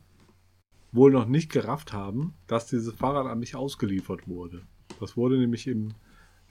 wohl 0.91 1.11
noch 1.11 1.25
nicht 1.25 1.49
gerafft 1.51 1.93
haben, 1.93 2.33
dass 2.47 2.67
dieses 2.67 2.93
Fahrrad 2.93 3.27
an 3.27 3.39
mich 3.39 3.55
ausgeliefert 3.55 4.27
wurde. 4.27 4.67
Das 4.99 5.17
wurde 5.17 5.37
nämlich 5.37 5.67
im, 5.67 5.93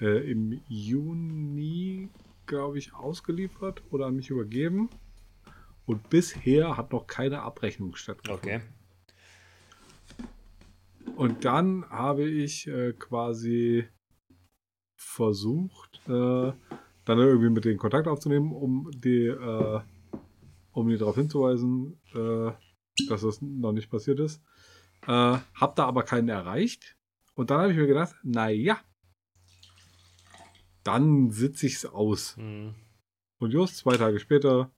äh, 0.01 0.31
im 0.31 0.61
Juni, 0.69 2.09
glaube 2.47 2.79
ich, 2.79 2.95
ausgeliefert 2.95 3.83
oder 3.91 4.07
an 4.07 4.17
mich 4.17 4.31
übergeben. 4.31 4.91
Und 5.87 6.09
bisher 6.11 6.77
hat 6.77 6.93
noch 6.93 7.07
keine 7.07 7.43
Abrechnung 7.43 7.95
stattgefunden. 7.95 8.63
Okay. 8.63 8.75
Und 11.17 11.45
dann 11.45 11.89
habe 11.91 12.25
ich 12.25 12.67
äh, 12.67 12.93
quasi 12.93 13.87
versucht, 14.97 16.01
äh, 16.09 16.53
dann 17.05 17.19
irgendwie 17.19 17.51
mit 17.51 17.65
denen 17.65 17.79
Kontakt 17.79 18.09
aufzunehmen, 18.09 18.53
um 18.53 18.91
die, 18.93 19.27
äh, 19.27 19.81
um 20.73 20.89
die 20.89 20.97
darauf 20.97 21.15
hinzuweisen, 21.15 22.01
äh, 22.15 22.53
dass 23.09 23.23
das 23.23 23.41
noch 23.43 23.73
nicht 23.73 23.91
passiert 23.91 24.21
ist. 24.21 24.43
Äh, 25.07 25.39
hab 25.55 25.77
da 25.77 25.85
aber 25.87 26.03
keinen 26.03 26.29
erreicht. 26.29 26.97
Und 27.35 27.51
dann 27.51 27.61
habe 27.63 27.73
ich 27.73 27.79
mir 27.79 27.87
gedacht, 27.87 28.15
naja, 28.23 28.79
dann 30.85 31.31
sitze 31.31 31.67
ich 31.67 31.75
es 31.77 31.87
aus. 31.87 32.37
Mhm. 32.37 32.75
Und 33.41 33.51
just 33.53 33.77
zwei 33.79 33.97
Tage 33.97 34.21
später 34.21 34.71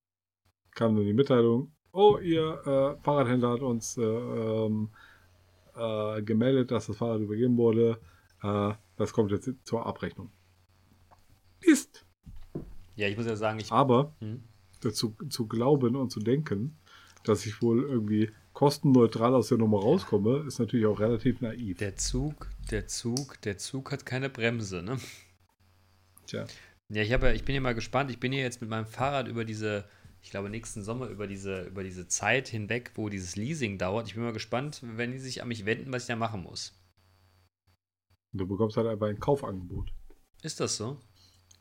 kam 0.73 0.97
dann 0.97 1.05
die 1.05 1.13
Mitteilung, 1.13 1.73
oh, 1.93 2.19
ihr 2.19 2.63
äh, 2.67 3.03
Fahrradhändler 3.03 3.51
hat 3.51 3.61
uns 3.61 3.97
äh, 3.97 4.03
ähm, 4.03 4.91
äh, 5.75 6.23
gemeldet, 6.23 6.71
dass 6.71 6.87
das 6.87 6.97
Fahrrad 6.97 7.21
übergeben 7.21 7.57
wurde. 7.57 8.01
Äh, 8.43 8.75
das 8.97 9.13
kommt 9.13 9.31
jetzt 9.31 9.51
zur 9.65 9.85
Abrechnung. 9.85 10.31
Ist. 11.61 12.07
Ja, 12.97 13.09
ich 13.09 13.17
muss 13.17 13.27
ja 13.27 13.37
sagen, 13.37 13.59
ich. 13.59 13.71
Aber 13.73 14.15
Mhm. 14.21 14.43
dazu 14.81 15.15
zu 15.29 15.47
glauben 15.47 15.97
und 15.97 16.11
zu 16.11 16.21
denken, 16.21 16.79
dass 17.25 17.45
ich 17.45 17.61
wohl 17.61 17.83
irgendwie 17.83 18.31
kostenneutral 18.57 19.35
aus 19.35 19.49
der 19.49 19.59
Nummer 19.59 19.81
rauskomme, 19.81 20.45
ist 20.47 20.59
natürlich 20.59 20.87
auch 20.87 20.99
relativ 20.99 21.43
naiv. 21.43 21.77
Der 21.77 21.95
Zug, 21.97 22.51
der 22.71 22.87
Zug, 22.87 23.39
der 23.43 23.59
Zug 23.59 23.93
hat 23.93 24.07
keine 24.07 24.31
Bremse, 24.31 24.83
ne? 24.83 24.99
Tja. 26.27 26.47
Ja, 26.89 27.03
ich, 27.03 27.13
hab 27.13 27.23
ja, 27.23 27.33
ich 27.33 27.45
bin 27.45 27.55
ja 27.55 27.61
mal 27.61 27.75
gespannt. 27.75 28.11
Ich 28.11 28.19
bin 28.19 28.33
hier 28.33 28.41
jetzt 28.41 28.63
mit 28.63 28.71
meinem 28.71 28.87
Fahrrad 28.87 29.29
über 29.29 29.45
diese, 29.45 29.87
ich 30.23 30.31
glaube, 30.31 30.49
nächsten 30.49 30.83
Sommer 30.83 31.09
über 31.09 31.27
diese, 31.27 31.65
über 31.65 31.83
diese 31.83 32.09
Zeit 32.09 32.49
hinweg, 32.49 32.93
wo 32.95 33.11
dieses 33.11 33.37
Leasing 33.37 33.77
dauert. 33.77 34.09
Ich 34.09 34.15
bin 34.15 34.23
mal 34.23 34.33
gespannt, 34.33 34.81
wenn 34.83 35.13
die 35.13 35.19
sich 35.19 35.43
an 35.43 35.49
mich 35.49 35.67
wenden, 35.67 35.93
was 35.93 36.05
ich 36.05 36.09
da 36.09 36.17
machen 36.17 36.43
muss. 36.43 36.73
Du 38.33 38.47
bekommst 38.47 38.79
halt 38.79 38.87
einfach 38.87 39.09
ein 39.09 39.21
Kaufangebot. 39.21 39.93
Ist 40.43 40.61
das 40.61 40.79
so? 40.79 40.99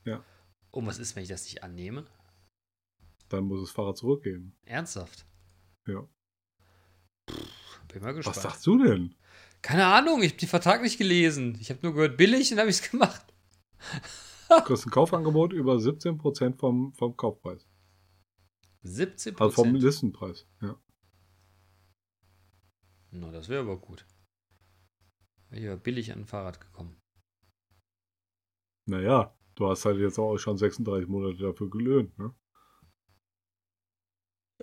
Ja. 0.06 0.24
Und 0.72 0.86
was 0.86 1.00
ist, 1.00 1.18
wenn 1.18 1.24
ich 1.24 1.30
das 1.30 1.44
nicht 1.44 1.62
annehme? 1.62 2.06
dann 3.28 3.46
muss 3.46 3.60
das 3.60 3.72
Fahrrad 3.72 3.98
zurückgeben. 3.98 4.56
Ernsthaft? 4.66 5.26
Ja. 5.88 6.08
Bin 7.28 8.04
mal 8.04 8.14
gespannt. 8.14 8.38
Was 8.38 8.44
sagst 8.44 8.68
du 8.68 8.84
denn? 8.84 9.16
Keine 9.62 9.86
Ahnung, 9.86 10.22
ich 10.22 10.32
habe 10.32 10.40
den 10.40 10.50
Vertrag 10.50 10.82
nicht 10.82 10.98
gelesen. 10.98 11.58
Ich 11.60 11.70
habe 11.70 11.80
nur 11.82 11.94
gehört, 11.94 12.18
billig 12.18 12.52
und 12.52 12.60
habe 12.60 12.70
ich 12.70 12.82
es 12.82 12.92
gemacht. 12.92 13.26
Du 14.50 14.62
kriegst 14.62 14.86
ein 14.86 14.92
Kaufangebot 14.92 15.54
über 15.54 15.76
17% 15.76 16.58
vom, 16.58 16.94
vom 16.94 17.18
Kaufpreis. 17.18 17.66
17% 18.84 19.40
Also 19.40 19.50
vom 19.52 19.74
Listenpreis. 19.76 20.46
Ja. 20.62 20.80
Na, 23.12 23.32
das 23.32 23.50
wäre 23.50 23.62
aber 23.62 23.78
gut. 23.78 24.06
Wäre 25.50 25.62
ich 25.62 25.68
aber 25.68 25.78
billig 25.78 26.12
an 26.12 26.20
ein 26.20 26.26
Fahrrad 26.26 26.60
gekommen. 26.60 26.98
Naja, 28.88 29.36
du 29.56 29.68
hast 29.68 29.86
halt 29.86 29.98
jetzt 29.98 30.20
auch 30.20 30.38
schon 30.38 30.58
36 30.58 31.08
Monate 31.08 31.38
dafür 31.38 31.70
gelöhnt, 31.70 32.18
ne? 32.20 32.36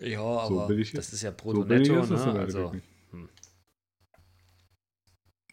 Ja, 0.01 0.47
So 0.47 0.61
aber 0.61 0.67
billig- 0.69 0.93
das 0.93 1.13
ist 1.13 1.23
ja 1.23 1.31
brutto 1.31 1.63
So 1.63 1.65
netto, 1.69 2.01
ist 2.01 2.11
ne? 2.11 2.41
Also, 2.41 2.73
hm. 3.11 3.29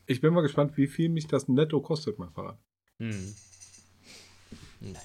Ich 0.05 0.21
bin 0.21 0.33
mal 0.33 0.41
gespannt, 0.41 0.75
wie 0.77 0.87
viel 0.87 1.09
mich 1.09 1.27
das 1.27 1.47
netto 1.47 1.81
kostet, 1.81 2.17
mein 2.17 2.31
Fahrrad. 2.31 2.57
Hm. 2.99 3.35
Naja, 4.81 4.99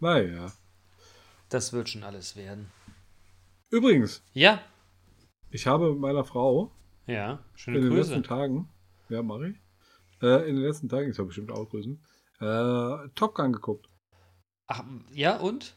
Naja. 0.00 0.52
das 1.48 1.72
wird 1.72 1.88
schon 1.88 2.02
alles 2.04 2.36
werden. 2.36 2.70
Übrigens, 3.70 4.22
Ja, 4.34 4.62
ich 5.50 5.66
habe 5.66 5.90
mit 5.92 6.00
meiner 6.00 6.24
Frau 6.24 6.72
ja, 7.06 7.42
schöne 7.54 7.78
in 7.78 7.84
den 7.84 7.92
Grüße. 7.92 8.10
letzten 8.14 8.22
Tagen, 8.28 8.68
ja, 9.08 9.22
mache 9.22 9.50
ich, 9.50 9.56
äh, 10.22 10.48
in 10.48 10.56
den 10.56 10.64
letzten 10.64 10.88
Tagen, 10.88 11.08
ich 11.10 11.16
soll 11.16 11.26
bestimmt 11.26 11.50
auch 11.52 11.68
grüßen, 11.70 12.02
äh, 12.40 13.08
Top 13.14 13.34
Gun 13.34 13.52
geguckt. 13.52 13.88
Ach, 14.66 14.84
ja, 15.12 15.38
und? 15.38 15.74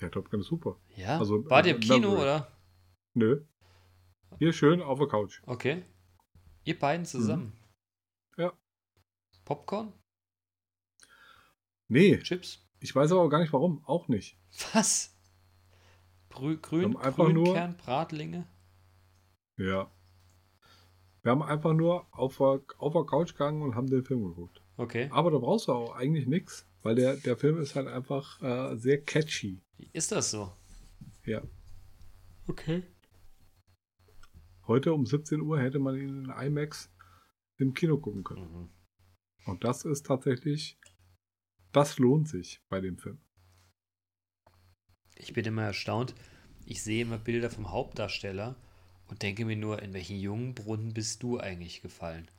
Der 0.00 0.10
Top 0.10 0.30
Gun 0.30 0.40
ist 0.40 0.46
super. 0.46 0.78
Ja, 0.96 1.18
Also, 1.18 1.48
war 1.50 1.62
der 1.62 1.74
im 1.74 1.78
äh, 1.82 1.84
Kino, 1.84 2.08
Maverick. 2.12 2.20
oder? 2.22 2.52
Nö. 3.14 3.44
Hier 4.38 4.52
schön 4.52 4.80
auf 4.82 4.98
der 4.98 5.08
Couch. 5.08 5.40
Okay. 5.46 5.84
Ihr 6.64 6.78
beiden 6.78 7.04
zusammen. 7.06 7.58
Mhm. 8.36 8.42
Ja. 8.42 8.52
Popcorn? 9.44 9.92
Nee, 11.88 12.18
Chips? 12.18 12.64
ich 12.80 12.94
weiß 12.94 13.10
aber 13.12 13.22
auch 13.22 13.28
gar 13.28 13.40
nicht 13.40 13.52
warum. 13.52 13.82
Auch 13.84 14.08
nicht. 14.08 14.38
Was? 14.74 15.16
Brü 16.28 16.58
grün, 16.60 16.84
haben 16.84 16.96
einfach 16.98 17.28
nur- 17.30 17.44
Grünkern, 17.46 17.76
Bratlinge? 17.78 18.46
Ja. 19.56 19.90
Wir 21.22 21.32
haben 21.32 21.42
einfach 21.42 21.72
nur 21.72 22.06
auf 22.12 22.36
der, 22.36 22.60
auf 22.78 22.92
der 22.92 23.04
Couch 23.04 23.32
gegangen 23.32 23.62
und 23.62 23.74
haben 23.74 23.88
den 23.88 24.04
Film 24.04 24.22
geguckt. 24.28 24.62
Okay. 24.76 25.08
Aber 25.10 25.30
da 25.30 25.38
brauchst 25.38 25.66
du 25.68 25.72
auch 25.72 25.96
eigentlich 25.96 26.26
nichts, 26.26 26.68
weil 26.82 26.94
der, 26.94 27.16
der 27.16 27.36
Film 27.36 27.58
ist 27.60 27.74
halt 27.74 27.88
einfach 27.88 28.40
äh, 28.42 28.76
sehr 28.76 29.02
catchy. 29.02 29.60
Ist 29.92 30.12
das 30.12 30.30
so? 30.30 30.52
Ja. 31.24 31.42
Okay. 32.46 32.82
Heute 34.66 34.92
um 34.92 35.06
17 35.06 35.40
Uhr 35.40 35.60
hätte 35.60 35.78
man 35.78 35.96
ihn 35.96 36.24
in 36.24 36.30
IMAX 36.30 36.92
im 37.56 37.74
Kino 37.74 37.98
gucken 37.98 38.24
können. 38.24 38.52
Mhm. 38.52 38.70
Und 39.46 39.64
das 39.64 39.84
ist 39.84 40.06
tatsächlich, 40.06 40.78
das 41.72 41.98
lohnt 41.98 42.28
sich 42.28 42.62
bei 42.68 42.80
dem 42.80 42.98
Film. 42.98 43.20
Ich 45.16 45.32
bin 45.32 45.44
immer 45.44 45.64
erstaunt. 45.64 46.14
Ich 46.64 46.82
sehe 46.82 47.02
immer 47.02 47.18
Bilder 47.18 47.50
vom 47.50 47.70
Hauptdarsteller 47.70 48.56
und 49.08 49.22
denke 49.22 49.44
mir 49.44 49.56
nur, 49.56 49.82
in 49.82 49.94
welchen 49.94 50.18
Jungbrunnen 50.18 50.92
bist 50.92 51.22
du 51.22 51.38
eigentlich 51.38 51.80
gefallen? 51.80 52.30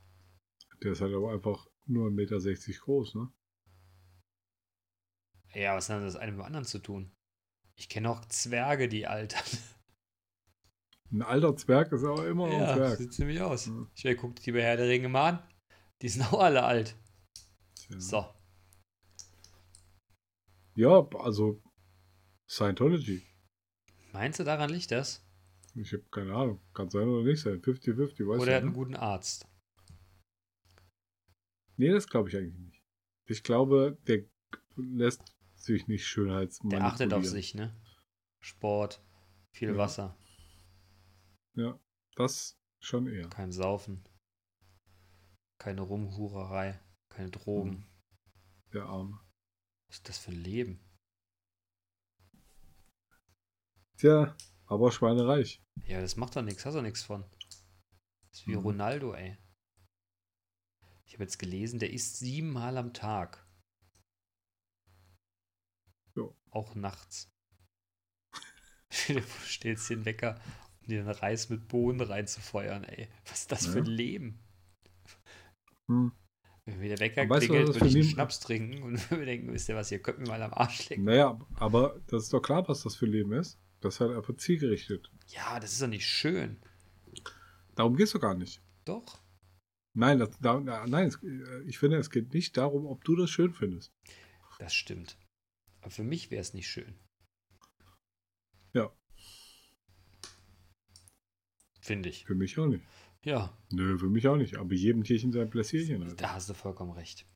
Der 0.82 0.92
ist 0.92 1.00
halt 1.00 1.14
aber 1.14 1.32
einfach 1.32 1.66
nur 1.86 2.08
1,60 2.08 2.12
Meter 2.12 2.80
groß, 2.80 3.14
ne? 3.16 3.32
Ja, 5.52 5.74
was 5.74 5.90
hat 5.90 6.02
das 6.02 6.16
eine 6.16 6.32
mit 6.32 6.40
dem 6.40 6.46
anderen 6.46 6.64
zu 6.64 6.78
tun? 6.78 7.12
Ich 7.80 7.88
kenne 7.88 8.10
auch 8.10 8.22
Zwerge, 8.26 8.88
die 8.90 9.06
altern. 9.06 9.42
Ein 11.10 11.22
alter 11.22 11.56
Zwerg 11.56 11.90
ist 11.92 12.04
auch 12.04 12.22
immer 12.22 12.46
noch 12.46 12.54
ein 12.54 12.60
Ja, 12.60 12.76
Zwerg. 12.76 12.98
sieht 12.98 13.14
ziemlich 13.14 13.40
aus. 13.40 13.68
Mhm. 13.68 13.90
Ich 13.94 14.16
guck 14.18 14.36
die 14.36 14.52
bei 14.52 14.60
Herr 14.62 14.76
der 14.76 14.86
Ringe 14.86 15.08
mal 15.08 15.30
an. 15.30 15.48
Die 16.02 16.10
sind 16.10 16.30
auch 16.30 16.40
alle 16.40 16.62
alt. 16.62 16.94
Tja. 17.76 17.98
So. 17.98 18.34
Ja, 20.74 21.08
also 21.18 21.62
Scientology. 22.50 23.26
Meinst 24.12 24.38
du, 24.40 24.44
daran 24.44 24.68
liegt 24.68 24.90
das? 24.90 25.26
Ich 25.74 25.90
habe 25.94 26.04
keine 26.10 26.34
Ahnung. 26.34 26.60
Kann 26.74 26.90
sein 26.90 27.08
oder 27.08 27.24
nicht 27.24 27.40
sein. 27.40 27.62
50-50, 27.62 28.28
weißt 28.28 28.42
Oder 28.42 28.50
er 28.52 28.56
hat 28.56 28.62
einen 28.64 28.72
Ne? 28.72 28.76
guten 28.76 28.94
Arzt? 28.96 29.48
Nee, 31.78 31.90
das 31.92 32.06
glaube 32.06 32.28
ich 32.28 32.36
eigentlich 32.36 32.58
nicht. 32.58 32.82
Ich 33.26 33.42
glaube, 33.42 33.96
der 34.06 34.24
lässt 34.76 35.22
sich 35.62 35.86
nicht 35.88 36.06
Schönheits 36.06 36.60
Der 36.64 36.84
achtet 36.84 37.12
auf 37.12 37.24
sich, 37.24 37.54
ne? 37.54 37.74
Sport, 38.40 39.02
viel 39.52 39.70
Ja. 39.70 39.76
Wasser, 39.76 40.16
Ja, 41.54 41.78
das 42.16 42.58
schon 42.80 43.06
eher. 43.06 43.28
kein 43.28 43.52
Saufen, 43.52 44.02
keine 45.58 45.82
Rumhurerei, 45.82 46.80
keine 47.10 47.30
Drogen. 47.30 47.70
Mhm. 47.70 47.86
Der 48.72 48.84
Arme. 48.86 49.20
Was 49.88 49.96
ist 49.96 50.08
das 50.08 50.18
für 50.18 50.30
ein 50.30 50.40
Leben? 50.42 50.80
Tja, 53.98 54.34
aber 54.66 54.92
schweinereich. 54.92 55.62
Ja, 55.86 56.00
das 56.00 56.16
macht 56.16 56.36
doch 56.36 56.42
nichts, 56.42 56.64
hast 56.64 56.74
doch 56.74 56.82
nichts 56.82 57.02
von. 57.02 57.22
Das 58.30 58.40
ist 58.40 58.46
wie 58.46 58.52
Mhm. 58.52 58.62
Ronaldo, 58.62 59.12
ey. 59.14 59.36
Ich 61.04 61.14
habe 61.14 61.24
jetzt 61.24 61.38
gelesen, 61.38 61.80
der 61.80 61.92
isst 61.92 62.18
siebenmal 62.18 62.76
am 62.78 62.94
Tag. 62.94 63.44
Auch 66.50 66.74
nachts. 66.74 67.30
du 69.08 69.20
stellst 69.46 69.90
den 69.90 70.04
Wecker, 70.04 70.40
um 70.80 70.88
dir 70.88 71.00
einen 71.00 71.10
Reis 71.10 71.48
mit 71.48 71.68
Bohnen 71.68 72.00
reinzufeuern, 72.00 72.84
ey. 72.84 73.08
Was 73.26 73.40
ist 73.42 73.52
das 73.52 73.66
für 73.66 73.78
ein 73.78 73.86
Ja. 73.86 73.92
Leben? 73.92 74.38
Hm. 75.88 76.12
Wenn 76.64 76.78
mir 76.78 76.88
der 76.88 77.00
Wecker 77.00 77.28
weißt 77.28 77.48
du, 77.48 77.52
klingelt, 77.52 77.74
würde 77.74 77.86
ich 77.86 77.92
für 77.92 77.98
einen 77.98 78.08
Schnaps 78.08 78.40
trinken 78.40 78.82
und 78.82 78.92
würde 79.10 79.26
denken, 79.26 79.52
wisst 79.52 79.68
ihr 79.68 79.76
was, 79.76 79.90
ihr 79.90 80.00
könnt 80.00 80.18
mir 80.18 80.28
mal 80.28 80.42
am 80.42 80.52
Arsch 80.54 80.88
lecken. 80.88 81.04
Naja, 81.04 81.38
aber 81.56 82.00
das 82.08 82.24
ist 82.24 82.32
doch 82.32 82.40
klar, 82.40 82.66
was 82.68 82.82
das 82.82 82.96
für 82.96 83.06
ein 83.06 83.12
Leben 83.12 83.32
ist. 83.32 83.58
Das 83.80 83.94
ist 83.94 84.00
halt 84.00 84.16
einfach 84.16 84.36
zielgerichtet. 84.36 85.10
Ja, 85.28 85.58
das 85.58 85.72
ist 85.72 85.82
doch 85.82 85.86
nicht 85.88 86.06
schön. 86.06 86.60
Darum 87.74 87.96
geht 87.96 88.06
es 88.06 88.12
doch 88.12 88.20
gar 88.20 88.34
nicht. 88.34 88.62
Doch. 88.84 89.22
Nein, 89.94 90.18
das, 90.18 90.30
da, 90.40 90.60
nein 90.60 91.10
äh, 91.22 91.62
ich 91.62 91.78
finde, 91.78 91.96
es 91.96 92.10
geht 92.10 92.32
nicht 92.34 92.56
darum, 92.56 92.86
ob 92.86 93.02
du 93.04 93.16
das 93.16 93.30
schön 93.30 93.52
findest. 93.52 93.92
Das 94.58 94.74
stimmt. 94.74 95.16
Aber 95.80 95.90
für 95.90 96.04
mich 96.04 96.30
wäre 96.30 96.40
es 96.40 96.54
nicht 96.54 96.68
schön. 96.68 96.94
Ja. 98.72 98.92
Finde 101.80 102.08
ich. 102.08 102.24
Für 102.26 102.34
mich 102.34 102.58
auch 102.58 102.66
nicht. 102.66 102.84
Ja, 103.22 103.54
Nö, 103.70 103.98
für 103.98 104.08
mich 104.08 104.26
auch 104.28 104.36
nicht. 104.36 104.56
Aber 104.56 104.72
jedem 104.74 105.04
Tierchen 105.04 105.32
sein 105.32 105.50
Pläsierchen. 105.50 106.04
Halt. 106.04 106.20
da 106.20 106.32
hast 106.34 106.48
du 106.48 106.54
vollkommen 106.54 106.92
recht. 106.92 107.26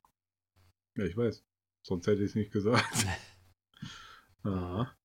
Ja, 0.97 1.05
ich 1.05 1.15
weiß. 1.15 1.45
Sonst 1.83 2.07
hätte 2.07 2.23
ich 2.23 2.29
es 2.31 2.35
nicht 2.35 2.51
gesagt. 2.51 3.05
Aha. 4.43 4.95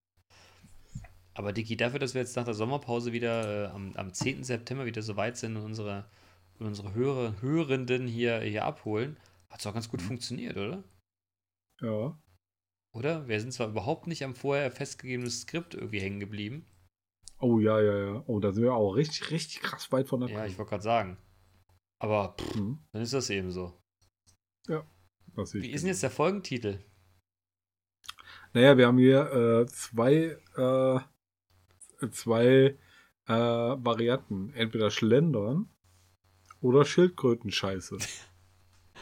Aber 1.35 1.53
Dicky, 1.53 1.77
dafür, 1.77 1.99
dass 1.99 2.15
wir 2.15 2.21
jetzt 2.23 2.37
nach 2.37 2.45
der 2.45 2.55
Sommerpause 2.55 3.13
wieder 3.13 3.69
äh, 3.69 3.71
am, 3.71 3.95
am 3.97 4.13
10. 4.13 4.45
September 4.45 4.85
wieder 4.87 5.03
so 5.03 5.17
weit 5.17 5.37
sind 5.37 5.57
und 5.57 5.65
unsere, 5.65 6.09
unsere 6.59 6.95
Hörer, 6.95 7.41
Hörenden 7.41 8.07
hier, 8.07 8.41
hier 8.41 8.65
abholen, 8.65 9.17
hat 9.49 9.61
es 9.61 9.67
auch 9.67 9.75
ganz 9.75 9.89
gut 9.89 10.01
Mhm. 10.03 10.07
funktioniert, 10.07 10.57
oder? 10.57 10.85
Ja. 11.81 12.19
Oder? 12.93 13.29
Wir 13.29 13.41
sind 13.41 13.53
zwar 13.53 13.69
überhaupt 13.69 14.07
nicht 14.07 14.25
am 14.25 14.35
vorher 14.35 14.71
festgegebenen 14.71 15.31
Skript 15.31 15.75
irgendwie 15.75 16.01
hängen 16.01 16.21
geblieben. 16.21 16.67
Oh 17.39 17.59
ja, 17.59 17.81
ja, 17.81 17.97
ja. 17.97 18.25
Oh, 18.27 18.41
da 18.41 18.53
sind 18.53 18.65
wir 18.65 18.75
auch 18.75 18.93
richtig, 18.93 19.31
richtig 19.31 19.63
krass 19.63 19.91
weit 19.93 20.09
von 20.09 20.21
der 20.21 20.29
Ja, 20.31 20.45
ich 20.47 20.59
wollte 20.59 20.71
gerade 20.71 20.83
sagen. 20.83 21.17
Aber 21.99 22.35
pff, 22.39 22.57
Mhm. 22.57 22.79
dann 22.93 23.03
ist 23.03 23.13
das 23.13 23.31
eben 23.31 23.51
so. 23.51 23.77
Was 25.35 25.55
ich 25.55 25.63
Wie 25.63 25.71
ist 25.71 25.83
denn 25.83 25.89
jetzt 25.91 26.03
der 26.03 26.11
Folgentitel? 26.11 26.85
Naja, 28.53 28.77
wir 28.77 28.89
haben 28.89 28.99
hier 28.99 29.31
äh, 29.33 29.67
zwei, 29.67 30.37
äh, 30.57 32.09
zwei 32.11 32.77
äh, 33.27 33.33
Varianten. 33.33 34.53
Entweder 34.55 34.91
Schlendern 34.91 35.71
oder 36.61 36.85
Schildkrötenscheiße. 36.85 37.99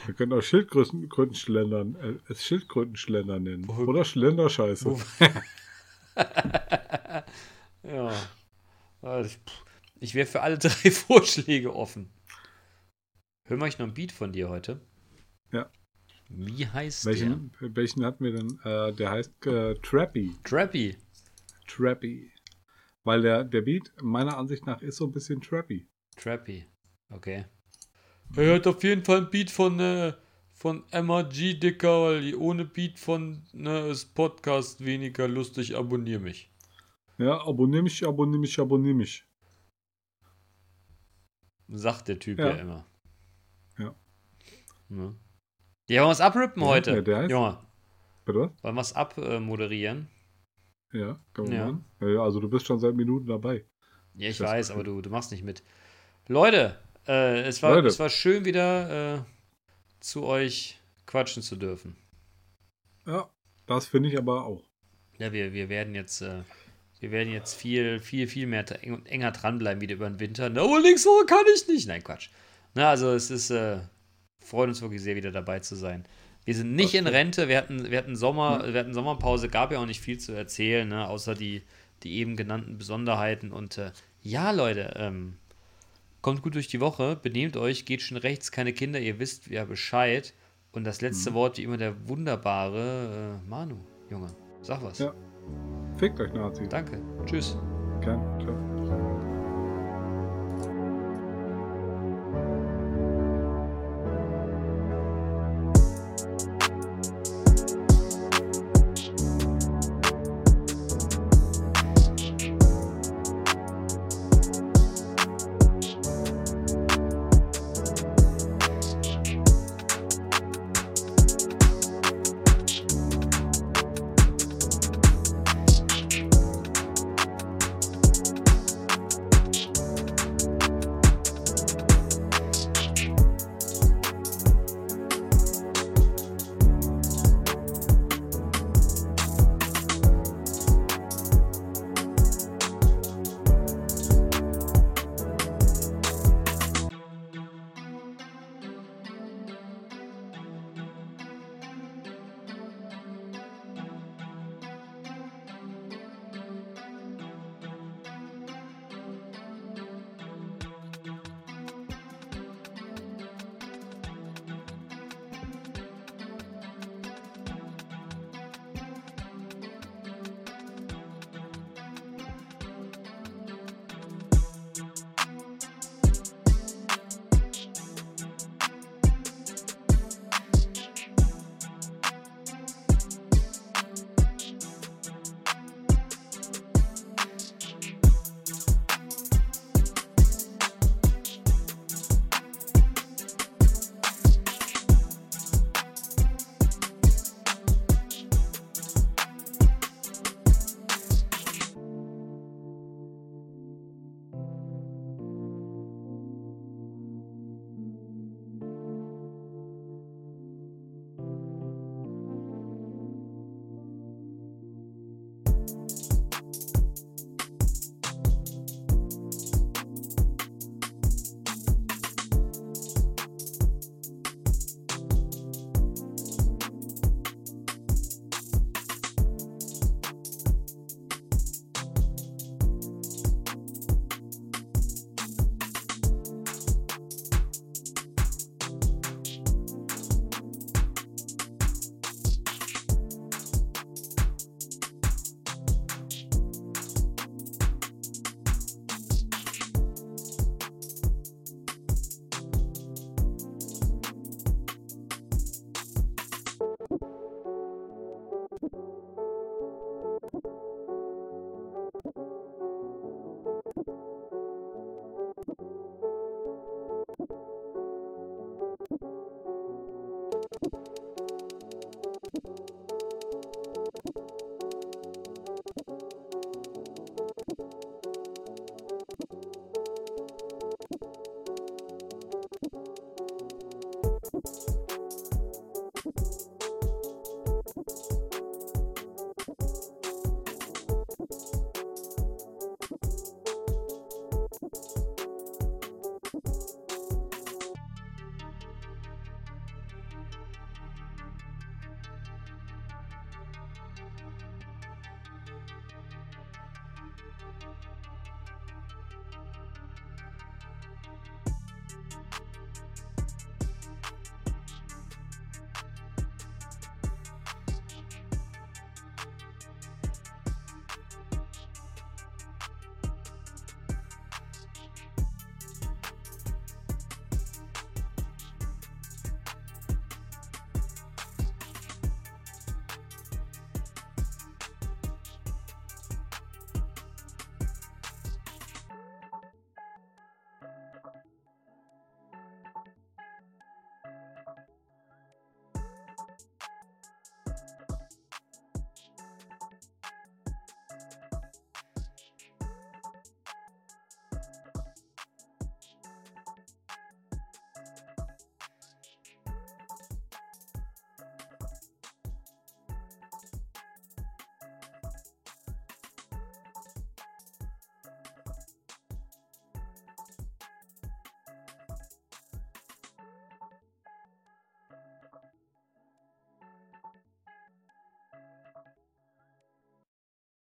Wir 0.06 0.14
können 0.14 0.32
auch 0.32 0.42
Schildkrötenschlendern, 0.42 1.96
äh, 1.96 2.18
es 2.32 2.44
Schildkrötenschlender 2.44 3.38
nennen. 3.40 3.66
Wo- 3.68 3.84
Oder 3.84 4.04
Schlenderscheiße. 4.04 4.86
Wo- 4.86 5.00
ja. 7.88 8.12
Pff, 9.02 9.64
Ich 10.00 10.14
wäre 10.14 10.26
für 10.26 10.40
alle 10.42 10.58
drei 10.58 10.90
Vorschläge 10.90 11.74
offen. 11.74 12.10
Hören 13.44 13.60
wir 13.60 13.64
euch 13.66 13.78
noch 13.78 13.86
ein 13.86 13.94
Beat 13.94 14.12
von 14.12 14.32
dir 14.32 14.48
heute? 14.48 14.80
Ja. 15.52 15.70
Wie 16.28 16.66
heißt 16.66 17.06
Welchen, 17.06 17.52
welchen 17.60 18.04
hatten 18.04 18.22
wir 18.24 18.32
denn? 18.32 18.58
Äh, 18.64 18.92
der 18.94 19.10
heißt 19.10 19.46
äh, 19.46 19.74
Trappy. 19.76 20.26
der? 20.34 20.42
Trappy. 20.44 20.96
Trappy. 21.66 22.30
Weil 23.04 23.22
der, 23.22 23.44
der 23.44 23.62
Beat 23.62 23.90
meiner 24.02 24.36
Ansicht 24.36 24.66
nach 24.66 24.82
ist 24.82 24.96
so 24.96 25.06
ein 25.06 25.12
bisschen 25.12 25.40
Trappy. 25.40 25.88
Trappy. 26.16 26.66
Okay. 27.10 27.46
Er 28.36 28.54
hat 28.54 28.66
auf 28.66 28.82
jeden 28.84 29.04
Fall 29.04 29.18
ein 29.18 29.30
Beat 29.30 29.50
von, 29.50 29.80
äh, 29.80 30.12
von 30.52 30.84
Emma 30.90 31.22
G. 31.22 31.54
Dicker, 31.54 32.02
weil 32.04 32.34
ohne 32.34 32.64
Beat 32.64 32.98
von 32.98 33.42
ne, 33.52 33.88
ist 33.88 34.14
Podcast 34.14 34.84
weniger 34.84 35.26
lustig, 35.28 35.76
abonnier 35.76 36.20
mich. 36.20 36.50
Ja, 37.18 37.40
abonnier 37.46 37.82
mich, 37.82 38.06
abonnier 38.06 38.38
mich, 38.38 38.58
abonnier 38.60 38.94
mich. 38.94 39.24
Sagt 41.68 42.08
der 42.08 42.18
Typ 42.18 42.38
Ja. 42.38 42.48
ja, 42.50 42.56
immer. 42.56 42.86
Ja. 43.78 43.94
Ne? 44.88 45.14
Ja, 45.88 46.00
wollen 46.02 46.08
wir 46.08 46.12
es 46.12 46.20
abrippen 46.20 46.62
Ja, 46.62 46.68
heute? 46.68 46.90
ja, 46.92 47.02
der 47.02 47.18
heißt- 47.24 47.30
Junge, 47.30 47.58
Bitte 48.24 48.38
was? 48.40 48.62
wollen 48.62 48.74
wir 48.74 48.80
es 48.80 48.92
abmoderieren? 48.94 50.08
Ja, 50.92 51.20
kann 51.34 51.44
man 51.46 51.52
Ja. 51.54 51.66
machen. 51.66 51.84
Ja, 52.00 52.22
also 52.22 52.40
du 52.40 52.48
bist 52.48 52.66
schon 52.66 52.78
seit 52.78 52.94
Minuten 52.94 53.26
dabei. 53.26 53.66
Ja, 54.14 54.28
ich 54.30 54.38
Das 54.38 54.48
weiß, 54.48 54.70
aber 54.70 54.84
du, 54.84 55.00
du 55.02 55.10
machst 55.10 55.30
nicht 55.32 55.44
mit. 55.44 55.62
Leute, 56.28 56.78
äh, 57.08 57.40
es, 57.42 57.62
war, 57.62 57.74
Leute. 57.74 57.88
es 57.88 57.98
war 57.98 58.10
schön 58.10 58.44
wieder 58.44 59.16
äh, 59.16 59.20
zu 60.00 60.24
euch 60.24 60.78
quatschen 61.06 61.42
zu 61.42 61.56
dürfen. 61.56 61.96
Ja, 63.06 63.28
das 63.66 63.86
finde 63.86 64.10
ich 64.10 64.18
aber 64.18 64.44
auch. 64.44 64.62
Ja, 65.18 65.32
wir, 65.32 65.52
wir 65.52 65.68
werden 65.68 65.94
jetzt, 65.94 66.20
äh, 66.20 66.42
wir 67.00 67.10
werden 67.10 67.32
jetzt 67.32 67.54
viel, 67.54 67.98
viel, 68.00 68.28
viel 68.28 68.46
mehr 68.46 68.64
eng, 68.82 69.04
enger 69.06 69.32
dranbleiben 69.32 69.80
wieder 69.80 69.94
über 69.94 70.08
den 70.08 70.20
Winter. 70.20 70.52
Oh, 70.62 70.78
nächste 70.78 71.08
Woche 71.08 71.26
kann 71.26 71.44
ich 71.54 71.66
nicht. 71.66 71.88
Nein, 71.88 72.04
Quatsch. 72.04 72.28
Na, 72.74 72.90
also 72.90 73.12
es 73.12 73.30
ist, 73.30 73.50
äh, 73.50 73.78
freut 74.40 74.68
uns 74.68 74.82
wirklich 74.82 75.02
sehr, 75.02 75.16
wieder 75.16 75.32
dabei 75.32 75.60
zu 75.60 75.74
sein. 75.74 76.04
Wir 76.44 76.54
sind 76.54 76.74
nicht 76.74 76.94
in. 76.94 77.06
Rente, 77.06 77.48
wir 77.48 77.58
hatten, 77.58 77.90
wir 77.90 77.98
hatten 77.98 78.16
Sommer, 78.16 78.72
wir 78.72 78.80
hatten 78.80 78.94
Sommerpause, 78.94 79.48
gab 79.48 79.72
ja 79.72 79.80
auch 79.80 79.86
nicht 79.86 80.00
viel 80.00 80.18
zu 80.18 80.32
erzählen, 80.32 80.88
ne, 80.88 81.06
außer 81.06 81.34
die, 81.34 81.62
die 82.02 82.14
eben 82.18 82.36
genannten 82.36 82.78
Besonderheiten. 82.78 83.52
Und 83.52 83.78
äh, 83.78 83.90
ja, 84.22 84.50
Leute, 84.50 84.94
ähm, 84.96 85.36
kommt 86.22 86.42
gut 86.42 86.54
durch 86.54 86.68
die 86.68 86.80
Woche, 86.80 87.16
benehmt 87.16 87.56
euch, 87.56 87.84
geht 87.84 88.02
schon 88.02 88.16
rechts, 88.16 88.50
keine 88.52 88.72
Kinder, 88.72 89.00
ihr 89.00 89.18
wisst 89.18 89.46
ja 89.48 89.64
Bescheid. 89.64 90.34
Und 90.72 90.84
das 90.84 91.00
letzte 91.00 91.30
Mhm. 91.30 91.34
Wort, 91.34 91.58
wie 91.58 91.62
immer, 91.64 91.76
der 91.78 92.08
wunderbare 92.08 93.40
äh, 93.44 93.48
Manu, 93.48 93.76
Junge. 94.10 94.28
Sag 94.62 94.82
was. 94.82 94.98
Ja. 94.98 95.14
Fickt 95.96 96.20
euch, 96.20 96.32
Nazi. 96.34 96.68
Danke. 96.68 97.00
Tschüss. 97.24 97.56
Gern. 98.00 98.20
Ciao. 98.40 98.77